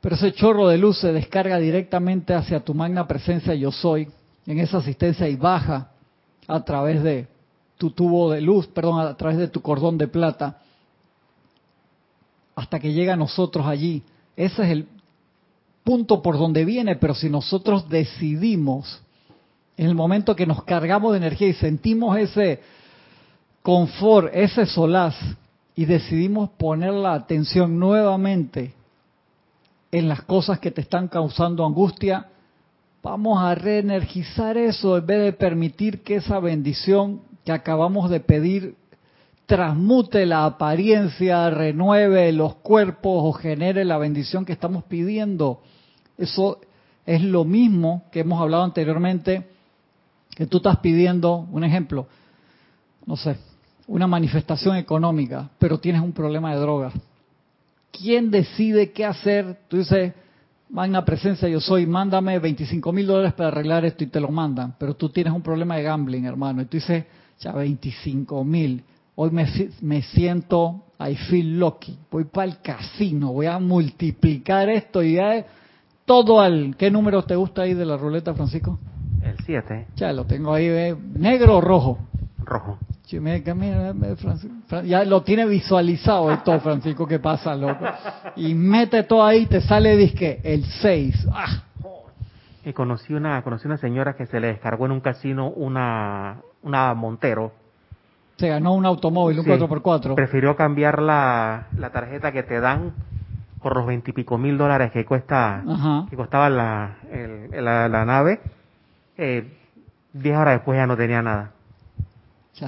pero 0.00 0.14
ese 0.14 0.32
chorro 0.32 0.68
de 0.68 0.78
luz 0.78 0.98
se 0.98 1.12
descarga 1.12 1.58
directamente 1.58 2.34
hacia 2.34 2.60
tu 2.60 2.74
magna 2.74 3.06
presencia 3.06 3.54
yo 3.54 3.70
soy, 3.70 4.08
en 4.46 4.58
esa 4.58 4.78
asistencia 4.78 5.28
y 5.28 5.36
baja 5.36 5.90
a 6.46 6.64
través 6.64 7.02
de 7.02 7.28
tu 7.76 7.90
tubo 7.90 8.30
de 8.30 8.40
luz, 8.40 8.66
perdón, 8.68 9.06
a 9.06 9.16
través 9.16 9.38
de 9.38 9.48
tu 9.48 9.62
cordón 9.62 9.96
de 9.98 10.08
plata, 10.08 10.58
hasta 12.54 12.78
que 12.78 12.92
llega 12.92 13.14
a 13.14 13.16
nosotros 13.16 13.66
allí. 13.66 14.02
Ese 14.36 14.62
es 14.64 14.70
el 14.70 14.88
punto 15.90 16.22
por 16.22 16.38
donde 16.38 16.64
viene, 16.64 16.94
pero 16.94 17.16
si 17.16 17.28
nosotros 17.28 17.88
decidimos, 17.88 19.02
en 19.76 19.88
el 19.88 19.96
momento 19.96 20.36
que 20.36 20.46
nos 20.46 20.62
cargamos 20.62 21.10
de 21.10 21.18
energía 21.18 21.48
y 21.48 21.54
sentimos 21.54 22.16
ese 22.16 22.60
confort, 23.60 24.30
ese 24.32 24.66
solaz, 24.66 25.16
y 25.74 25.86
decidimos 25.86 26.50
poner 26.50 26.92
la 26.92 27.14
atención 27.14 27.76
nuevamente 27.80 28.72
en 29.90 30.08
las 30.08 30.22
cosas 30.22 30.60
que 30.60 30.70
te 30.70 30.80
están 30.80 31.08
causando 31.08 31.66
angustia, 31.66 32.28
vamos 33.02 33.42
a 33.42 33.52
reenergizar 33.56 34.56
eso 34.56 34.96
en 34.96 35.04
vez 35.04 35.24
de 35.24 35.32
permitir 35.32 36.04
que 36.04 36.14
esa 36.14 36.38
bendición 36.38 37.22
que 37.44 37.50
acabamos 37.50 38.10
de 38.10 38.20
pedir 38.20 38.76
transmute 39.46 40.24
la 40.24 40.44
apariencia, 40.44 41.50
renueve 41.50 42.30
los 42.30 42.54
cuerpos 42.54 43.24
o 43.24 43.32
genere 43.32 43.84
la 43.84 43.98
bendición 43.98 44.44
que 44.44 44.52
estamos 44.52 44.84
pidiendo. 44.84 45.62
Eso 46.20 46.60
es 47.06 47.22
lo 47.22 47.44
mismo 47.44 48.04
que 48.12 48.20
hemos 48.20 48.40
hablado 48.40 48.62
anteriormente, 48.62 49.46
que 50.36 50.46
tú 50.46 50.58
estás 50.58 50.76
pidiendo, 50.78 51.48
un 51.50 51.64
ejemplo, 51.64 52.06
no 53.06 53.16
sé, 53.16 53.38
una 53.86 54.06
manifestación 54.06 54.76
económica, 54.76 55.48
pero 55.58 55.80
tienes 55.80 56.02
un 56.02 56.12
problema 56.12 56.54
de 56.54 56.60
drogas. 56.60 56.92
¿Quién 57.90 58.30
decide 58.30 58.92
qué 58.92 59.06
hacer? 59.06 59.60
Tú 59.68 59.78
dices, 59.78 60.12
magna 60.68 61.04
presencia 61.04 61.48
yo 61.48 61.58
soy, 61.58 61.86
mándame 61.86 62.38
25 62.38 62.92
mil 62.92 63.06
dólares 63.06 63.32
para 63.32 63.48
arreglar 63.48 63.86
esto 63.86 64.04
y 64.04 64.08
te 64.08 64.20
lo 64.20 64.28
mandan, 64.28 64.74
pero 64.78 64.94
tú 64.94 65.08
tienes 65.08 65.32
un 65.32 65.42
problema 65.42 65.76
de 65.76 65.84
gambling, 65.84 66.26
hermano, 66.26 66.60
y 66.60 66.66
tú 66.66 66.76
dices, 66.76 67.06
ya 67.40 67.52
25 67.52 68.44
mil, 68.44 68.84
hoy 69.14 69.30
me, 69.30 69.46
me 69.80 70.02
siento, 70.02 70.84
I 71.00 71.16
feel 71.16 71.58
lucky, 71.58 71.98
voy 72.10 72.24
para 72.24 72.52
el 72.52 72.60
casino, 72.60 73.32
voy 73.32 73.46
a 73.46 73.58
multiplicar 73.58 74.68
esto 74.68 75.02
y 75.02 75.14
ya 75.14 75.46
todo 76.10 76.40
al... 76.40 76.74
¿Qué 76.76 76.90
número 76.90 77.22
te 77.22 77.36
gusta 77.36 77.62
ahí 77.62 77.72
de 77.72 77.86
la 77.86 77.96
ruleta, 77.96 78.34
Francisco? 78.34 78.80
El 79.22 79.36
7. 79.46 79.86
Ya 79.94 80.12
lo 80.12 80.24
tengo 80.24 80.52
ahí, 80.52 80.68
¿ve? 80.68 80.96
negro 81.14 81.58
o 81.58 81.60
rojo. 81.60 82.00
Rojo. 82.38 82.80
Ya 83.06 85.04
lo 85.04 85.22
tiene 85.22 85.46
visualizado 85.46 86.32
esto, 86.32 86.58
Francisco, 86.58 87.06
que 87.06 87.20
pasa, 87.20 87.54
loco. 87.54 87.84
Y 88.34 88.54
mete 88.54 89.04
todo 89.04 89.24
ahí, 89.24 89.46
te 89.46 89.60
sale 89.60 89.96
disque 89.96 90.40
el 90.42 90.64
6. 90.64 91.28
¡Ah! 91.32 91.62
Y 92.64 92.72
conocí 92.72 93.14
una, 93.14 93.40
conocí 93.42 93.68
una 93.68 93.76
señora 93.76 94.16
que 94.16 94.26
se 94.26 94.40
le 94.40 94.48
descargó 94.48 94.86
en 94.86 94.92
un 94.92 95.00
casino 95.00 95.50
una, 95.50 96.38
una 96.64 96.92
Montero. 96.94 97.52
Se 98.36 98.48
ganó 98.48 98.74
un 98.74 98.84
automóvil, 98.84 99.38
un 99.38 99.46
4x4. 99.46 100.16
Prefirió 100.16 100.56
cambiar 100.56 101.00
la, 101.00 101.68
la 101.76 101.90
tarjeta 101.90 102.32
que 102.32 102.42
te 102.42 102.58
dan 102.58 102.94
por 103.62 103.76
los 103.76 103.86
veintipico 103.86 104.38
mil 104.38 104.56
dólares 104.56 104.90
que 104.92 105.04
cuesta, 105.04 105.62
que 106.08 106.16
costaba 106.16 106.48
la, 106.48 106.96
la, 107.52 107.88
la, 107.88 108.04
nave. 108.04 108.40
Eh, 109.16 109.56
diez 110.12 110.36
horas 110.36 110.54
después 110.54 110.78
ya 110.78 110.86
no 110.86 110.96
tenía 110.96 111.22
nada 111.22 111.52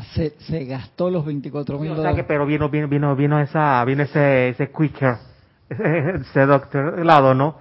se, 0.01 0.31
se 0.39 0.65
gastó 0.65 1.11
los 1.11 1.25
24 1.25 1.79
mil 1.79 1.91
dólares. 1.91 2.01
O 2.01 2.15
sea 2.15 2.17
que, 2.17 2.27
pero 2.27 2.47
vino, 2.47 2.69
vino, 2.69 2.89
vino, 2.89 3.15
vino 3.15 3.41
esa, 3.41 3.85
vino 3.85 4.03
ese, 4.03 4.49
ese 4.51 4.71
quicker, 4.71 5.17
ese, 5.69 6.47
doctor 6.47 7.05
lado, 7.05 7.35
¿no? 7.35 7.57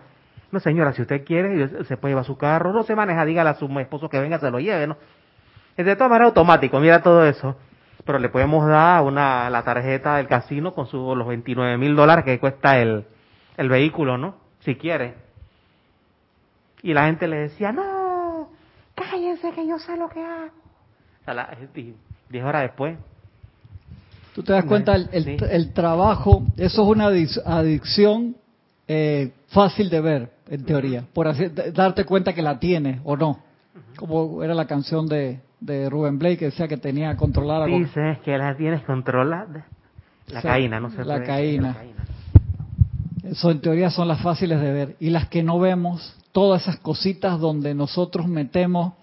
No, 0.51 0.59
señora, 0.59 0.93
si 0.93 1.01
usted 1.01 1.25
quiere, 1.25 1.86
se 1.86 1.97
puede 1.97 2.11
llevar 2.11 2.25
su 2.25 2.38
carro, 2.38 2.73
no 2.73 2.84
se 2.84 2.95
maneja, 2.95 3.25
dígale 3.25 3.49
a 3.49 3.55
su 3.55 3.67
esposo 3.79 4.09
que 4.09 4.19
venga, 4.19 4.39
se 4.39 4.51
lo 4.51 4.59
lleve, 4.59 4.88
¿no? 4.88 4.97
Es 5.77 5.86
de 5.86 5.95
todas 5.95 6.09
maneras 6.09 6.27
automático, 6.29 6.79
mira 6.79 7.01
todo 7.01 7.25
eso. 7.25 7.55
Pero 8.05 8.19
le 8.19 8.29
podemos 8.29 8.67
dar 8.67 9.03
una, 9.03 9.49
la 9.49 9.63
tarjeta 9.63 10.17
del 10.17 10.27
casino 10.27 10.73
con 10.73 10.88
su, 10.88 11.15
los 11.15 11.27
29 11.27 11.77
mil 11.77 11.95
dólares 11.95 12.25
que 12.25 12.39
cuesta 12.39 12.79
el, 12.79 13.05
el 13.58 13.70
vehículo, 13.70 14.18
¿no? 14.18 14.36
Si 14.62 14.76
quiere. 14.76 15.16
Y 16.84 16.93
la 16.93 17.06
gente 17.06 17.28
le 17.28 17.38
decía, 17.38 17.72
no, 17.72 18.49
cállense 18.95 19.52
que 19.52 19.68
yo 19.68 19.78
sé 19.80 19.95
lo 19.97 20.10
que 20.10 20.24
hago. 20.24 20.47
O 21.22 21.26
sea, 21.26 21.34
la, 21.34 21.58
diez 21.74 22.43
horas 22.43 22.64
después. 22.64 22.97
Tú 24.34 24.43
te 24.43 24.54
das 24.54 24.64
cuenta, 24.66 24.95
el, 24.95 25.38
el, 25.41 25.74
trabajo, 25.74 26.43
eso 26.56 26.84
es 26.84 26.88
una 26.88 27.08
adicción 27.08 28.38
eh, 28.88 29.34
fácil 29.47 29.89
de 29.89 29.99
ver, 29.99 30.32
en 30.47 30.64
teoría, 30.64 31.04
por 31.14 31.28
así, 31.28 31.47
darte 31.74 32.06
cuenta 32.06 32.34
que 32.34 32.41
la 32.41 32.58
tiene 32.58 33.02
o 33.04 33.18
no. 33.18 33.39
Como 33.97 34.41
era 34.41 34.54
la 34.54 34.66
canción 34.66 35.06
de, 35.08 35.41
de 35.60 35.89
Rubén 35.89 36.18
Blake 36.18 36.38
que 36.38 36.45
decía 36.45 36.68
que 36.68 36.78
tenía 36.78 37.16
controlada. 37.18 37.66
Dices 37.66 38.20
que 38.20 38.38
la 38.38 38.56
tienes 38.56 38.84
controlada. 38.84 39.66
La 40.28 40.41
caína, 40.41 40.80
no 40.80 40.89
sé. 40.91 41.04
La 41.04 41.24
caína. 41.24 41.76
Eso 43.24 43.51
en 43.51 43.61
teoría 43.61 43.89
son 43.89 44.07
las 44.07 44.22
fáciles 44.22 44.59
de 44.59 44.72
ver. 44.72 44.95
Y 44.99 45.09
las 45.09 45.28
que 45.28 45.43
no 45.43 45.59
vemos, 45.59 46.15
todas 46.32 46.63
esas 46.63 46.78
cositas 46.78 47.39
donde 47.39 47.76
nosotros 47.76 48.28
metemos 48.28 48.93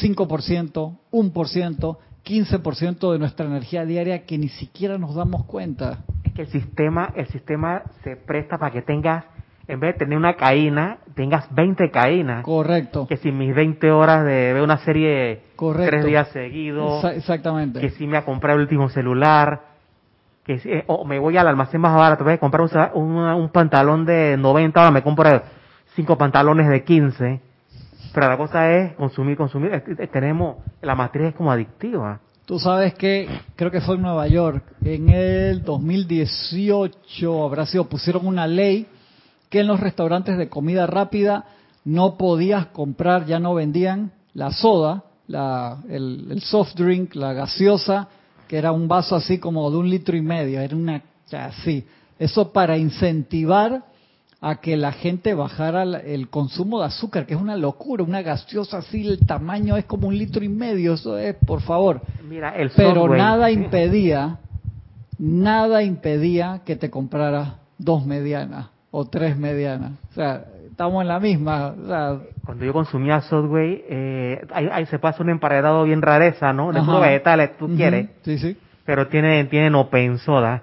5%, 0.00 0.96
1%, 1.12 1.96
15% 2.24 3.12
de 3.12 3.18
nuestra 3.18 3.46
energía 3.46 3.84
diaria 3.84 4.24
que 4.24 4.38
ni 4.38 4.48
siquiera 4.48 4.98
nos 4.98 5.14
damos 5.14 5.44
cuenta. 5.44 5.98
Es 6.24 6.32
que 6.32 6.42
el 6.42 6.48
sistema, 6.48 7.12
el 7.16 7.26
sistema 7.28 7.82
se 8.04 8.16
presta 8.16 8.58
para 8.58 8.72
que 8.72 8.82
tengas, 8.82 9.24
en 9.66 9.80
vez 9.80 9.94
de 9.94 10.00
tener 10.00 10.18
una 10.18 10.34
caína, 10.34 10.98
tengas 11.14 11.52
20 11.54 11.90
caínas. 11.90 12.44
Correcto. 12.44 13.06
Que 13.06 13.16
si 13.16 13.32
mis 13.32 13.54
20 13.54 13.90
horas 13.90 14.24
de 14.24 14.52
ver 14.52 14.62
una 14.62 14.78
serie 14.78 15.42
Correcto. 15.56 15.90
tres 15.90 16.04
días 16.04 16.28
seguidos. 16.28 17.04
exactamente. 17.04 17.80
Que 17.80 17.90
si 17.90 18.06
me 18.06 18.16
ha 18.16 18.24
comprado 18.24 18.56
el 18.56 18.62
último 18.62 18.88
celular. 18.88 19.77
Que 20.48 20.60
eh, 20.64 20.84
o 20.88 21.04
me 21.04 21.20
voy 21.20 21.36
al 21.36 21.46
almacén 21.46 21.80
más 21.80 21.94
barato, 21.94 22.24
voy 22.24 22.32
a 22.32 22.38
comprar 22.38 22.68
un, 22.94 23.16
un, 23.16 23.48
pantalón 23.50 24.04
de 24.04 24.36
90, 24.36 24.80
ahora 24.80 24.90
me 24.90 25.02
compro 25.02 25.42
cinco 25.94 26.18
pantalones 26.18 26.68
de 26.68 26.82
15 26.82 27.48
pero 28.12 28.28
la 28.28 28.36
cosa 28.36 28.72
es 28.72 28.94
consumir, 28.94 29.36
consumir. 29.36 29.82
Tenemos, 30.12 30.56
la 30.82 30.94
matriz 30.94 31.28
es 31.28 31.34
como 31.34 31.52
adictiva. 31.52 32.20
Tú 32.46 32.58
sabes 32.58 32.94
que, 32.94 33.28
creo 33.56 33.70
que 33.70 33.80
fue 33.80 33.96
en 33.96 34.02
Nueva 34.02 34.26
York, 34.26 34.64
en 34.82 35.10
el 35.10 35.62
2018 35.62 37.44
habrá 37.44 37.66
sido, 37.66 37.84
pusieron 37.84 38.26
una 38.26 38.46
ley 38.46 38.86
que 39.50 39.60
en 39.60 39.66
los 39.66 39.80
restaurantes 39.80 40.38
de 40.38 40.48
comida 40.48 40.86
rápida 40.86 41.44
no 41.84 42.16
podías 42.16 42.66
comprar, 42.66 43.26
ya 43.26 43.38
no 43.38 43.54
vendían 43.54 44.12
la 44.32 44.50
soda, 44.50 45.04
la, 45.26 45.78
el 45.90 46.40
soft 46.40 46.74
drink, 46.74 47.14
la 47.14 47.34
gaseosa, 47.34 48.08
que 48.48 48.56
era 48.56 48.72
un 48.72 48.88
vaso 48.88 49.14
así 49.14 49.38
como 49.38 49.70
de 49.70 49.76
un 49.76 49.88
litro 49.88 50.16
y 50.16 50.22
medio, 50.22 50.60
era 50.60 50.74
una, 50.74 51.02
así. 51.32 51.84
Eso 52.18 52.52
para 52.52 52.76
incentivar 52.76 53.84
a 54.40 54.60
que 54.60 54.76
la 54.76 54.92
gente 54.92 55.34
bajara 55.34 55.82
el 55.82 56.28
consumo 56.28 56.80
de 56.80 56.86
azúcar, 56.86 57.26
que 57.26 57.34
es 57.34 57.40
una 57.40 57.56
locura, 57.56 58.04
una 58.04 58.22
gaseosa 58.22 58.78
así, 58.78 59.06
el 59.06 59.18
tamaño 59.26 59.76
es 59.76 59.84
como 59.84 60.08
un 60.08 60.16
litro 60.16 60.44
y 60.44 60.48
medio, 60.48 60.94
eso 60.94 61.18
es, 61.18 61.34
por 61.34 61.60
favor. 61.60 62.00
Mira, 62.28 62.54
el 62.56 62.70
Pero 62.70 63.08
nada 63.08 63.50
impedía, 63.50 64.38
nada 65.18 65.82
impedía 65.82 66.62
que 66.64 66.76
te 66.76 66.88
compraras 66.88 67.54
dos 67.78 68.06
medianas 68.06 68.68
o 68.90 69.06
tres 69.06 69.36
medianas. 69.36 69.92
O 70.10 70.14
sea, 70.14 70.44
estamos 70.78 71.02
en 71.02 71.08
la 71.08 71.18
misma. 71.18 71.74
Cuando 72.46 72.64
yo 72.64 72.72
consumía 72.72 73.20
Subway, 73.22 73.82
eh, 73.88 74.46
ahí, 74.52 74.86
se 74.86 75.00
pasa 75.00 75.24
un 75.24 75.30
emparedado 75.30 75.82
bien 75.82 76.00
rareza, 76.00 76.52
¿no? 76.52 76.70
De 76.72 76.80
vegetales, 77.00 77.58
tú 77.58 77.68
quieres. 77.74 78.10
Sí, 78.22 78.38
sí. 78.38 78.56
Pero 78.84 79.08
tiene, 79.08 79.44
tienen 79.46 79.74
open 79.74 80.18
soda 80.18 80.62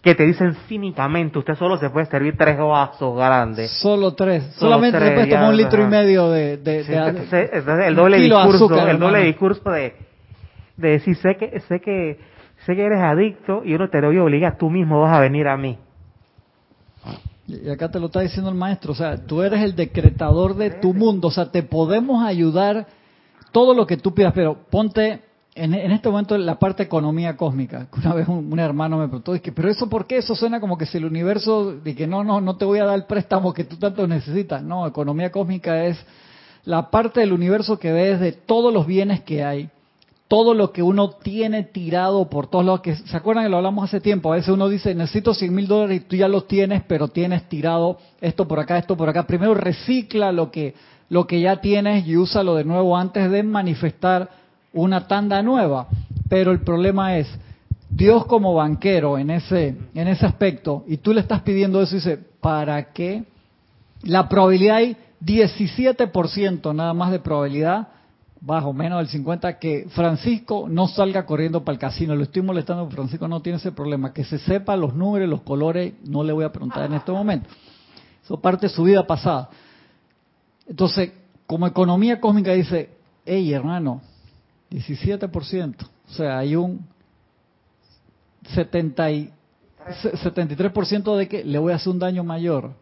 que 0.00 0.14
te 0.14 0.24
dicen 0.24 0.54
cínicamente, 0.68 1.38
usted 1.38 1.54
solo 1.56 1.76
se 1.76 1.90
puede 1.90 2.06
servir 2.06 2.36
tres 2.36 2.56
vasos 2.56 3.16
grandes. 3.16 3.70
Solo 3.80 4.14
tres. 4.14 4.44
Solamente 4.56 4.98
después 4.98 5.28
tomó 5.28 5.48
un 5.48 5.56
litro 5.56 5.82
y 5.82 5.86
medio 5.86 6.30
de... 6.30 6.54
el 6.54 7.94
doble 7.96 8.18
discurso, 8.18 8.88
el 8.88 8.98
doble 8.98 9.24
discurso 9.24 9.70
de, 9.70 9.94
de 10.76 10.88
decir, 10.88 11.16
sé 11.16 11.36
que, 11.36 11.60
sé 11.60 11.80
que, 11.80 12.18
sé 12.64 12.76
que 12.76 12.84
eres 12.84 13.00
adicto 13.00 13.62
y 13.64 13.74
uno 13.74 13.88
te 13.90 14.00
lo 14.00 14.08
voy 14.08 14.18
a 14.18 14.22
obligar, 14.22 14.56
tú 14.56 14.70
mismo 14.70 15.00
vas 15.00 15.16
a 15.16 15.20
venir 15.20 15.46
a 15.48 15.56
mí. 15.56 15.78
Y 17.64 17.68
acá 17.70 17.90
te 17.90 18.00
lo 18.00 18.06
está 18.06 18.20
diciendo 18.20 18.50
el 18.50 18.56
maestro, 18.56 18.92
o 18.92 18.94
sea, 18.94 19.16
tú 19.26 19.42
eres 19.42 19.62
el 19.62 19.76
decretador 19.76 20.56
de 20.56 20.70
tu 20.70 20.94
mundo, 20.94 21.28
o 21.28 21.30
sea, 21.30 21.50
te 21.50 21.62
podemos 21.62 22.24
ayudar 22.24 22.86
todo 23.52 23.74
lo 23.74 23.86
que 23.86 23.96
tú 23.96 24.14
pidas, 24.14 24.32
pero 24.34 24.56
ponte 24.70 25.20
en, 25.54 25.74
en 25.74 25.90
este 25.90 26.08
momento 26.08 26.36
la 26.38 26.58
parte 26.58 26.82
economía 26.82 27.36
cósmica. 27.36 27.86
Una 27.96 28.14
vez 28.14 28.28
un, 28.28 28.58
hermano 28.58 28.98
me 28.98 29.08
preguntó, 29.08 29.34
pero 29.54 29.68
eso 29.68 29.88
por 29.88 30.06
qué? 30.06 30.18
Eso 30.18 30.34
suena 30.34 30.60
como 30.60 30.78
que 30.78 30.86
si 30.86 30.98
el 30.98 31.04
universo, 31.04 31.72
de 31.72 32.06
no, 32.06 32.24
no, 32.24 32.40
no 32.40 32.56
te 32.56 32.64
voy 32.64 32.78
a 32.78 32.86
dar 32.86 32.94
el 32.94 33.04
préstamo 33.04 33.52
que 33.52 33.64
tú 33.64 33.76
tanto 33.76 34.06
necesitas. 34.06 34.62
No, 34.62 34.86
economía 34.86 35.30
cósmica 35.30 35.84
es 35.84 35.98
la 36.64 36.90
parte 36.90 37.20
del 37.20 37.32
universo 37.32 37.78
que 37.78 37.92
ves 37.92 38.20
de 38.20 38.32
todos 38.32 38.72
los 38.72 38.86
bienes 38.86 39.20
que 39.22 39.44
hay, 39.44 39.68
todo 40.32 40.54
lo 40.54 40.72
que 40.72 40.82
uno 40.82 41.10
tiene 41.10 41.62
tirado 41.62 42.30
por 42.30 42.46
todos 42.46 42.64
lados, 42.64 42.80
que 42.80 42.96
se 42.96 43.14
acuerdan 43.14 43.44
que 43.44 43.50
lo 43.50 43.58
hablamos 43.58 43.84
hace 43.84 44.00
tiempo, 44.00 44.32
a 44.32 44.36
veces 44.36 44.48
uno 44.48 44.70
dice, 44.70 44.94
necesito 44.94 45.34
100 45.34 45.54
mil 45.54 45.68
dólares 45.68 45.98
y 45.98 46.04
tú 46.08 46.16
ya 46.16 46.26
los 46.26 46.48
tienes, 46.48 46.82
pero 46.88 47.08
tienes 47.08 47.46
tirado 47.50 47.98
esto 48.18 48.48
por 48.48 48.58
acá, 48.58 48.78
esto 48.78 48.96
por 48.96 49.10
acá. 49.10 49.26
Primero 49.26 49.52
recicla 49.52 50.32
lo 50.32 50.50
que, 50.50 50.74
lo 51.10 51.26
que 51.26 51.38
ya 51.42 51.60
tienes 51.60 52.06
y 52.06 52.16
úsalo 52.16 52.54
de 52.54 52.64
nuevo 52.64 52.96
antes 52.96 53.30
de 53.30 53.42
manifestar 53.42 54.30
una 54.72 55.06
tanda 55.06 55.42
nueva. 55.42 55.88
Pero 56.30 56.52
el 56.52 56.62
problema 56.62 57.18
es, 57.18 57.28
Dios 57.90 58.24
como 58.24 58.54
banquero 58.54 59.18
en 59.18 59.28
ese, 59.28 59.76
en 59.94 60.08
ese 60.08 60.24
aspecto, 60.24 60.82
y 60.88 60.96
tú 60.96 61.12
le 61.12 61.20
estás 61.20 61.42
pidiendo 61.42 61.82
eso 61.82 61.94
y 61.94 61.98
dice, 61.98 62.18
¿para 62.40 62.90
qué? 62.94 63.24
La 64.02 64.30
probabilidad 64.30 64.76
hay 64.76 64.96
17% 65.22 66.74
nada 66.74 66.94
más 66.94 67.10
de 67.10 67.18
probabilidad 67.18 67.88
bajo 68.44 68.72
menos 68.72 68.98
del 68.98 69.08
50 69.08 69.58
que 69.58 69.86
Francisco 69.90 70.66
no 70.68 70.88
salga 70.88 71.24
corriendo 71.24 71.64
para 71.64 71.74
el 71.74 71.78
casino. 71.78 72.14
Lo 72.16 72.24
estoy 72.24 72.42
molestando, 72.42 72.90
Francisco 72.90 73.28
no 73.28 73.40
tiene 73.40 73.58
ese 73.58 73.70
problema. 73.70 74.12
Que 74.12 74.24
se 74.24 74.38
sepa 74.38 74.76
los 74.76 74.94
números, 74.94 75.28
los 75.28 75.42
colores, 75.42 75.94
no 76.04 76.24
le 76.24 76.32
voy 76.32 76.44
a 76.44 76.52
preguntar 76.52 76.84
en 76.84 76.94
este 76.94 77.12
momento. 77.12 77.48
Eso 78.22 78.40
parte 78.40 78.66
de 78.66 78.72
su 78.72 78.82
vida 78.82 79.06
pasada. 79.06 79.48
Entonces, 80.66 81.12
como 81.46 81.66
economía 81.66 82.20
cósmica 82.20 82.52
dice, 82.52 82.90
hey 83.24 83.52
hermano, 83.52 84.02
17%. 84.70 85.76
O 86.08 86.12
sea, 86.12 86.38
hay 86.38 86.56
un 86.56 86.84
70 88.54 89.10
y, 89.12 89.30
73% 89.86 91.16
de 91.16 91.28
que 91.28 91.44
le 91.44 91.58
voy 91.58 91.72
a 91.72 91.76
hacer 91.76 91.92
un 91.92 91.98
daño 92.00 92.24
mayor. 92.24 92.72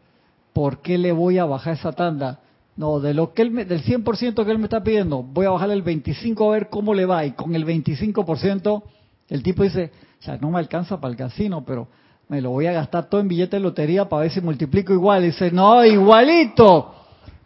¿Por 0.54 0.80
qué 0.80 0.96
le 0.96 1.12
voy 1.12 1.38
a 1.38 1.44
bajar 1.44 1.74
esa 1.74 1.92
tanda? 1.92 2.40
No, 2.81 2.99
de 2.99 3.12
lo 3.12 3.35
que 3.35 3.43
él 3.43 3.51
me, 3.51 3.66
del 3.66 3.85
100% 3.85 4.43
que 4.43 4.51
él 4.51 4.57
me 4.57 4.64
está 4.64 4.83
pidiendo, 4.83 5.22
voy 5.22 5.45
a 5.45 5.51
bajarle 5.51 5.74
el 5.74 5.83
25 5.83 6.49
a 6.49 6.55
ver 6.55 6.70
cómo 6.70 6.95
le 6.95 7.05
va. 7.05 7.26
Y 7.26 7.33
con 7.33 7.55
el 7.55 7.66
25%, 7.66 8.83
el 9.28 9.43
tipo 9.43 9.64
dice, 9.64 9.93
ya 10.22 10.39
no 10.39 10.51
me 10.51 10.61
alcanza 10.61 10.99
para 10.99 11.11
el 11.11 11.18
casino, 11.18 11.62
pero 11.62 11.89
me 12.28 12.41
lo 12.41 12.49
voy 12.49 12.68
a 12.68 12.72
gastar 12.72 13.11
todo 13.11 13.20
en 13.20 13.28
billete 13.28 13.57
de 13.57 13.61
lotería 13.61 14.09
para 14.09 14.22
ver 14.22 14.31
si 14.31 14.41
multiplico 14.41 14.95
igual. 14.95 15.24
dice, 15.24 15.51
no, 15.51 15.85
igualito. 15.85 16.95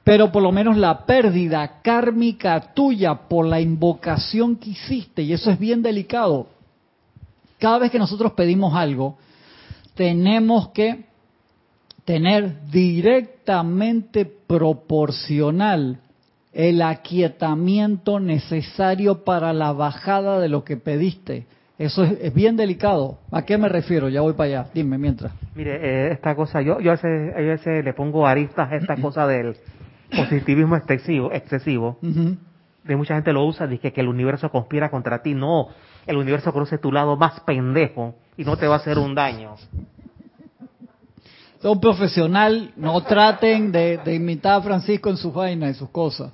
Pero 0.05 0.31
por 0.31 0.41
lo 0.41 0.53
menos 0.53 0.77
la 0.77 1.05
pérdida 1.05 1.83
kármica 1.83 2.73
tuya 2.73 3.17
por 3.29 3.45
la 3.45 3.61
invocación 3.61 4.55
que 4.55 4.71
hiciste, 4.71 5.23
y 5.23 5.33
eso 5.33 5.51
es 5.51 5.59
bien 5.59 5.83
delicado. 5.83 6.47
Cada 7.59 7.81
vez 7.81 7.91
que 7.91 7.99
nosotros 7.99 8.35
pedimos 8.35 8.73
algo, 8.73 9.19
tenemos 9.97 10.69
que 10.69 11.07
tener 12.05 12.67
directamente 12.71 14.27
proporcional 14.27 16.01
el 16.53 16.83
aquietamiento 16.83 18.21
necesario 18.21 19.25
para 19.25 19.53
la 19.53 19.73
bajada 19.73 20.39
de 20.39 20.49
lo 20.49 20.65
que 20.65 20.77
pediste. 20.77 21.47
Eso 21.79 22.05
es, 22.05 22.33
bien 22.33 22.57
delicado. 22.57 23.19
¿A 23.33 23.43
qué 23.43 23.59
me 23.59 23.69
refiero? 23.69 24.09
Ya 24.09 24.21
voy 24.21 24.35
para 24.35 24.61
allá. 24.61 24.71
Dime 24.73 24.97
mientras. 24.97 25.33
Mire, 25.57 25.75
eh, 25.75 26.13
esta 26.13 26.37
cosa, 26.37 26.63
yo, 26.63 26.79
yo 26.79 26.93
a, 26.93 26.95
veces, 26.95 27.35
a 27.35 27.41
veces 27.41 27.85
le 27.85 27.93
pongo 27.95 28.27
aristas 28.27 28.71
a 28.71 28.77
esta 28.77 28.97
cosa 28.97 29.27
del 29.27 29.57
positivismo 30.17 30.77
excesivo. 30.77 31.33
excesivo. 31.33 31.99
De 32.85 32.97
mucha 32.97 33.15
gente 33.15 33.33
lo 33.33 33.45
usa, 33.45 33.67
dice 33.67 33.93
que 33.93 34.03
el 34.03 34.09
universo 34.09 34.51
conspira 34.51 34.91
contra 34.91 35.23
ti. 35.23 35.35
No, 35.35 35.69
el 36.07 36.17
universo 36.17 36.53
conoce 36.53 36.79
tu 36.79 36.93
lado 36.93 37.17
más 37.17 37.41
pendejo 37.41 38.15
y 38.37 38.45
no 38.45 38.57
te 38.57 38.69
va 38.69 38.75
a 38.75 38.79
hacer 38.79 38.99
un 38.99 39.15
daño 39.15 39.57
un 41.71 41.81
profesional, 41.81 42.73
no 42.77 43.01
traten 43.03 43.73
de, 43.73 44.01
imitar 44.15 44.61
a 44.61 44.63
Francisco 44.63 45.09
en 45.09 45.17
sus 45.17 45.33
vainas 45.33 45.77
y 45.77 45.79
sus 45.79 45.89
cosas. 45.91 46.31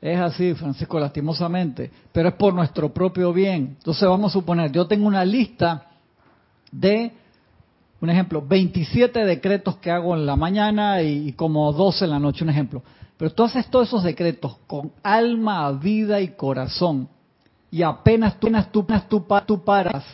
Es 0.00 0.18
así, 0.18 0.54
Francisco, 0.54 0.98
lastimosamente, 0.98 1.90
pero 2.12 2.30
es 2.30 2.34
por 2.36 2.54
nuestro 2.54 2.92
propio 2.92 3.32
bien. 3.32 3.76
Entonces 3.78 4.08
vamos 4.08 4.32
a 4.32 4.38
suponer, 4.38 4.72
yo 4.72 4.86
tengo 4.86 5.06
una 5.06 5.24
lista 5.24 5.90
de, 6.72 7.12
un 8.00 8.08
ejemplo, 8.08 8.42
27 8.46 9.26
decretos 9.26 9.76
que 9.76 9.90
hago 9.90 10.14
en 10.14 10.24
la 10.24 10.36
mañana 10.36 11.02
y, 11.02 11.32
como 11.34 11.70
12 11.72 12.06
en 12.06 12.10
la 12.10 12.18
noche, 12.18 12.44
un 12.44 12.50
ejemplo. 12.50 12.82
Pero 13.18 13.32
tú 13.32 13.44
haces 13.44 13.66
todos 13.66 13.88
esos 13.88 14.02
decretos 14.02 14.56
con 14.66 14.92
alma, 15.02 15.70
vida 15.72 16.22
y 16.22 16.28
corazón. 16.28 17.06
Y 17.70 17.82
apenas 17.82 18.40
tú, 18.40 18.50
tú, 18.72 18.86
tú, 19.08 19.26
tú 19.46 19.62
paras 19.62 20.04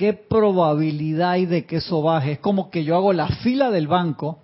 ¿qué 0.00 0.14
probabilidad 0.14 1.32
hay 1.32 1.44
de 1.44 1.66
que 1.66 1.76
eso 1.76 2.00
baje? 2.00 2.32
Es 2.32 2.38
como 2.38 2.70
que 2.70 2.84
yo 2.84 2.96
hago 2.96 3.12
la 3.12 3.28
fila 3.28 3.70
del 3.70 3.86
banco, 3.86 4.38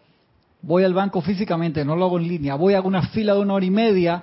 voy 0.61 0.85
al 0.85 0.93
banco 0.93 1.23
físicamente, 1.23 1.83
no 1.83 1.97
lo 1.97 2.05
hago 2.05 2.19
en 2.19 2.29
línea, 2.29 2.57
voy 2.57 2.75
a 2.75 2.83
una 2.83 3.09
fila 3.09 3.33
de 3.33 3.41
una 3.41 3.55
hora 3.55 3.65
y 3.65 3.71
media 3.71 4.23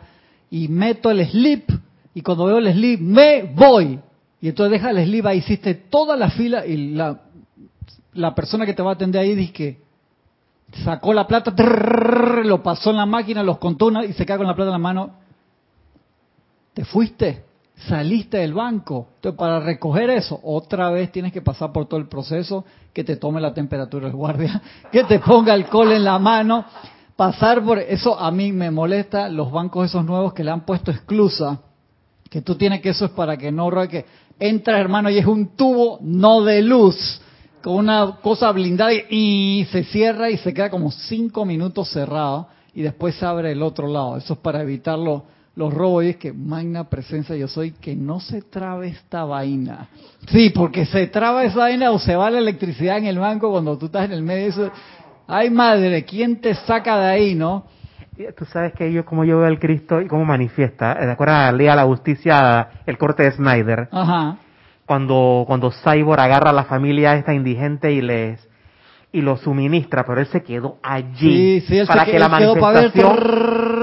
y 0.51 0.67
meto 0.67 1.09
el 1.09 1.27
slip 1.27 1.71
y 2.13 2.21
cuando 2.21 2.45
veo 2.45 2.59
el 2.59 2.71
slip 2.71 2.99
me 3.01 3.51
voy. 3.51 3.99
Y 4.41 4.49
entonces 4.49 4.73
deja 4.73 4.91
el 4.91 5.03
slip 5.03 5.25
ahí, 5.25 5.39
hiciste 5.39 5.73
toda 5.73 6.15
la 6.15 6.29
fila 6.29 6.67
y 6.67 6.93
la, 6.93 7.21
la 8.13 8.35
persona 8.35 8.67
que 8.67 8.75
te 8.75 8.83
va 8.83 8.91
a 8.91 8.93
atender 8.93 9.19
ahí 9.21 9.33
dice 9.33 9.53
que 9.53 9.81
sacó 10.83 11.15
la 11.15 11.25
plata, 11.25 11.51
lo 12.43 12.61
pasó 12.61 12.91
en 12.91 12.97
la 12.97 13.07
máquina, 13.07 13.41
los 13.41 13.57
contó 13.57 13.89
y 14.03 14.13
se 14.13 14.23
cae 14.23 14.37
con 14.37 14.45
la 14.45 14.53
plata 14.53 14.69
en 14.69 14.73
la 14.73 14.77
mano. 14.77 15.15
¿Te 16.75 16.85
fuiste? 16.85 17.43
Saliste 17.87 18.37
del 18.37 18.53
banco. 18.53 19.09
Entonces, 19.15 19.37
para 19.37 19.59
recoger 19.59 20.09
eso, 20.09 20.39
otra 20.43 20.89
vez 20.89 21.11
tienes 21.11 21.31
que 21.31 21.41
pasar 21.41 21.71
por 21.71 21.87
todo 21.87 21.99
el 21.99 22.07
proceso, 22.07 22.65
que 22.93 23.03
te 23.03 23.17
tome 23.17 23.41
la 23.41 23.53
temperatura 23.53 24.07
el 24.07 24.13
guardia, 24.13 24.61
que 24.91 25.03
te 25.03 25.19
ponga 25.19 25.53
alcohol 25.53 25.91
en 25.91 26.03
la 26.03 26.19
mano, 26.19 26.65
pasar 27.15 27.63
por 27.63 27.79
eso 27.79 28.19
a 28.19 28.31
mí 28.31 28.51
me 28.51 28.71
molesta 28.71 29.29
los 29.29 29.51
bancos 29.51 29.85
esos 29.85 30.05
nuevos 30.05 30.33
que 30.33 30.43
le 30.43 30.51
han 30.51 30.65
puesto 30.65 30.91
exclusa, 30.91 31.61
que 32.29 32.41
tú 32.41 32.55
tienes 32.55 32.81
que 32.81 32.89
eso 32.89 33.05
es 33.05 33.11
para 33.11 33.37
que 33.37 33.51
no 33.51 33.69
que 33.87 34.05
entra 34.39 34.79
hermano 34.79 35.09
y 35.09 35.19
es 35.19 35.25
un 35.25 35.55
tubo 35.55 35.99
no 36.01 36.43
de 36.43 36.61
luz 36.63 37.21
con 37.61 37.75
una 37.75 38.17
cosa 38.21 38.51
blindada 38.51 38.91
y 39.09 39.65
se 39.71 39.83
cierra 39.85 40.29
y 40.29 40.37
se 40.37 40.53
queda 40.53 40.69
como 40.69 40.91
cinco 40.91 41.45
minutos 41.45 41.89
cerrado 41.89 42.47
y 42.73 42.81
después 42.81 43.15
se 43.15 43.25
abre 43.25 43.51
el 43.51 43.61
otro 43.61 43.87
lado. 43.87 44.17
Eso 44.17 44.33
es 44.33 44.39
para 44.39 44.61
evitarlo 44.63 45.23
los 45.55 45.73
robos 45.73 46.03
y 46.03 46.09
es 46.09 46.17
que 46.17 46.33
magna 46.33 46.89
presencia 46.89 47.35
yo 47.35 47.47
soy, 47.47 47.71
que 47.71 47.95
no 47.95 48.19
se 48.19 48.41
trabe 48.41 48.87
esta 48.87 49.23
vaina. 49.23 49.87
Sí, 50.27 50.49
porque 50.49 50.85
se 50.85 51.07
traba 51.07 51.43
esa 51.43 51.59
vaina 51.59 51.91
o 51.91 51.99
se 51.99 52.15
va 52.15 52.31
la 52.31 52.39
electricidad 52.39 52.97
en 52.97 53.05
el 53.05 53.19
banco 53.19 53.51
cuando 53.51 53.77
tú 53.77 53.85
estás 53.87 54.05
en 54.05 54.13
el 54.13 54.23
medio 54.23 54.43
de 54.43 54.49
eso. 54.49 54.71
Ay 55.27 55.49
madre, 55.49 56.03
¿quién 56.05 56.41
te 56.41 56.55
saca 56.55 56.97
de 56.99 57.05
ahí, 57.05 57.35
no? 57.35 57.65
Tú 58.37 58.45
sabes 58.45 58.73
que 58.73 58.91
yo, 58.91 59.05
como 59.05 59.25
yo 59.25 59.39
veo 59.39 59.47
al 59.47 59.59
Cristo 59.59 59.99
y 59.99 60.07
cómo 60.07 60.23
manifiesta, 60.23 60.93
¿de 60.93 61.11
acuerdo 61.11 61.33
a 61.33 61.51
Lea 61.51 61.75
la 61.75 61.85
Justicia, 61.85 62.69
el 62.85 62.97
corte 62.97 63.23
de 63.23 63.31
Snyder? 63.31 63.89
Ajá. 63.91 64.37
Cuando, 64.85 65.43
cuando 65.47 65.71
Cyborg 65.71 66.19
agarra 66.19 66.51
a 66.51 66.53
la 66.53 66.65
familia 66.65 67.15
esta 67.15 67.33
indigente 67.33 67.91
y 67.91 68.01
les 68.01 68.47
y 69.15 69.21
lo 69.21 69.37
suministra, 69.37 70.03
pero 70.05 70.21
él 70.21 70.25
se 70.25 70.41
quedó 70.41 70.79
allí 70.81 71.61
sí, 71.61 71.81
sí, 71.81 71.87
para, 71.87 72.03
que 72.03 72.17
la 72.17 72.29
manifestación, 72.29 73.15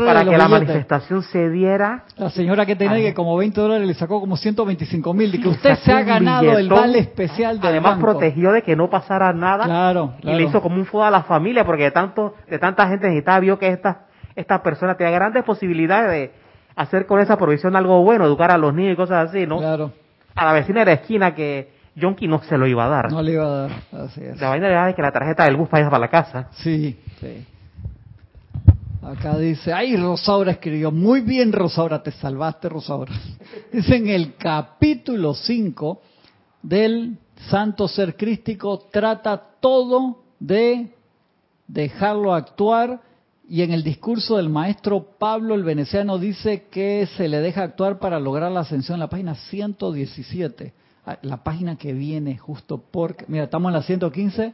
para, 0.05 0.25
que 0.25 0.37
la 0.37 0.49
manifestación 0.49 1.23
se 1.23 1.49
diera. 1.51 2.03
La 2.17 2.31
señora 2.31 2.67
que 2.67 2.75
tenía 2.75 2.99
que 2.99 3.15
como 3.15 3.37
20 3.37 3.61
dólares 3.61 3.87
le 3.87 3.95
sacó 3.95 4.19
como 4.19 4.37
125 4.37 5.15
mil, 5.15 5.31
de 5.31 5.41
que 5.41 5.49
usted 5.49 5.77
se 5.77 5.93
ha 5.93 6.03
ganado 6.03 6.59
el 6.59 6.69
vale 6.69 6.99
especial 6.99 7.61
del 7.61 7.71
Además 7.71 8.01
protegió 8.01 8.51
de 8.51 8.63
que 8.63 8.75
no 8.75 8.91
pasara 8.91 9.33
nada 9.33 9.67
claro, 9.67 10.15
y 10.21 10.33
le 10.33 10.43
hizo 10.43 10.61
como 10.61 10.75
un 10.75 10.85
fuego 10.85 11.05
a 11.05 11.13
la 11.13 11.23
familia 11.23 11.65
porque 11.65 11.85
de 11.85 11.93
tanto 11.93 12.35
de 12.49 12.59
tanta 12.59 12.89
gente 12.89 13.07
necesitaba 13.07 13.39
vio 13.39 13.57
que 13.57 13.69
esta 13.69 14.07
esta 14.35 14.65
persona 14.65 14.97
tenía 14.97 15.13
grandes 15.13 15.45
posibilidades 15.45 16.11
de 16.11 16.33
hacer 16.75 17.07
con 17.07 17.21
esa 17.21 17.37
provisión 17.37 17.77
algo 17.77 18.03
bueno, 18.03 18.25
educar 18.25 18.51
a 18.51 18.59
los 18.59 18.75
niños 18.75 18.95
y 18.95 18.97
cosas 18.97 19.29
así, 19.29 19.47
¿no? 19.47 19.59
Claro. 19.59 19.93
A 20.35 20.45
la 20.45 20.53
vecina 20.53 20.81
de 20.81 20.87
la 20.87 20.93
esquina 20.93 21.35
que 21.37 21.80
Yonki 21.97 22.29
no 22.29 22.43
se 22.43 22.57
lo 22.57 22.67
iba 22.67 22.85
a 22.85 22.89
dar. 22.89 23.13
No 23.13 23.23
le 23.23 23.33
iba 23.33 23.45
a 23.45 23.69
dar, 23.69 23.71
así 23.93 24.23
es. 24.23 24.41
La 24.41 24.49
vaina 24.49 24.89
es 24.89 24.95
que 24.95 25.03
la 25.03 25.13
tarjeta 25.13 25.45
del 25.45 25.57
bus 25.57 25.69
para 25.69 25.91
para 25.91 26.01
la 26.01 26.09
casa. 26.09 26.49
Sí, 26.53 26.99
sí. 27.21 27.47
Acá 29.03 29.39
dice, 29.39 29.73
ay, 29.73 29.97
Rosaura 29.97 30.53
escribió, 30.53 30.93
muy 30.93 31.23
bien 31.23 31.53
Rosaura, 31.53 32.03
te 32.03 32.11
salvaste 32.13 32.69
Rosaura. 32.69 33.13
Dice 33.73 33.97
en 33.97 34.09
el 34.09 34.37
capítulo 34.37 35.33
5 35.33 36.03
del 36.63 37.17
Santo 37.49 37.89
Ser 37.89 38.17
Crístico, 38.17 38.79
trata 38.93 39.43
todo 39.59 40.23
de 40.39 40.93
dejarlo 41.67 42.35
actuar 42.35 43.01
y 43.49 43.63
en 43.63 43.73
el 43.73 43.83
discurso 43.83 44.37
del 44.37 44.51
maestro 44.51 45.17
Pablo 45.19 45.55
el 45.55 45.65
Veneciano 45.65 46.19
dice 46.19 46.67
que 46.71 47.09
se 47.17 47.27
le 47.27 47.41
deja 47.41 47.63
actuar 47.63 47.99
para 47.99 48.21
lograr 48.21 48.53
la 48.53 48.61
ascensión 48.61 48.97
en 48.97 49.01
la 49.01 49.09
página 49.09 49.35
117 49.35 50.75
la 51.23 51.43
página 51.43 51.77
que 51.77 51.93
viene 51.93 52.37
justo 52.39 52.83
porque, 52.91 53.25
mira, 53.29 53.45
estamos 53.45 53.71
en 53.71 53.75
la 53.75 53.83
115, 53.83 54.53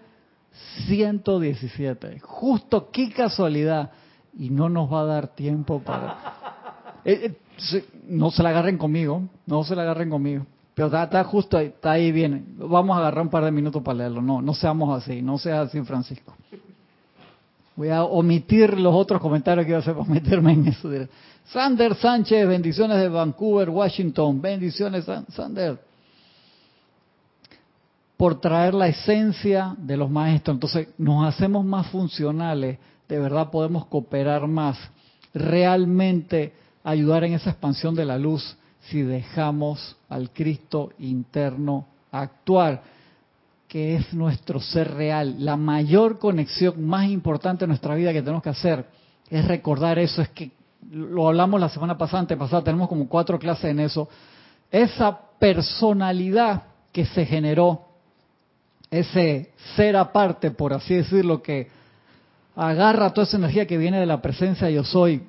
117. 0.86 2.20
Justo 2.20 2.90
qué 2.90 3.10
casualidad. 3.10 3.90
Y 4.38 4.50
no 4.50 4.68
nos 4.68 4.92
va 4.92 5.00
a 5.00 5.04
dar 5.04 5.28
tiempo 5.28 5.80
para... 5.80 6.16
Eh, 7.08 7.36
eh, 7.72 7.84
no 8.08 8.32
se 8.32 8.42
la 8.42 8.48
agarren 8.48 8.76
conmigo, 8.78 9.22
no 9.46 9.62
se 9.62 9.76
la 9.76 9.82
agarren 9.82 10.10
conmigo. 10.10 10.44
Pero 10.74 10.88
está, 10.88 11.04
está 11.04 11.22
justo 11.22 11.56
ahí, 11.56 11.66
está 11.66 11.92
ahí 11.92 12.10
bien. 12.10 12.56
Vamos 12.58 12.96
a 12.96 12.98
agarrar 12.98 13.22
un 13.22 13.30
par 13.30 13.44
de 13.44 13.52
minutos 13.52 13.80
para 13.80 13.98
leerlo. 13.98 14.20
No, 14.20 14.42
no 14.42 14.52
seamos 14.54 15.00
así, 15.00 15.22
no 15.22 15.38
seas 15.38 15.68
así, 15.68 15.80
Francisco. 15.82 16.34
Voy 17.76 17.90
a 17.90 18.02
omitir 18.02 18.76
los 18.80 18.92
otros 18.92 19.20
comentarios 19.20 19.64
que 19.64 19.70
iba 19.70 19.78
a 19.78 19.82
hacer 19.82 19.94
para 19.94 20.08
meterme 20.08 20.52
en 20.54 20.66
eso. 20.66 20.90
Sander 21.44 21.94
Sánchez, 21.94 22.48
bendiciones 22.48 22.98
de 22.98 23.08
Vancouver, 23.08 23.70
Washington. 23.70 24.42
Bendiciones, 24.42 25.04
San- 25.04 25.26
Sander. 25.28 25.78
Por 28.16 28.40
traer 28.40 28.74
la 28.74 28.88
esencia 28.88 29.74
de 29.78 29.96
los 29.96 30.10
maestros. 30.10 30.54
Entonces, 30.54 30.88
nos 30.98 31.26
hacemos 31.26 31.64
más 31.64 31.86
funcionales. 31.88 32.78
De 33.08 33.18
verdad 33.18 33.50
podemos 33.50 33.86
cooperar 33.86 34.46
más. 34.46 34.78
Realmente 35.34 36.54
ayudar 36.82 37.24
en 37.24 37.34
esa 37.34 37.50
expansión 37.50 37.94
de 37.94 38.04
la 38.04 38.18
luz 38.18 38.56
si 38.88 39.02
dejamos 39.02 39.96
al 40.08 40.30
Cristo 40.30 40.92
interno 40.98 41.86
actuar 42.12 42.82
que 43.68 43.96
es 43.96 44.14
nuestro 44.14 44.60
ser 44.60 44.94
real. 44.94 45.44
La 45.44 45.56
mayor 45.56 46.18
conexión 46.18 46.86
más 46.86 47.08
importante 47.08 47.64
de 47.64 47.68
nuestra 47.68 47.94
vida 47.94 48.12
que 48.12 48.22
tenemos 48.22 48.42
que 48.42 48.50
hacer 48.50 48.86
es 49.28 49.44
recordar 49.46 49.98
eso. 49.98 50.22
Es 50.22 50.28
que 50.30 50.52
lo 50.90 51.28
hablamos 51.28 51.60
la 51.60 51.68
semana 51.68 51.98
pasada, 51.98 52.20
antepasada, 52.20 52.62
tenemos 52.62 52.88
como 52.88 53.08
cuatro 53.08 53.38
clases 53.38 53.66
en 53.66 53.80
eso. 53.80 54.08
Esa 54.70 55.18
personalidad 55.38 56.62
que 56.92 57.04
se 57.06 57.26
generó, 57.26 57.85
ese 58.90 59.50
ser 59.74 59.96
aparte, 59.96 60.50
por 60.50 60.72
así 60.72 60.94
decirlo, 60.94 61.42
que 61.42 61.68
agarra 62.54 63.10
toda 63.12 63.26
esa 63.26 63.36
energía 63.36 63.66
que 63.66 63.78
viene 63.78 63.98
de 64.00 64.06
la 64.06 64.22
presencia 64.22 64.70
yo 64.70 64.84
soy 64.84 65.22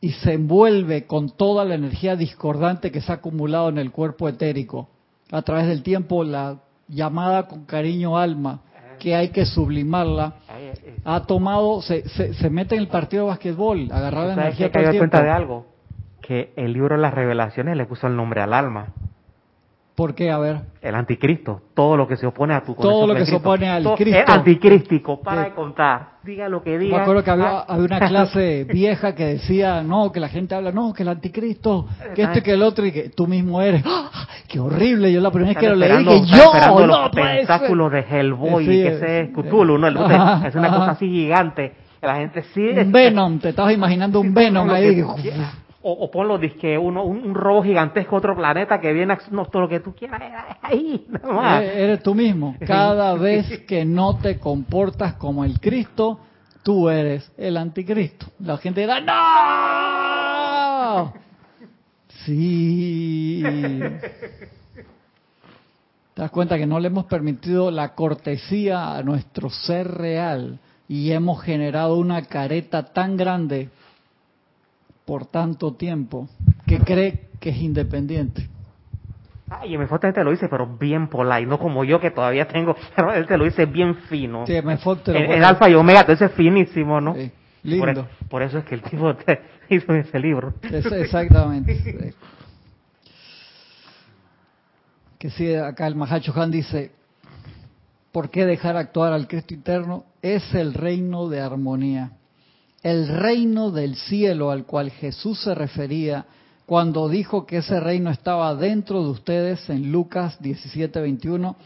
y 0.00 0.10
se 0.12 0.34
envuelve 0.34 1.06
con 1.06 1.30
toda 1.30 1.64
la 1.64 1.74
energía 1.74 2.14
discordante 2.14 2.92
que 2.92 3.00
se 3.00 3.10
ha 3.10 3.16
acumulado 3.16 3.68
en 3.68 3.78
el 3.78 3.90
cuerpo 3.90 4.28
etérico 4.28 4.88
a 5.32 5.42
través 5.42 5.66
del 5.66 5.82
tiempo, 5.82 6.22
la 6.24 6.58
llamada 6.86 7.48
con 7.48 7.64
cariño 7.64 8.16
alma, 8.16 8.60
que 8.98 9.14
hay 9.14 9.28
que 9.30 9.44
sublimarla, 9.44 10.34
ha 11.04 11.22
tomado, 11.24 11.82
se, 11.82 12.08
se, 12.08 12.32
se 12.34 12.50
mete 12.50 12.74
en 12.76 12.80
el 12.82 12.88
partido 12.88 13.24
de 13.24 13.28
basquetbol, 13.30 13.88
agarrar 13.92 14.28
la 14.28 14.34
¿Sabes 14.34 14.58
energía 14.58 14.66
qué? 14.68 14.72
todo 14.72 14.82
Que 14.82 14.86
el 14.86 14.90
tiempo. 14.92 15.10
cuenta 15.10 15.22
de 15.24 15.30
algo. 15.30 15.66
Que 16.22 16.52
el 16.56 16.72
libro 16.72 16.96
las 16.96 17.12
revelaciones 17.14 17.76
le 17.76 17.86
puso 17.86 18.06
el 18.06 18.16
nombre 18.16 18.40
al 18.40 18.52
alma. 18.54 18.92
¿Por 19.98 20.14
qué? 20.14 20.30
A 20.30 20.38
ver. 20.38 20.60
El 20.80 20.94
anticristo. 20.94 21.60
Todo 21.74 21.96
lo 21.96 22.06
que 22.06 22.16
se 22.16 22.24
opone 22.24 22.54
a 22.54 22.62
tu 22.62 22.72
Todo 22.76 23.04
lo 23.04 23.16
que 23.16 23.26
se 23.26 23.34
opone 23.34 23.68
al 23.68 23.82
Todo 23.82 23.96
Cristo. 23.96 24.20
Es 24.20 24.28
anticrístico. 24.28 25.20
Para 25.20 25.42
de 25.42 25.50
contar. 25.54 26.10
Diga 26.22 26.48
lo 26.48 26.62
que 26.62 26.70
Me 26.70 26.78
diga. 26.78 27.02
acuerdo 27.02 27.24
que 27.24 27.30
había, 27.32 27.48
Ah, 27.58 27.64
había 27.66 27.84
una 27.86 27.98
clase 28.08 28.62
vieja 28.62 29.16
que 29.16 29.24
decía, 29.24 29.82
no, 29.82 30.12
que 30.12 30.20
la 30.20 30.28
gente 30.28 30.54
habla, 30.54 30.70
no, 30.70 30.94
que 30.94 31.02
el 31.02 31.08
anticristo, 31.08 31.88
que 32.14 32.22
este, 32.22 32.44
que 32.44 32.52
el 32.52 32.62
otro, 32.62 32.86
y 32.86 32.92
que 32.92 33.08
tú 33.08 33.26
mismo 33.26 33.60
eres. 33.60 33.82
¡Ah! 33.84 34.08
¡Qué 34.46 34.60
horrible! 34.60 35.12
Yo 35.12 35.20
la 35.20 35.32
primera 35.32 35.48
vez 35.54 35.58
que 35.58 35.68
lo 35.68 35.74
leí, 35.74 35.90
están 35.90 36.04
yo, 36.26 36.52
no 36.78 36.86
los 36.86 37.10
puede 37.10 37.24
ser. 37.26 37.38
tentáculos 37.38 37.90
de 37.90 38.00
Hellboy 38.08 38.64
Sí, 38.66 38.70
y 38.70 38.82
que 38.84 38.88
ese 38.94 39.20
es 39.22 39.28
Cthulhu, 39.30 39.78
¿no? 39.78 39.88
Entonces, 39.88 40.16
ajá, 40.16 40.46
es 40.46 40.54
una 40.54 40.68
ajá. 40.68 40.76
cosa 40.78 40.90
así 40.92 41.08
gigante. 41.08 41.72
que 42.00 42.06
La 42.06 42.14
gente 42.14 42.44
sí... 42.54 42.68
Un 42.68 42.92
Venom, 42.92 43.40
te 43.40 43.48
estabas 43.48 43.72
imaginando 43.74 44.20
un 44.20 44.32
Venom 44.32 44.70
ahí. 44.70 44.94
que. 44.94 45.04
O, 45.80 45.92
o 45.92 46.10
ponlo, 46.10 46.38
disque 46.38 46.76
uno, 46.76 47.04
un, 47.04 47.24
un 47.24 47.34
robo 47.34 47.62
gigantesco, 47.62 48.16
otro 48.16 48.34
planeta 48.34 48.80
que 48.80 48.92
viene, 48.92 49.12
a- 49.12 49.18
no, 49.30 49.46
todo 49.46 49.62
lo 49.62 49.68
que 49.68 49.78
tú 49.80 49.94
quieras, 49.94 50.20
ahí, 50.60 51.06
nada 51.08 51.32
más. 51.32 51.62
Eh, 51.62 51.84
Eres 51.84 52.02
tú 52.02 52.14
mismo. 52.14 52.56
Cada 52.66 53.14
vez 53.28 53.60
que 53.60 53.84
no 53.84 54.16
te 54.16 54.38
comportas 54.38 55.14
como 55.14 55.44
el 55.44 55.60
Cristo, 55.60 56.18
tú 56.64 56.90
eres 56.90 57.30
el 57.38 57.56
anticristo. 57.56 58.26
La 58.40 58.56
gente 58.58 58.80
dirá, 58.80 59.00
¡No! 59.00 61.12
Sí. 62.24 63.42
Te 66.14 66.22
das 66.22 66.30
cuenta 66.32 66.58
que 66.58 66.66
no 66.66 66.80
le 66.80 66.88
hemos 66.88 67.04
permitido 67.04 67.70
la 67.70 67.94
cortesía 67.94 68.96
a 68.96 69.02
nuestro 69.04 69.50
ser 69.50 69.86
real 69.88 70.58
y 70.88 71.12
hemos 71.12 71.40
generado 71.42 71.96
una 71.96 72.22
careta 72.22 72.92
tan 72.92 73.16
grande 73.16 73.68
por 75.08 75.24
tanto 75.24 75.72
tiempo 75.72 76.28
que 76.66 76.80
cree 76.80 77.30
que 77.40 77.48
es 77.48 77.56
independiente. 77.56 78.46
Ay, 79.48 79.74
y 79.74 79.78
me 79.78 79.86
falta 79.86 80.12
te 80.12 80.22
lo 80.22 80.30
dice, 80.30 80.48
pero 80.50 80.66
bien 80.66 81.08
polite, 81.08 81.46
no 81.46 81.58
como 81.58 81.82
yo 81.82 81.98
que 81.98 82.10
todavía 82.10 82.46
tengo, 82.46 82.76
pero 82.94 83.14
él 83.14 83.26
te 83.26 83.38
lo 83.38 83.44
dice 83.44 83.64
bien 83.64 83.94
fino. 84.10 84.46
Sí, 84.46 84.52
te 84.52 84.60
lo 84.60 85.18
el, 85.18 85.26
voy 85.26 85.36
el 85.36 85.44
a- 85.44 85.48
alfa 85.48 85.70
y 85.70 85.74
omega, 85.74 86.04
te 86.04 86.12
dice 86.12 86.28
finísimo, 86.28 87.00
¿no? 87.00 87.14
Sí, 87.14 87.30
Por, 87.78 87.88
lindo. 87.88 88.06
por 88.28 88.42
eso 88.42 88.58
es 88.58 88.66
que 88.66 88.74
el 88.74 88.82
tipo 88.82 89.16
te 89.24 89.40
hizo 89.70 89.94
ese 89.94 90.18
libro. 90.18 90.52
Es- 90.62 90.84
exactamente. 90.92 92.14
Que 95.18 95.30
sí, 95.30 95.52
acá 95.54 95.86
el 95.88 95.96
Mahacho 95.96 96.32
Han 96.40 96.50
dice, 96.52 96.92
¿por 98.12 98.28
qué 98.30 98.44
dejar 98.46 98.76
actuar 98.76 99.12
al 99.14 99.26
Cristo 99.26 99.52
interno? 99.52 100.04
Es 100.22 100.54
el 100.54 100.74
reino 100.74 101.28
de 101.28 101.40
armonía. 101.40 102.12
El 102.82 103.08
reino 103.08 103.70
del 103.70 103.96
cielo 103.96 104.50
al 104.50 104.64
cual 104.64 104.90
Jesús 104.90 105.40
se 105.40 105.54
refería 105.54 106.26
cuando 106.64 107.08
dijo 107.08 107.46
que 107.46 107.58
ese 107.58 107.80
reino 107.80 108.10
estaba 108.10 108.54
dentro 108.54 109.02
de 109.02 109.10
ustedes 109.10 109.68
en 109.68 109.90
Lucas 109.90 110.40
17, 110.40 111.00
21, 111.00 111.56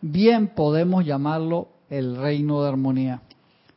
bien 0.00 0.48
podemos 0.48 1.04
llamarlo 1.04 1.68
el 1.88 2.16
reino 2.16 2.62
de 2.62 2.68
armonía, 2.68 3.22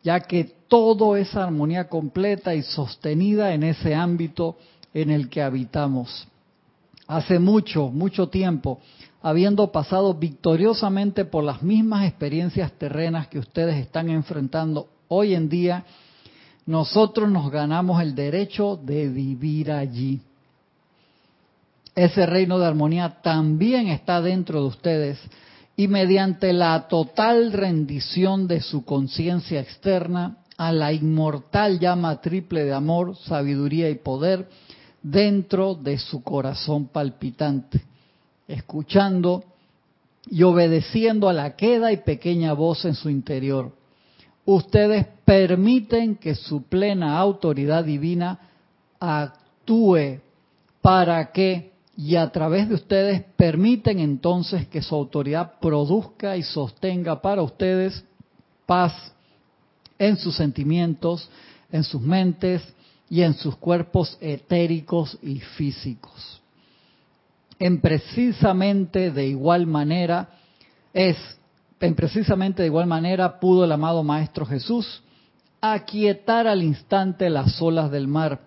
ya 0.04 0.20
que 0.20 0.44
todo 0.68 1.16
es 1.16 1.36
armonía 1.36 1.88
completa 1.88 2.54
y 2.54 2.62
sostenida 2.62 3.54
en 3.54 3.64
ese 3.64 3.96
ámbito 3.96 4.58
en 4.94 5.10
el 5.10 5.30
que 5.30 5.42
habitamos. 5.42 6.28
Hace 7.08 7.40
mucho, 7.40 7.90
mucho 7.90 8.28
tiempo, 8.28 8.80
habiendo 9.22 9.72
pasado 9.72 10.14
victoriosamente 10.14 11.26
por 11.26 11.44
las 11.44 11.64
mismas 11.64 12.06
experiencias 12.06 12.74
terrenas 12.74 13.28
que 13.30 13.40
ustedes 13.40 13.78
están 13.78 14.10
enfrentando 14.10 14.90
hoy 15.08 15.34
en 15.34 15.48
día, 15.48 15.86
nosotros 16.68 17.32
nos 17.32 17.50
ganamos 17.50 18.02
el 18.02 18.14
derecho 18.14 18.78
de 18.82 19.08
vivir 19.08 19.72
allí. 19.72 20.20
Ese 21.96 22.26
reino 22.26 22.60
de 22.60 22.68
armonía 22.68 23.22
también 23.24 23.88
está 23.88 24.22
dentro 24.22 24.62
de 24.62 24.68
ustedes 24.68 25.18
y 25.78 25.88
mediante 25.88 26.52
la 26.54 26.88
total 26.88 27.54
rendición 27.54 28.48
de 28.48 28.62
su 28.62 28.84
conciencia 28.84 29.62
externa 29.62 30.38
a 30.58 30.72
la 30.72 30.92
inmortal 30.92 31.80
llama 31.80 32.20
triple 32.20 32.66
de 32.66 32.74
amor, 32.74 33.16
sabiduría 33.16 33.90
y 33.90 33.96
poder 33.96 34.50
dentro 35.02 35.74
de 35.74 35.98
su 35.98 36.22
corazón 36.22 36.88
palpitante, 36.88 37.82
escuchando 38.48 39.44
y 40.30 40.44
obedeciendo 40.44 41.30
a 41.30 41.34
la 41.34 41.56
queda 41.56 41.94
y 41.94 41.98
pequeña 41.98 42.52
voz 42.54 42.84
en 42.84 42.96
su 42.96 43.10
interior. 43.10 43.72
Ustedes 44.48 45.06
permiten 45.26 46.16
que 46.16 46.34
su 46.34 46.64
plena 46.64 47.20
autoridad 47.20 47.84
divina 47.84 48.40
actúe 48.98 50.22
para 50.82 51.34
que 51.34 51.74
y 51.98 52.16
a 52.16 52.32
través 52.32 52.70
de 52.70 52.76
ustedes 52.76 53.24
permiten 53.36 54.00
entonces 54.00 54.66
que 54.68 54.82
su 54.82 54.96
autoridad 54.96 55.60
produzca 55.60 56.38
y 56.38 56.44
sostenga 56.44 57.22
para 57.22 57.42
ustedes 57.42 58.06
paz 58.66 58.94
en 60.00 60.16
sus 60.16 60.38
sentimientos, 60.38 61.30
en 61.70 61.84
sus 61.84 62.02
mentes 62.02 62.62
y 63.10 63.24
en 63.24 63.34
sus 63.34 63.58
cuerpos 63.58 64.18
etéricos 64.22 65.18
y 65.22 65.42
físicos. 65.42 66.42
En 67.60 67.82
precisamente 67.82 69.12
de 69.12 69.28
igual 69.28 69.68
manera 69.68 70.30
es, 70.94 71.18
en 71.80 71.96
precisamente 71.96 72.62
de 72.62 72.68
igual 72.68 72.88
manera 72.88 73.40
pudo 73.40 73.66
el 73.66 73.72
amado 73.72 74.04
Maestro 74.04 74.46
Jesús 74.46 75.04
aquietar 75.62 76.48
al 76.48 76.64
instante 76.64 77.30
las 77.30 77.62
olas 77.62 77.92
del 77.92 78.08
mar 78.08 78.40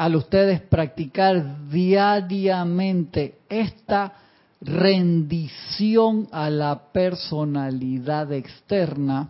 al 0.00 0.16
ustedes 0.16 0.62
practicar 0.62 1.68
diariamente 1.68 3.34
esta 3.50 4.14
rendición 4.62 6.26
a 6.32 6.48
la 6.48 6.84
personalidad 6.90 8.32
externa, 8.32 9.28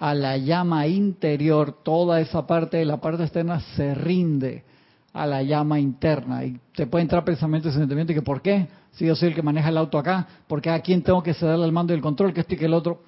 a 0.00 0.12
la 0.12 0.36
llama 0.36 0.88
interior, 0.88 1.76
toda 1.84 2.20
esa 2.20 2.44
parte 2.44 2.78
de 2.78 2.86
la 2.86 2.96
parte 2.96 3.22
externa 3.22 3.60
se 3.76 3.94
rinde 3.94 4.64
a 5.12 5.26
la 5.26 5.44
llama 5.44 5.78
interna. 5.78 6.44
Y 6.44 6.58
te 6.74 6.88
puede 6.88 7.02
entrar 7.02 7.24
pensamiento 7.24 7.68
y 7.68 7.72
sentimiento 7.72 8.12
que 8.12 8.22
¿por 8.22 8.42
qué? 8.42 8.66
Si 8.92 9.06
yo 9.06 9.14
soy 9.14 9.28
el 9.28 9.34
que 9.34 9.42
maneja 9.42 9.68
el 9.68 9.78
auto 9.78 9.98
acá, 9.98 10.26
porque 10.46 10.70
a 10.70 10.80
quién 10.80 11.02
tengo 11.02 11.22
que 11.22 11.34
cederle 11.34 11.64
el 11.64 11.72
mando 11.72 11.92
y 11.92 11.96
el 11.96 12.02
control, 12.02 12.32
que 12.32 12.40
este 12.40 12.54
y 12.54 12.58
que 12.58 12.66
el 12.66 12.74
otro? 12.74 13.02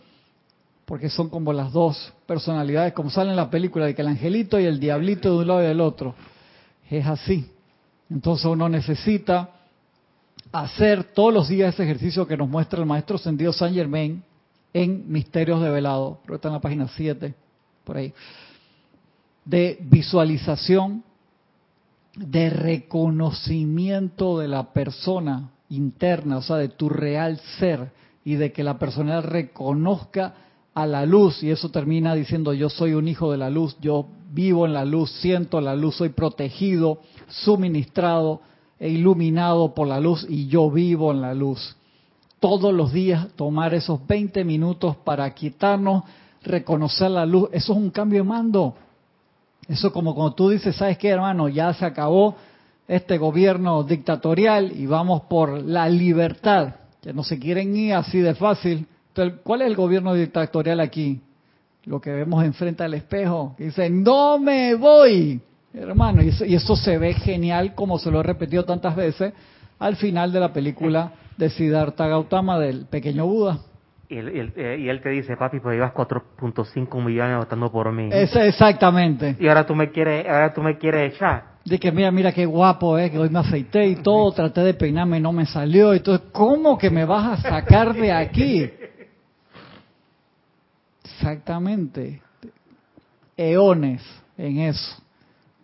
Porque 0.85 1.09
son 1.09 1.29
como 1.29 1.53
las 1.53 1.73
dos 1.73 2.13
personalidades, 2.27 2.93
como 2.93 3.11
sale 3.11 3.31
en 3.31 3.37
la 3.37 3.51
película, 3.51 3.87
de 3.87 3.95
que 3.95 4.03
el 4.03 4.09
angelito 4.09 4.59
y 4.61 4.65
el 4.65 4.79
diablito 4.81 5.31
de 5.31 5.39
un 5.39 5.47
lado 5.47 5.63
y 5.63 5.67
del 5.67 5.81
otro 5.81 6.15
es 6.89 7.07
así. 7.07 7.51
Entonces 8.11 8.47
uno 8.47 8.69
necesita 8.69 9.51
hacer 10.53 11.05
todos 11.05 11.33
los 11.33 11.49
días 11.49 11.75
ese 11.75 11.85
ejercicio 11.85 12.27
que 12.27 12.37
nos 12.37 12.49
muestra 12.49 12.79
el 12.79 12.87
maestro 12.87 13.17
Sendido 13.17 13.53
Saint 13.53 13.75
Germain 13.75 14.23
en 14.75 15.11
Misterios 15.11 15.63
de 15.63 15.71
Velado, 15.71 16.21
creo 16.25 16.37
está 16.37 16.49
en 16.49 16.55
la 16.55 16.61
página 16.61 16.89
7, 16.89 17.35
por 17.85 17.97
ahí, 17.97 18.13
de 19.45 19.79
visualización 19.83 21.03
de 22.15 22.51
reconocimiento 22.51 24.39
de 24.39 24.49
la 24.49 24.73
persona 24.73 25.51
interna, 25.75 26.39
o 26.39 26.43
sea, 26.43 26.57
de 26.57 26.69
tu 26.69 26.89
real 26.89 27.39
ser, 27.59 27.93
y 28.25 28.35
de 28.35 28.53
que 28.53 28.63
la 28.63 28.79
persona 28.79 29.21
reconozca 29.21 30.35
a 30.75 30.87
la 30.87 31.05
luz, 31.05 31.43
y 31.43 31.51
eso 31.51 31.71
termina 31.71 32.15
diciendo 32.15 32.55
yo 32.55 32.71
soy 32.71 32.95
un 32.95 33.09
hijo 33.09 33.31
de 33.31 33.39
la 33.39 33.51
luz, 33.51 33.77
yo 33.81 34.07
vivo 34.33 34.65
en 34.65 34.73
la 34.73 34.85
luz, 34.85 35.11
siento 35.21 35.61
la 35.61 35.77
luz, 35.77 35.97
soy 35.97 36.11
protegido, 36.11 37.01
suministrado 37.29 38.41
e 38.79 38.89
iluminado 38.89 39.75
por 39.75 39.87
la 39.87 40.01
luz 40.01 40.27
y 40.29 40.47
yo 40.49 40.71
vivo 40.71 41.13
en 41.13 41.21
la 41.21 41.35
luz. 41.35 41.77
Todos 42.41 42.73
los 42.73 42.93
días 42.93 43.29
tomar 43.37 43.75
esos 43.75 44.05
20 44.07 44.45
minutos 44.45 44.97
para 44.97 45.33
quitarnos, 45.35 46.05
reconocer 46.43 47.11
la 47.11 47.27
luz, 47.27 47.49
eso 47.53 47.73
es 47.73 47.79
un 47.79 47.91
cambio 47.91 48.23
de 48.23 48.29
mando. 48.29 48.75
Eso 49.69 49.93
como 49.93 50.15
cuando 50.15 50.35
tú 50.35 50.49
dices, 50.49 50.75
¿sabes 50.75 50.99
qué, 50.99 51.11
hermano? 51.11 51.49
Ya 51.49 51.73
se 51.75 51.85
acabó 51.85 52.35
este 52.89 53.19
gobierno 53.19 53.83
dictatorial 53.85 54.73
y 54.75 54.87
vamos 54.87 55.23
por 55.23 55.63
la 55.63 55.89
libertad, 55.89 56.75
que 57.03 57.13
no 57.13 57.23
se 57.23 57.39
quieren 57.39 57.75
ir 57.77 57.95
así 57.95 58.19
de 58.19 58.35
fácil. 58.35 58.87
Entonces, 59.09 59.41
¿cuál 59.43 59.63
es 59.63 59.69
el 59.69 59.77
gobierno 59.77 60.15
dictatorial 60.15 60.81
aquí? 60.81 61.21
Lo 61.85 62.01
que 62.01 62.11
vemos 62.11 62.45
enfrente 62.45 62.85
al 62.85 62.95
espejo, 62.95 63.55
que 63.57 63.65
dice, 63.65 63.91
no 63.91 64.39
me 64.39 64.75
voy, 64.75 65.41
hermano. 65.75 66.23
Y 66.23 66.29
eso, 66.29 66.45
y 66.45 66.55
eso 66.55 66.77
se 66.77 66.97
ve 66.99 67.15
genial, 67.15 67.75
como 67.75 67.99
se 67.99 68.11
lo 68.11 68.21
he 68.21 68.23
repetido 68.23 68.65
tantas 68.65 68.95
veces, 68.95 69.33
al 69.79 69.97
final 69.97 70.33
de 70.33 70.41
la 70.41 70.53
película 70.53 71.13
de 71.37 71.51
Siddhartha 71.51 72.07
Gautama 72.07 72.59
del 72.59 72.87
pequeño 72.87 73.27
Buda. 73.27 73.59
Y 74.09 74.19
él, 74.19 74.53
eh, 74.57 74.77
y 74.79 74.89
él, 74.89 75.01
te 75.01 75.09
dice, 75.09 75.37
papi, 75.37 75.59
pues 75.61 75.75
llevas 75.75 75.95
4.5 75.95 77.03
millones 77.03 77.39
votando 77.39 77.73
por 77.73 77.91
mí. 77.93 78.11
Exactamente. 78.13 79.37
Y 79.41 79.49
ahora 79.49 79.65
tú 79.65 79.75
me 79.75 79.91
quieres, 79.91 80.27
ahora 80.27 80.53
tú 80.53 80.63
me 80.63 80.77
quieres 80.77 81.15
echar. 81.15 81.52
De 81.65 81.79
que 81.79 81.93
mira, 81.93 82.11
mira 82.11 82.33
qué 82.33 82.45
guapo, 82.45 82.99
eh, 82.99 83.11
que 83.11 83.19
hoy 83.19 83.31
me 83.31 83.39
afeité 83.39 83.87
y 83.87 83.97
todo, 83.97 84.33
traté 84.33 84.63
de 84.63 84.75
peinarme, 84.75 85.21
no 85.21 85.33
me 85.33 85.47
salió. 85.47 85.93
Entonces, 85.95 86.29
¿cómo 86.33 86.77
que 86.77 86.91
me 86.91 87.05
vas 87.05 87.39
a 87.39 87.51
sacar 87.51 87.95
de 87.95 88.11
aquí? 88.11 88.69
Exactamente. 91.05 92.21
Eones 93.37 94.03
en 94.37 94.59
eso. 94.59 94.97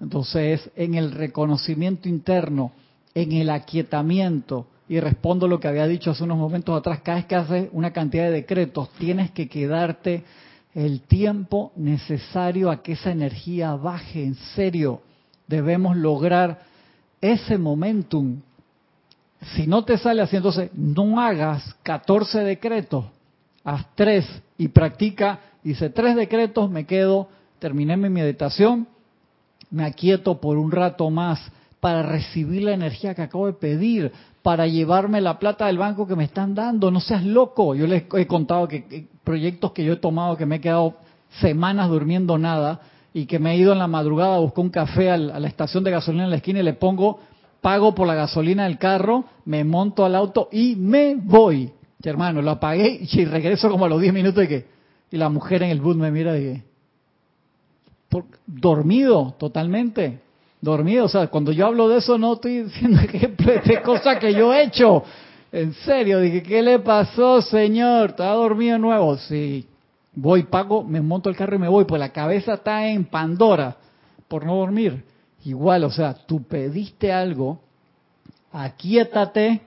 Entonces, 0.00 0.70
en 0.76 0.94
el 0.94 1.10
reconocimiento 1.10 2.08
interno, 2.08 2.72
en 3.14 3.32
el 3.32 3.50
aquietamiento, 3.50 4.66
y 4.88 5.00
respondo 5.00 5.46
lo 5.48 5.60
que 5.60 5.68
había 5.68 5.86
dicho 5.86 6.12
hace 6.12 6.24
unos 6.24 6.38
momentos 6.38 6.78
atrás, 6.78 7.00
cada 7.02 7.18
vez 7.18 7.26
que 7.26 7.34
haces 7.34 7.68
una 7.72 7.92
cantidad 7.92 8.24
de 8.24 8.30
decretos, 8.30 8.88
tienes 8.98 9.30
que 9.32 9.48
quedarte 9.48 10.24
el 10.74 11.02
tiempo 11.02 11.72
necesario 11.76 12.70
a 12.70 12.82
que 12.82 12.92
esa 12.92 13.10
energía 13.10 13.74
baje, 13.74 14.24
en 14.24 14.34
serio, 14.34 15.02
debemos 15.48 15.96
lograr 15.96 16.60
ese 17.20 17.58
momentum. 17.58 18.40
Si 19.54 19.66
no 19.66 19.84
te 19.84 19.98
sale 19.98 20.22
así, 20.22 20.36
entonces 20.36 20.70
no 20.74 21.20
hagas 21.20 21.74
14 21.82 22.40
decretos, 22.40 23.06
haz 23.64 23.86
tres 23.94 24.26
y 24.56 24.68
practica, 24.68 25.40
hice 25.64 25.90
tres 25.90 26.14
decretos, 26.14 26.70
me 26.70 26.86
quedo, 26.86 27.28
terminé 27.58 27.96
mi 27.96 28.08
meditación, 28.08 28.86
me 29.70 29.84
aquieto 29.84 30.40
por 30.40 30.58
un 30.58 30.70
rato 30.70 31.10
más 31.10 31.40
para 31.80 32.02
recibir 32.02 32.62
la 32.62 32.72
energía 32.72 33.14
que 33.14 33.22
acabo 33.22 33.46
de 33.46 33.52
pedir, 33.52 34.12
para 34.42 34.66
llevarme 34.66 35.20
la 35.20 35.38
plata 35.38 35.66
del 35.66 35.78
banco 35.78 36.06
que 36.06 36.16
me 36.16 36.24
están 36.24 36.54
dando. 36.54 36.90
No 36.90 37.00
seas 37.00 37.24
loco. 37.24 37.74
Yo 37.74 37.86
les 37.86 38.04
he 38.14 38.26
contado 38.26 38.66
que, 38.66 39.06
proyectos 39.22 39.72
que 39.72 39.84
yo 39.84 39.92
he 39.92 39.96
tomado 39.96 40.36
que 40.36 40.46
me 40.46 40.56
he 40.56 40.60
quedado 40.60 40.94
semanas 41.40 41.88
durmiendo 41.88 42.38
nada 42.38 42.80
y 43.14 43.26
que 43.26 43.38
me 43.38 43.52
he 43.52 43.56
ido 43.56 43.72
en 43.72 43.78
la 43.78 43.86
madrugada 43.86 44.36
a 44.36 44.40
buscar 44.40 44.64
un 44.64 44.70
café 44.70 45.10
a 45.10 45.16
la 45.16 45.48
estación 45.48 45.84
de 45.84 45.90
gasolina 45.90 46.24
en 46.24 46.30
la 46.30 46.36
esquina 46.36 46.60
y 46.60 46.62
le 46.62 46.74
pongo, 46.74 47.20
pago 47.60 47.94
por 47.94 48.06
la 48.06 48.14
gasolina 48.14 48.64
del 48.64 48.78
carro, 48.78 49.24
me 49.44 49.64
monto 49.64 50.04
al 50.04 50.14
auto 50.14 50.48
y 50.52 50.76
me 50.76 51.14
voy. 51.16 51.72
hermano, 52.02 52.42
lo 52.42 52.52
apagué 52.52 53.00
y 53.10 53.24
regreso 53.24 53.70
como 53.70 53.84
a 53.84 53.88
los 53.88 54.00
10 54.00 54.12
minutos 54.12 54.44
y 54.44 54.48
que 54.48 54.78
y 55.10 55.16
la 55.16 55.28
mujer 55.28 55.62
en 55.62 55.70
el 55.70 55.80
bus 55.80 55.96
me 55.96 56.10
mira 56.10 56.36
y 56.36 56.42
que 56.42 56.62
dormido 58.46 59.34
totalmente 59.38 60.20
dormido. 60.60 61.04
O 61.04 61.08
sea, 61.08 61.28
cuando 61.28 61.52
yo 61.52 61.66
hablo 61.66 61.88
de 61.88 61.98
eso 61.98 62.18
no 62.18 62.34
estoy 62.34 62.64
diciendo 62.64 63.00
ejemplo 63.00 63.52
de 63.64 63.82
cosas 63.82 64.18
que 64.18 64.32
yo 64.34 64.52
he 64.52 64.64
hecho. 64.64 65.04
En 65.50 65.72
serio, 65.72 66.20
dije, 66.20 66.42
¿qué 66.42 66.62
le 66.62 66.78
pasó, 66.78 67.40
señor? 67.40 68.10
¿Estaba 68.10 68.34
dormido 68.34 68.74
de 68.74 68.78
nuevo? 68.78 69.16
Sí. 69.16 69.66
Voy, 70.20 70.42
pago, 70.42 70.82
me 70.82 71.00
monto 71.00 71.30
el 71.30 71.36
carro 71.36 71.54
y 71.54 71.60
me 71.60 71.68
voy, 71.68 71.84
pues 71.84 72.00
la 72.00 72.12
cabeza 72.12 72.54
está 72.54 72.88
en 72.88 73.04
Pandora 73.04 73.76
por 74.26 74.44
no 74.44 74.56
dormir. 74.56 75.04
Igual, 75.44 75.84
o 75.84 75.92
sea, 75.92 76.12
tú 76.12 76.42
pediste 76.42 77.12
algo, 77.12 77.60
aquíétate, 78.50 79.60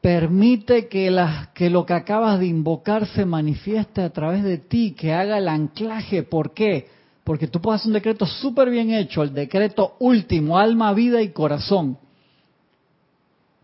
permite 0.00 0.88
que, 0.88 1.16
que 1.54 1.70
lo 1.70 1.86
que 1.86 1.94
acabas 1.94 2.40
de 2.40 2.46
invocar 2.46 3.06
se 3.06 3.24
manifieste 3.24 4.02
a 4.02 4.10
través 4.10 4.42
de 4.42 4.58
ti, 4.58 4.90
que 4.98 5.12
haga 5.12 5.38
el 5.38 5.46
anclaje. 5.46 6.24
¿Por 6.24 6.52
qué? 6.52 6.88
Porque 7.22 7.46
tú 7.46 7.60
puedes 7.60 7.82
hacer 7.82 7.90
un 7.90 7.94
decreto 7.94 8.26
súper 8.26 8.70
bien 8.70 8.90
hecho, 8.90 9.22
el 9.22 9.32
decreto 9.32 9.94
último, 10.00 10.58
alma, 10.58 10.92
vida 10.92 11.22
y 11.22 11.28
corazón. 11.28 11.96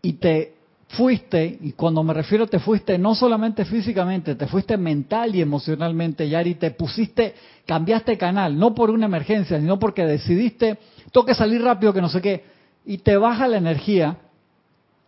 Y 0.01 0.13
te 0.13 0.53
fuiste, 0.93 1.57
y 1.61 1.73
cuando 1.73 2.03
me 2.03 2.13
refiero 2.13 2.47
te 2.47 2.59
fuiste 2.59 2.97
no 2.97 3.13
solamente 3.15 3.65
físicamente, 3.65 4.35
te 4.35 4.47
fuiste 4.47 4.77
mental 4.77 5.35
y 5.35 5.41
emocionalmente, 5.41 6.27
Yari, 6.29 6.55
te 6.55 6.71
pusiste, 6.71 7.35
cambiaste 7.65 8.17
canal, 8.17 8.57
no 8.57 8.73
por 8.73 8.89
una 8.89 9.05
emergencia, 9.05 9.59
sino 9.59 9.77
porque 9.77 10.05
decidiste, 10.05 10.77
toque 11.11 11.35
salir 11.35 11.61
rápido 11.61 11.93
que 11.93 12.01
no 12.01 12.09
sé 12.09 12.21
qué, 12.21 12.45
y 12.85 12.99
te 12.99 13.17
baja 13.17 13.47
la 13.47 13.57
energía 13.57 14.17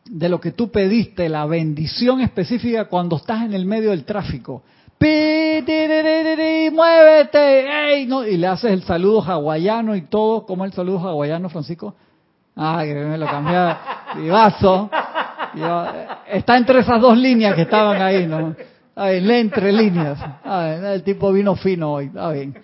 de 0.06 0.30
lo 0.30 0.40
que 0.40 0.52
tú 0.52 0.70
pediste, 0.70 1.30
la 1.30 1.46
bendición 1.46 2.22
específica 2.22 2.86
cuando 2.86 3.16
estás 3.18 3.44
en 3.44 3.54
el 3.54 3.66
medio 3.66 3.90
del 3.90 4.06
tráfico. 4.06 4.64
Muévete, 6.72 8.06
no, 8.08 8.26
y 8.26 8.38
le 8.38 8.48
haces 8.48 8.72
el 8.72 8.84
saludo 8.84 9.22
hawaiano 9.22 9.96
y 9.96 10.04
todo, 10.04 10.46
¿cómo 10.46 10.66
es 10.66 10.72
el 10.72 10.76
saludo 10.76 11.00
hawaiano, 11.00 11.50
Francisco? 11.50 11.96
Ah, 12.56 12.82
que 12.86 12.94
me 12.94 13.18
lo 13.18 13.26
cambié, 13.26 13.76
Está 16.28 16.58
entre 16.58 16.80
esas 16.80 17.02
dos 17.02 17.18
líneas 17.18 17.56
que 17.56 17.64
estaban 17.64 18.02
ahí, 18.02 18.28
¿no? 18.28 18.56
Ver, 18.96 19.22
lee 19.22 19.36
entre 19.36 19.72
líneas. 19.72 20.20
el 20.46 21.04
tipo 21.04 21.32
vino 21.32 21.56
fino 21.56 21.94
hoy, 21.94 22.06
está 22.06 22.32
bien. 22.32 22.56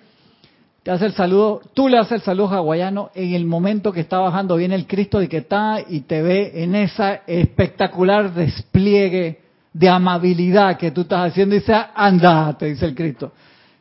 Te 0.84 0.89
hace 0.89 1.06
el 1.06 1.14
saludo, 1.14 1.62
tú 1.76 1.88
le 1.88 2.00
haces 2.00 2.14
el 2.14 2.22
saludo 2.22 2.50
hawaiano 2.50 3.12
en 3.14 3.36
el 3.36 3.46
momento 3.46 3.92
que 3.92 4.00
está 4.00 4.18
bajando 4.18 4.56
viene 4.56 4.74
el 4.74 4.88
Cristo 4.88 5.20
de 5.20 5.30
que 5.30 5.38
está 5.38 5.78
y 5.88 6.02
te 6.02 6.24
ve 6.24 6.64
en 6.64 6.74
esa 6.74 7.22
espectacular 7.28 8.34
despliegue 8.34 9.42
de 9.74 9.89
amabilidad 9.89 10.78
que 10.78 10.89
tú 10.89 11.02
estás 11.02 11.32
haciendo 11.32 11.56
y 11.56 11.60
dice, 11.60 11.76
anda, 11.94 12.58
te 12.58 12.66
dice 12.66 12.86
el 12.86 12.96
Cristo. 12.96 13.32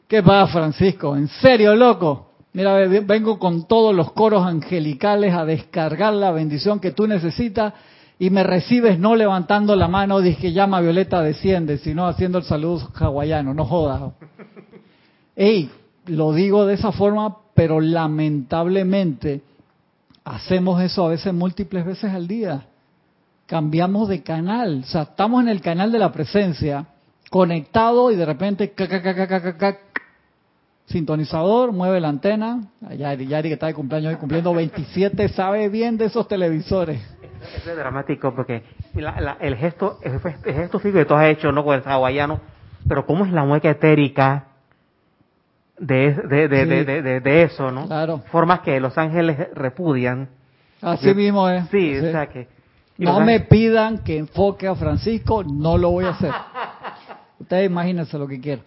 ¿Qué 0.06 0.22
pasa, 0.22 0.52
Francisco? 0.52 1.16
¿En 1.16 1.28
serio, 1.28 1.74
loco? 1.74 2.32
Mira, 2.52 2.74
vengo 2.74 3.38
con 3.38 3.66
todos 3.66 3.94
los 3.94 4.12
coros 4.12 4.44
angelicales 4.44 5.32
a 5.32 5.44
descargar 5.44 6.12
la 6.12 6.32
bendición 6.32 6.80
que 6.80 6.90
tú 6.90 7.06
necesitas 7.06 7.72
y 8.20 8.28
me 8.28 8.42
recibes 8.42 8.98
no 8.98 9.16
levantando 9.16 9.74
la 9.74 9.88
mano, 9.88 10.20
que 10.20 10.52
llama 10.52 10.82
Violeta 10.82 11.22
desciende, 11.22 11.78
sino 11.78 12.06
haciendo 12.06 12.36
el 12.36 12.44
saludo 12.44 12.90
hawaiano, 12.94 13.54
no 13.54 13.64
jodas. 13.64 14.12
Ey, 15.34 15.70
lo 16.04 16.34
digo 16.34 16.66
de 16.66 16.74
esa 16.74 16.92
forma, 16.92 17.38
pero 17.54 17.80
lamentablemente 17.80 19.40
hacemos 20.22 20.82
eso 20.82 21.06
a 21.06 21.08
veces 21.08 21.32
múltiples 21.32 21.86
veces 21.86 22.12
al 22.12 22.28
día 22.28 22.66
cambiamos 23.46 24.06
de 24.10 24.22
canal. 24.22 24.82
O 24.84 24.86
sea, 24.86 25.02
estamos 25.02 25.42
en 25.42 25.48
el 25.48 25.62
canal 25.62 25.90
de 25.90 25.98
la 25.98 26.12
presencia, 26.12 26.88
conectado 27.30 28.12
y 28.12 28.16
de 28.16 28.26
repente, 28.26 28.74
sintonizador, 30.84 31.72
mueve 31.72 32.02
la 32.02 32.10
antena. 32.10 32.68
Yari, 32.98 33.26
Yari 33.26 33.48
que 33.48 33.54
está 33.54 33.68
de 33.68 33.74
cumpleaños 33.74 34.12
hoy 34.12 34.18
cumpliendo 34.18 34.52
27, 34.52 35.26
sabe 35.30 35.70
bien 35.70 35.96
de 35.96 36.04
esos 36.04 36.28
televisores. 36.28 37.00
Eso 37.56 37.70
es 37.70 37.76
dramático 37.76 38.34
porque 38.34 38.62
el 39.40 39.56
gesto, 39.56 39.98
el 40.02 40.20
gesto 40.20 40.78
físico 40.78 40.98
que 40.98 41.04
tú 41.04 41.14
has 41.14 41.26
hecho, 41.26 41.52
no 41.52 41.64
con 41.64 41.74
el 41.74 41.82
hawaiano, 41.86 42.40
pero 42.88 43.06
cómo 43.06 43.24
es 43.24 43.32
la 43.32 43.44
mueca 43.44 43.70
etérica 43.70 44.46
de, 45.78 46.12
de, 46.12 46.48
de, 46.48 47.20
de, 47.20 47.42
eso, 47.42 47.70
¿no? 47.70 47.86
Claro. 47.86 48.18
Formas 48.30 48.60
que 48.60 48.78
los 48.80 48.96
ángeles 48.98 49.48
repudian. 49.54 50.28
Así 50.82 51.14
mismo 51.14 51.48
es. 51.48 51.68
Sí, 51.68 51.96
o 51.96 52.10
sea 52.10 52.26
que 52.28 52.48
no 52.98 53.20
me 53.20 53.40
pidan 53.40 53.98
que 53.98 54.18
enfoque 54.18 54.66
a 54.66 54.74
Francisco, 54.74 55.42
no 55.42 55.78
lo 55.78 55.90
voy 55.90 56.04
a 56.04 56.10
hacer. 56.10 56.32
Ustedes 57.38 57.70
imagínense 57.70 58.18
lo 58.18 58.28
que 58.28 58.40
quieran. 58.40 58.64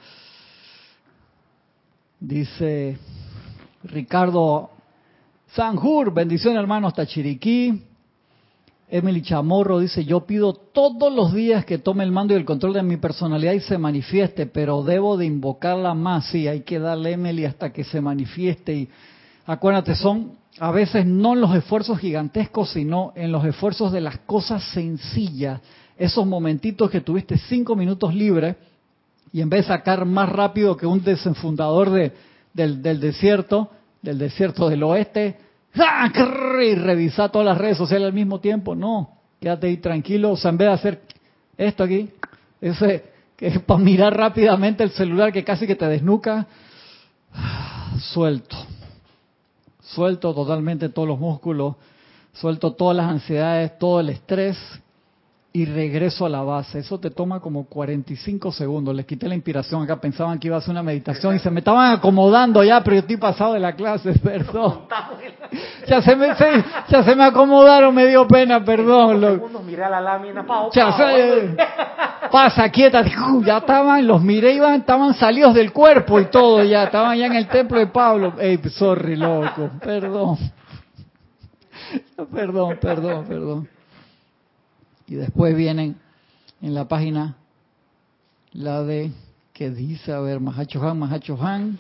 Dice 2.20 2.98
Ricardo 3.84 4.72
Sanjur, 5.48 6.12
bendición 6.14 6.58
hermano 6.58 6.88
hasta 6.88 7.06
Chiriquí. 7.06 7.84
Emily 8.96 9.24
Chamorro 9.24 9.80
dice, 9.80 10.06
yo 10.06 10.28
pido 10.28 10.54
todos 10.54 11.12
los 11.12 11.34
días 11.34 11.66
que 11.66 11.80
tome 11.80 12.04
el 12.04 12.12
mando 12.12 12.36
y 12.36 12.38
el 12.38 12.46
control 12.46 12.74
de 12.74 12.84
mi 12.84 12.98
personalidad 12.98 13.54
y 13.54 13.60
se 13.60 13.80
manifieste, 13.80 14.46
pero 14.46 14.84
debo 14.84 15.18
de 15.18 15.26
invocarla 15.26 15.96
más. 15.96 16.28
Sí, 16.28 16.48
hay 16.48 16.62
que 16.62 16.78
darle 16.78 17.14
Emily 17.14 17.46
hasta 17.46 17.74
que 17.74 17.84
se 17.84 18.00
manifieste. 18.02 18.76
Y 18.76 18.90
acuérdate, 19.48 19.96
son 19.96 20.34
a 20.60 20.70
veces 20.70 21.08
no 21.08 21.34
en 21.34 21.42
los 21.42 21.56
esfuerzos 21.56 21.98
gigantescos, 21.98 22.70
sino 22.70 23.14
en 23.16 23.32
los 23.32 23.44
esfuerzos 23.46 23.92
de 23.92 24.02
las 24.02 24.20
cosas 24.20 24.64
sencillas, 24.76 25.60
esos 25.98 26.28
momentitos 26.28 26.92
que 26.92 27.02
tuviste 27.02 27.40
cinco 27.40 27.76
minutos 27.76 28.14
libres 28.14 28.58
y 29.32 29.42
en 29.42 29.50
vez 29.50 29.62
de 29.62 29.74
sacar 29.74 30.06
más 30.06 30.30
rápido 30.30 30.78
que 30.78 30.86
un 30.86 31.04
desenfundador 31.04 31.90
de, 31.90 32.12
del, 32.54 32.84
del 32.84 33.00
desierto, 33.00 33.72
del 34.04 34.20
desierto 34.20 34.70
del 34.70 34.84
oeste, 34.84 35.38
y 35.76 36.76
revisar 36.76 37.32
todas 37.32 37.46
las 37.46 37.58
redes 37.58 37.78
sociales 37.78 38.08
al 38.08 38.14
mismo 38.14 38.40
tiempo, 38.40 38.76
no, 38.76 39.10
quédate 39.40 39.68
ahí 39.68 39.78
tranquilo, 39.78 40.32
o 40.32 40.38
sea, 40.38 40.52
en 40.52 40.58
vez 40.58 40.68
de 40.68 40.74
hacer 40.74 41.02
esto 41.58 41.84
aquí, 41.84 42.10
ese 42.62 43.12
que 43.36 43.48
es 43.48 43.60
para 43.60 43.80
mirar 43.80 44.16
rápidamente 44.16 44.84
el 44.84 44.92
celular 44.92 45.34
que 45.34 45.44
casi 45.44 45.66
que 45.66 45.76
te 45.76 45.88
desnuca, 45.88 46.48
suelto, 48.00 48.56
suelto 49.82 50.34
totalmente 50.34 50.90
todos 50.90 51.08
los 51.08 51.20
músculos, 51.20 51.76
suelto 52.34 52.74
todas 52.74 52.96
las 52.96 53.10
ansiedades, 53.10 53.78
todo 53.78 54.00
el 54.00 54.10
estrés 54.10 54.58
y 55.56 55.66
regreso 55.66 56.26
a 56.26 56.30
la 56.30 56.42
base. 56.42 56.80
Eso 56.80 57.00
te 57.00 57.12
toma 57.12 57.40
como 57.40 57.66
45 57.66 58.52
segundos. 58.52 58.96
Les 58.96 59.06
quité 59.06 59.28
la 59.28 59.36
inspiración 59.36 59.84
acá, 59.84 60.02
pensaban 60.02 60.40
que 60.40 60.48
iba 60.48 60.56
a 60.56 60.60
hacer 60.60 60.72
una 60.72 60.82
meditación 60.82 61.36
y 61.36 61.40
se 61.40 61.52
me 61.52 61.60
estaban 61.60 61.92
acomodando 61.92 62.64
ya, 62.64 62.84
pero 62.84 62.96
yo 62.96 63.00
estoy 63.02 63.18
pasado 63.18 63.54
de 63.54 63.60
la 63.60 63.74
clase, 63.76 64.14
perdón. 64.24 64.82
Ya 65.88 66.02
se 66.02 66.16
me, 66.16 66.30
ya 66.90 67.04
se 67.04 67.16
me 67.16 67.24
acomodaron, 67.24 67.94
me 67.94 68.08
dio 68.08 68.28
pena, 68.28 68.66
perdón. 68.66 69.22
la 69.78 70.02
lámina, 70.02 70.44
pasa, 72.32 72.70
quieta, 72.70 73.04
ya 73.46 73.58
estaban, 73.58 74.08
los 74.08 74.24
miré, 74.24 74.56
iban, 74.56 74.74
estaban 74.74 75.14
salidos 75.14 75.54
del 75.54 75.72
cuerpo 75.72 76.20
y 76.20 76.26
todo 76.26 76.64
ya, 76.64 76.86
estaban 76.86 77.16
ya 77.16 77.28
en 77.28 77.36
el 77.36 77.48
templo 77.48 77.78
de 77.78 77.88
Pablo. 77.88 78.34
Ey, 78.40 78.58
sorry, 78.70 79.16
loco, 79.16 79.70
perdón. 79.84 80.38
Perdón, 82.34 82.78
perdón, 82.80 83.26
perdón. 83.28 83.73
Y 85.14 85.16
después 85.16 85.56
vienen 85.56 85.98
en 86.60 86.74
la 86.74 86.88
página 86.88 87.38
la 88.52 88.82
de 88.82 89.12
que 89.54 89.70
dice, 89.70 90.12
a 90.12 90.20
ver, 90.20 90.40
Mahacho 90.40 90.82
Han, 90.82 90.98
Mahacho 90.98 91.38
Han, 91.40 91.78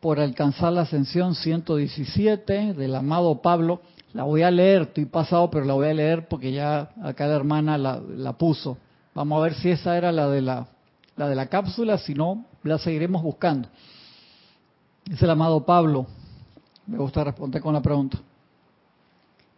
por 0.00 0.18
alcanzar 0.18 0.72
la 0.72 0.80
ascensión 0.80 1.34
117 1.34 2.72
del 2.72 2.94
amado 2.94 3.42
Pablo. 3.42 3.82
La 4.14 4.22
voy 4.22 4.40
a 4.40 4.50
leer, 4.50 4.82
estoy 4.82 5.04
pasado, 5.04 5.50
pero 5.50 5.66
la 5.66 5.74
voy 5.74 5.88
a 5.88 5.92
leer 5.92 6.28
porque 6.28 6.50
ya 6.50 6.92
acá 7.02 7.26
la 7.26 7.36
hermana 7.36 7.76
la, 7.76 8.00
la 8.00 8.32
puso. 8.32 8.78
Vamos 9.14 9.38
a 9.38 9.42
ver 9.42 9.52
si 9.52 9.68
esa 9.68 9.94
era 9.98 10.10
la 10.10 10.26
de 10.30 10.40
la, 10.40 10.66
la 11.14 11.28
de 11.28 11.34
la 11.34 11.48
cápsula, 11.48 11.98
si 11.98 12.14
no, 12.14 12.46
la 12.62 12.78
seguiremos 12.78 13.22
buscando. 13.22 13.68
Es 15.12 15.20
el 15.20 15.28
amado 15.28 15.66
Pablo. 15.66 16.06
Me 16.86 16.96
gusta 16.96 17.22
responder 17.22 17.60
con 17.60 17.74
la 17.74 17.82
pregunta. 17.82 18.16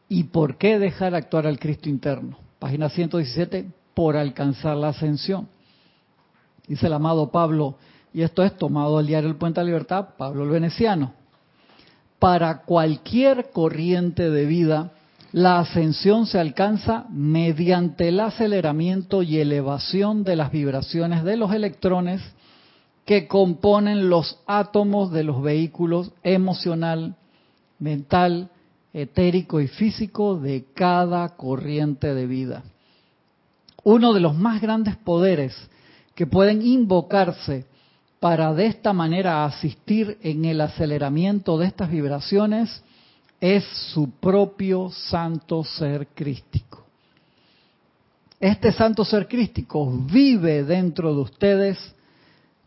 ¿Y 0.08 0.24
por 0.24 0.56
qué 0.58 0.80
dejar 0.80 1.14
actuar 1.14 1.46
al 1.46 1.60
Cristo 1.60 1.88
interno? 1.88 2.47
Página 2.58 2.88
117, 2.88 3.68
por 3.94 4.16
alcanzar 4.16 4.76
la 4.76 4.88
ascensión. 4.88 5.48
Dice 6.66 6.86
el 6.86 6.92
amado 6.92 7.30
Pablo, 7.30 7.76
y 8.12 8.22
esto 8.22 8.42
es 8.42 8.56
tomado 8.56 8.98
del 8.98 9.06
diario 9.06 9.28
El 9.28 9.36
Puente 9.36 9.60
de 9.60 9.64
la 9.64 9.70
Libertad, 9.70 10.08
Pablo 10.16 10.44
el 10.44 10.50
Veneciano. 10.50 11.12
Para 12.18 12.62
cualquier 12.62 13.50
corriente 13.50 14.28
de 14.30 14.46
vida, 14.46 14.92
la 15.32 15.58
ascensión 15.60 16.26
se 16.26 16.38
alcanza 16.38 17.04
mediante 17.10 18.08
el 18.08 18.20
aceleramiento 18.20 19.22
y 19.22 19.38
elevación 19.38 20.24
de 20.24 20.36
las 20.36 20.50
vibraciones 20.50 21.22
de 21.22 21.36
los 21.36 21.52
electrones 21.52 22.22
que 23.04 23.26
componen 23.26 24.10
los 24.10 24.40
átomos 24.46 25.12
de 25.12 25.24
los 25.24 25.42
vehículos 25.42 26.12
emocional, 26.22 27.16
mental, 27.78 28.50
etérico 29.02 29.60
y 29.60 29.68
físico 29.68 30.38
de 30.38 30.66
cada 30.74 31.28
corriente 31.36 32.14
de 32.14 32.26
vida. 32.26 32.62
Uno 33.84 34.12
de 34.12 34.20
los 34.20 34.36
más 34.36 34.60
grandes 34.60 34.96
poderes 34.96 35.54
que 36.14 36.26
pueden 36.26 36.62
invocarse 36.62 37.66
para 38.20 38.52
de 38.52 38.66
esta 38.66 38.92
manera 38.92 39.44
asistir 39.44 40.18
en 40.22 40.44
el 40.44 40.60
aceleramiento 40.60 41.56
de 41.58 41.66
estas 41.66 41.90
vibraciones 41.90 42.82
es 43.40 43.64
su 43.92 44.10
propio 44.10 44.90
santo 44.90 45.62
ser 45.62 46.08
crístico. 46.08 46.84
Este 48.40 48.72
santo 48.72 49.04
ser 49.04 49.28
crístico 49.28 49.90
vive 49.90 50.64
dentro 50.64 51.14
de 51.14 51.20
ustedes 51.20 51.94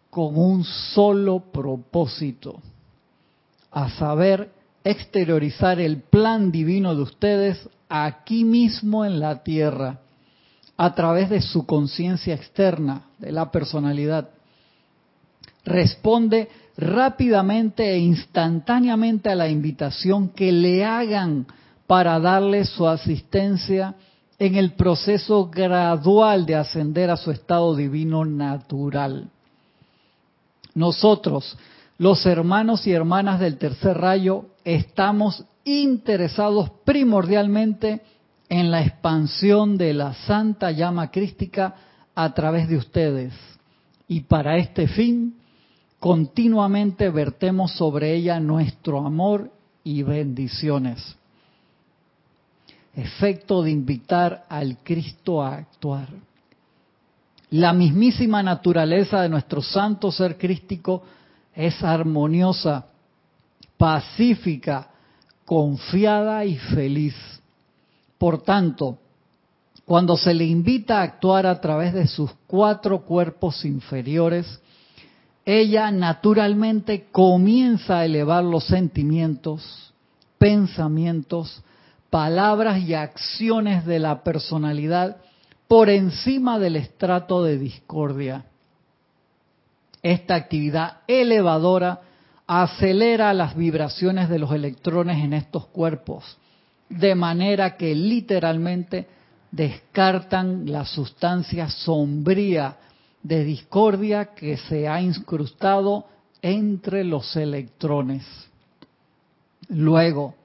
con 0.09 0.37
un 0.37 0.63
solo 0.63 1.39
propósito, 1.39 2.59
a 3.71 3.89
saber, 3.91 4.51
exteriorizar 4.83 5.79
el 5.79 6.01
plan 6.01 6.51
divino 6.51 6.95
de 6.95 7.01
ustedes 7.03 7.69
aquí 7.89 8.43
mismo 8.43 9.05
en 9.05 9.19
la 9.19 9.43
tierra, 9.43 9.99
a 10.77 10.95
través 10.95 11.29
de 11.29 11.41
su 11.41 11.65
conciencia 11.65 12.33
externa, 12.33 13.03
de 13.19 13.31
la 13.31 13.51
personalidad. 13.51 14.29
Responde 15.63 16.49
rápidamente 16.77 17.91
e 17.91 17.99
instantáneamente 17.99 19.29
a 19.29 19.35
la 19.35 19.49
invitación 19.49 20.29
que 20.29 20.51
le 20.51 20.83
hagan 20.83 21.45
para 21.85 22.19
darle 22.19 22.65
su 22.65 22.87
asistencia 22.87 23.95
en 24.39 24.55
el 24.55 24.73
proceso 24.73 25.51
gradual 25.51 26.47
de 26.47 26.55
ascender 26.55 27.11
a 27.11 27.17
su 27.17 27.29
estado 27.29 27.75
divino 27.75 28.25
natural. 28.25 29.29
Nosotros, 30.73 31.55
los 32.01 32.25
hermanos 32.25 32.87
y 32.87 32.93
hermanas 32.93 33.39
del 33.39 33.59
tercer 33.59 33.95
rayo, 33.95 34.45
estamos 34.63 35.45
interesados 35.63 36.71
primordialmente 36.83 38.01
en 38.49 38.71
la 38.71 38.81
expansión 38.81 39.77
de 39.77 39.93
la 39.93 40.15
santa 40.15 40.71
llama 40.71 41.11
crística 41.11 41.75
a 42.15 42.33
través 42.33 42.67
de 42.67 42.77
ustedes. 42.77 43.35
Y 44.07 44.21
para 44.21 44.57
este 44.57 44.87
fin, 44.87 45.35
continuamente 45.99 47.07
vertemos 47.11 47.73
sobre 47.73 48.15
ella 48.15 48.39
nuestro 48.39 49.05
amor 49.05 49.51
y 49.83 50.01
bendiciones. 50.01 51.15
Efecto 52.95 53.61
de 53.61 53.69
invitar 53.69 54.47
al 54.49 54.79
Cristo 54.79 55.43
a 55.43 55.53
actuar. 55.53 56.07
La 57.51 57.73
mismísima 57.73 58.41
naturaleza 58.41 59.21
de 59.21 59.29
nuestro 59.29 59.61
santo 59.61 60.11
ser 60.11 60.39
crístico 60.39 61.03
es 61.55 61.83
armoniosa 61.83 62.87
pacífica, 63.77 64.89
confiada 65.45 66.45
y 66.45 66.57
feliz. 66.57 67.15
Por 68.17 68.43
tanto, 68.43 68.99
cuando 69.85 70.15
se 70.15 70.33
le 70.33 70.45
invita 70.45 70.99
a 70.99 71.03
actuar 71.03 71.45
a 71.45 71.59
través 71.59 71.93
de 71.93 72.07
sus 72.07 72.31
cuatro 72.47 73.01
cuerpos 73.01 73.65
inferiores, 73.65 74.61
ella 75.45 75.89
naturalmente 75.91 77.07
comienza 77.11 77.99
a 77.99 78.05
elevar 78.05 78.43
los 78.43 78.65
sentimientos, 78.65 79.93
pensamientos, 80.37 81.63
palabras 82.09 82.79
y 82.81 82.93
acciones 82.93 83.85
de 83.85 83.99
la 83.99 84.23
personalidad 84.23 85.17
por 85.67 85.89
encima 85.89 86.59
del 86.59 86.75
estrato 86.75 87.43
de 87.43 87.57
discordia. 87.57 88.45
Esta 90.03 90.35
actividad 90.35 91.01
elevadora 91.07 92.01
acelera 92.47 93.33
las 93.33 93.55
vibraciones 93.55 94.29
de 94.29 94.39
los 94.39 94.51
electrones 94.51 95.23
en 95.23 95.33
estos 95.33 95.67
cuerpos, 95.67 96.37
de 96.89 97.15
manera 97.15 97.77
que 97.77 97.93
literalmente 97.93 99.07
descartan 99.51 100.71
la 100.71 100.85
sustancia 100.85 101.69
sombría 101.69 102.77
de 103.21 103.43
discordia 103.43 104.33
que 104.33 104.57
se 104.57 104.87
ha 104.87 105.01
incrustado 105.01 106.05
entre 106.41 107.03
los 107.03 107.35
electrones. 107.35 108.25
Luego, 109.69 110.35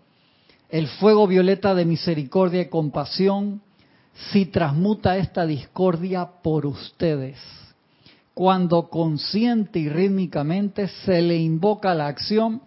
el 0.68 0.86
fuego 0.88 1.26
violeta 1.26 1.74
de 1.74 1.86
misericordia 1.86 2.60
y 2.60 2.68
compasión 2.68 3.62
si 4.30 4.46
transmuta 4.46 5.16
esta 5.16 5.46
discordia 5.46 6.26
por 6.42 6.66
ustedes 6.66 7.38
cuando 8.36 8.90
consciente 8.90 9.78
y 9.78 9.88
rítmicamente 9.88 10.88
se 10.88 11.22
le 11.22 11.38
invoca 11.38 11.94
la 11.94 12.08
acción 12.08 12.60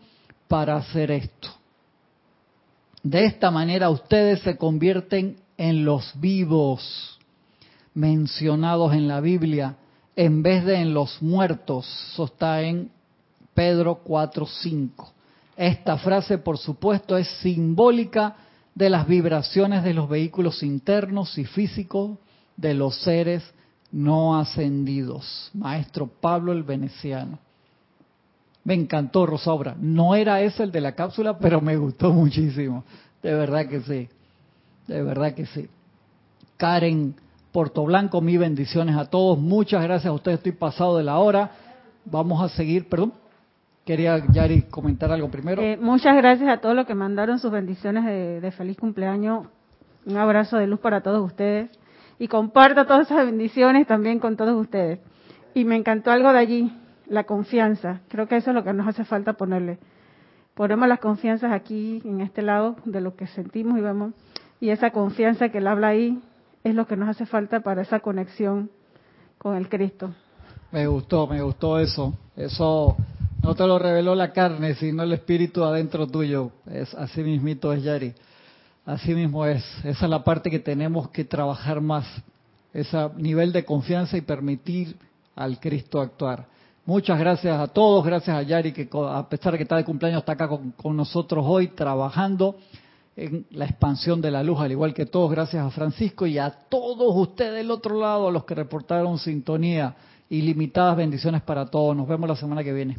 para 0.47 0.77
hacer 0.77 1.11
esto. 1.11 1.49
De 3.03 3.25
esta 3.25 3.51
manera 3.51 3.91
ustedes 3.91 4.39
se 4.39 4.57
convierten 4.57 5.37
en 5.59 5.85
los 5.85 6.19
vivos 6.19 7.19
mencionados 7.93 8.93
en 8.93 9.07
la 9.07 9.21
Biblia 9.21 9.75
en 10.15 10.41
vez 10.41 10.65
de 10.65 10.77
en 10.81 10.95
los 10.95 11.21
muertos. 11.21 11.85
Eso 12.13 12.25
está 12.25 12.63
en 12.63 12.89
Pedro 13.53 14.01
4.5. 14.03 14.89
Esta 15.55 15.99
frase, 15.99 16.39
por 16.39 16.57
supuesto, 16.57 17.15
es 17.15 17.27
simbólica 17.43 18.37
de 18.73 18.89
las 18.89 19.07
vibraciones 19.07 19.83
de 19.83 19.93
los 19.93 20.09
vehículos 20.09 20.63
internos 20.63 21.37
y 21.37 21.45
físicos 21.45 22.17
de 22.57 22.73
los 22.73 22.99
seres 23.03 23.43
no 23.91 24.37
ascendidos. 24.37 25.49
Maestro 25.53 26.07
Pablo 26.07 26.51
el 26.51 26.63
Veneciano. 26.63 27.39
Me 28.63 28.73
encantó 28.73 29.25
Rosaura. 29.25 29.75
No 29.79 30.15
era 30.15 30.41
ese 30.41 30.63
el 30.63 30.71
de 30.71 30.81
la 30.81 30.93
cápsula, 30.93 31.39
pero 31.39 31.61
me 31.61 31.77
gustó 31.77 32.11
muchísimo. 32.13 32.83
De 33.23 33.33
verdad 33.33 33.67
que 33.67 33.81
sí. 33.81 34.09
De 34.87 35.01
verdad 35.01 35.33
que 35.33 35.45
sí. 35.47 35.67
Karen 36.57 37.15
Portoblanco, 37.51 38.21
mi 38.21 38.37
bendiciones 38.37 38.95
a 38.95 39.05
todos. 39.05 39.39
Muchas 39.39 39.81
gracias 39.83 40.07
a 40.07 40.13
ustedes. 40.13 40.37
Estoy 40.37 40.51
pasado 40.51 40.97
de 40.97 41.03
la 41.03 41.17
hora. 41.17 41.51
Vamos 42.05 42.43
a 42.43 42.49
seguir, 42.49 42.87
perdón. 42.87 43.13
Quería, 43.85 44.23
Yari, 44.31 44.63
comentar 44.63 45.11
algo 45.11 45.31
primero. 45.31 45.61
Eh, 45.61 45.77
muchas 45.77 46.15
gracias 46.15 46.47
a 46.47 46.57
todos 46.57 46.75
los 46.75 46.85
que 46.85 46.93
mandaron 46.93 47.39
sus 47.39 47.51
bendiciones 47.51 48.05
de 48.05 48.51
feliz 48.51 48.77
cumpleaños. 48.77 49.47
Un 50.05 50.17
abrazo 50.17 50.57
de 50.57 50.67
luz 50.67 50.79
para 50.79 51.01
todos 51.01 51.25
ustedes. 51.25 51.71
Y 52.19 52.27
comparto 52.27 52.85
todas 52.85 53.09
esas 53.09 53.25
bendiciones 53.25 53.87
también 53.87 54.19
con 54.19 54.35
todos 54.35 54.55
ustedes. 54.59 54.99
Y 55.53 55.63
me 55.63 55.77
encantó 55.77 56.11
algo 56.11 56.31
de 56.31 56.39
allí, 56.39 56.73
la 57.07 57.23
confianza. 57.23 58.01
Creo 58.09 58.27
que 58.27 58.35
eso 58.35 58.51
es 58.51 58.55
lo 58.55 58.63
que 58.63 58.73
nos 58.73 58.87
hace 58.87 59.05
falta 59.05 59.33
ponerle. 59.33 59.79
Ponemos 60.53 60.87
las 60.89 60.99
confianzas 60.99 61.53
aquí, 61.53 62.01
en 62.03 62.19
este 62.19 62.41
lado, 62.41 62.75
de 62.83 62.99
lo 62.99 63.15
que 63.15 63.27
sentimos 63.27 63.79
y 63.79 63.81
vemos. 63.81 64.13
Y 64.59 64.69
esa 64.69 64.91
confianza 64.91 65.49
que 65.49 65.59
él 65.59 65.67
habla 65.67 65.87
ahí 65.87 66.21
es 66.65 66.75
lo 66.75 66.85
que 66.85 66.97
nos 66.97 67.07
hace 67.07 67.25
falta 67.25 67.61
para 67.61 67.81
esa 67.81 68.01
conexión 68.01 68.69
con 69.37 69.55
el 69.55 69.69
Cristo. 69.69 70.13
Me 70.71 70.85
gustó, 70.85 71.25
me 71.25 71.41
gustó 71.41 71.79
eso. 71.79 72.13
Eso 72.35 72.97
no 73.41 73.55
te 73.55 73.65
lo 73.65 73.79
reveló 73.79 74.13
la 74.15 74.33
carne, 74.33 74.75
sino 74.75 75.03
el 75.03 75.13
espíritu 75.13 75.63
adentro 75.63 76.07
tuyo. 76.07 76.51
Es 76.69 76.93
así 76.93 77.23
mismito 77.23 77.71
es 77.71 77.81
Yari. 77.83 78.13
Así 78.85 79.13
mismo 79.13 79.45
es. 79.45 79.63
Esa 79.83 80.05
es 80.05 80.09
la 80.09 80.23
parte 80.23 80.49
que 80.49 80.59
tenemos 80.59 81.09
que 81.09 81.23
trabajar 81.23 81.81
más. 81.81 82.05
Ese 82.73 82.97
nivel 83.17 83.51
de 83.51 83.65
confianza 83.65 84.17
y 84.17 84.21
permitir 84.21 84.95
al 85.35 85.59
Cristo 85.59 86.01
actuar. 86.01 86.45
Muchas 86.85 87.19
gracias 87.19 87.59
a 87.59 87.67
todos, 87.67 88.03
gracias 88.03 88.35
a 88.35 88.41
Yari 88.41 88.71
que 88.71 88.89
a 88.91 89.29
pesar 89.29 89.51
de 89.51 89.59
que 89.59 89.63
está 89.63 89.75
de 89.75 89.85
cumpleaños 89.85 90.21
está 90.21 90.31
acá 90.31 90.47
con, 90.47 90.97
nosotros 90.97 91.45
hoy 91.47 91.67
trabajando 91.67 92.55
en 93.15 93.45
la 93.51 93.65
expansión 93.65 94.21
de 94.21 94.31
la 94.31 94.41
luz, 94.41 94.59
al 94.59 94.71
igual 94.71 94.93
que 94.93 95.05
todos, 95.05 95.29
gracias 95.29 95.63
a 95.63 95.69
Francisco 95.69 96.25
y 96.25 96.39
a 96.39 96.49
todos 96.49 97.15
ustedes 97.15 97.55
del 97.55 97.69
otro 97.69 97.99
lado, 97.99 98.29
a 98.29 98.31
los 98.31 98.43
que 98.43 98.55
reportaron 98.55 99.19
sintonía. 99.19 99.95
Ilimitadas 100.31 100.97
bendiciones 100.97 101.41
para 101.41 101.65
todos. 101.65 101.95
Nos 101.95 102.07
vemos 102.07 102.29
la 102.29 102.35
semana 102.35 102.63
que 102.63 102.73
viene. 102.73 102.97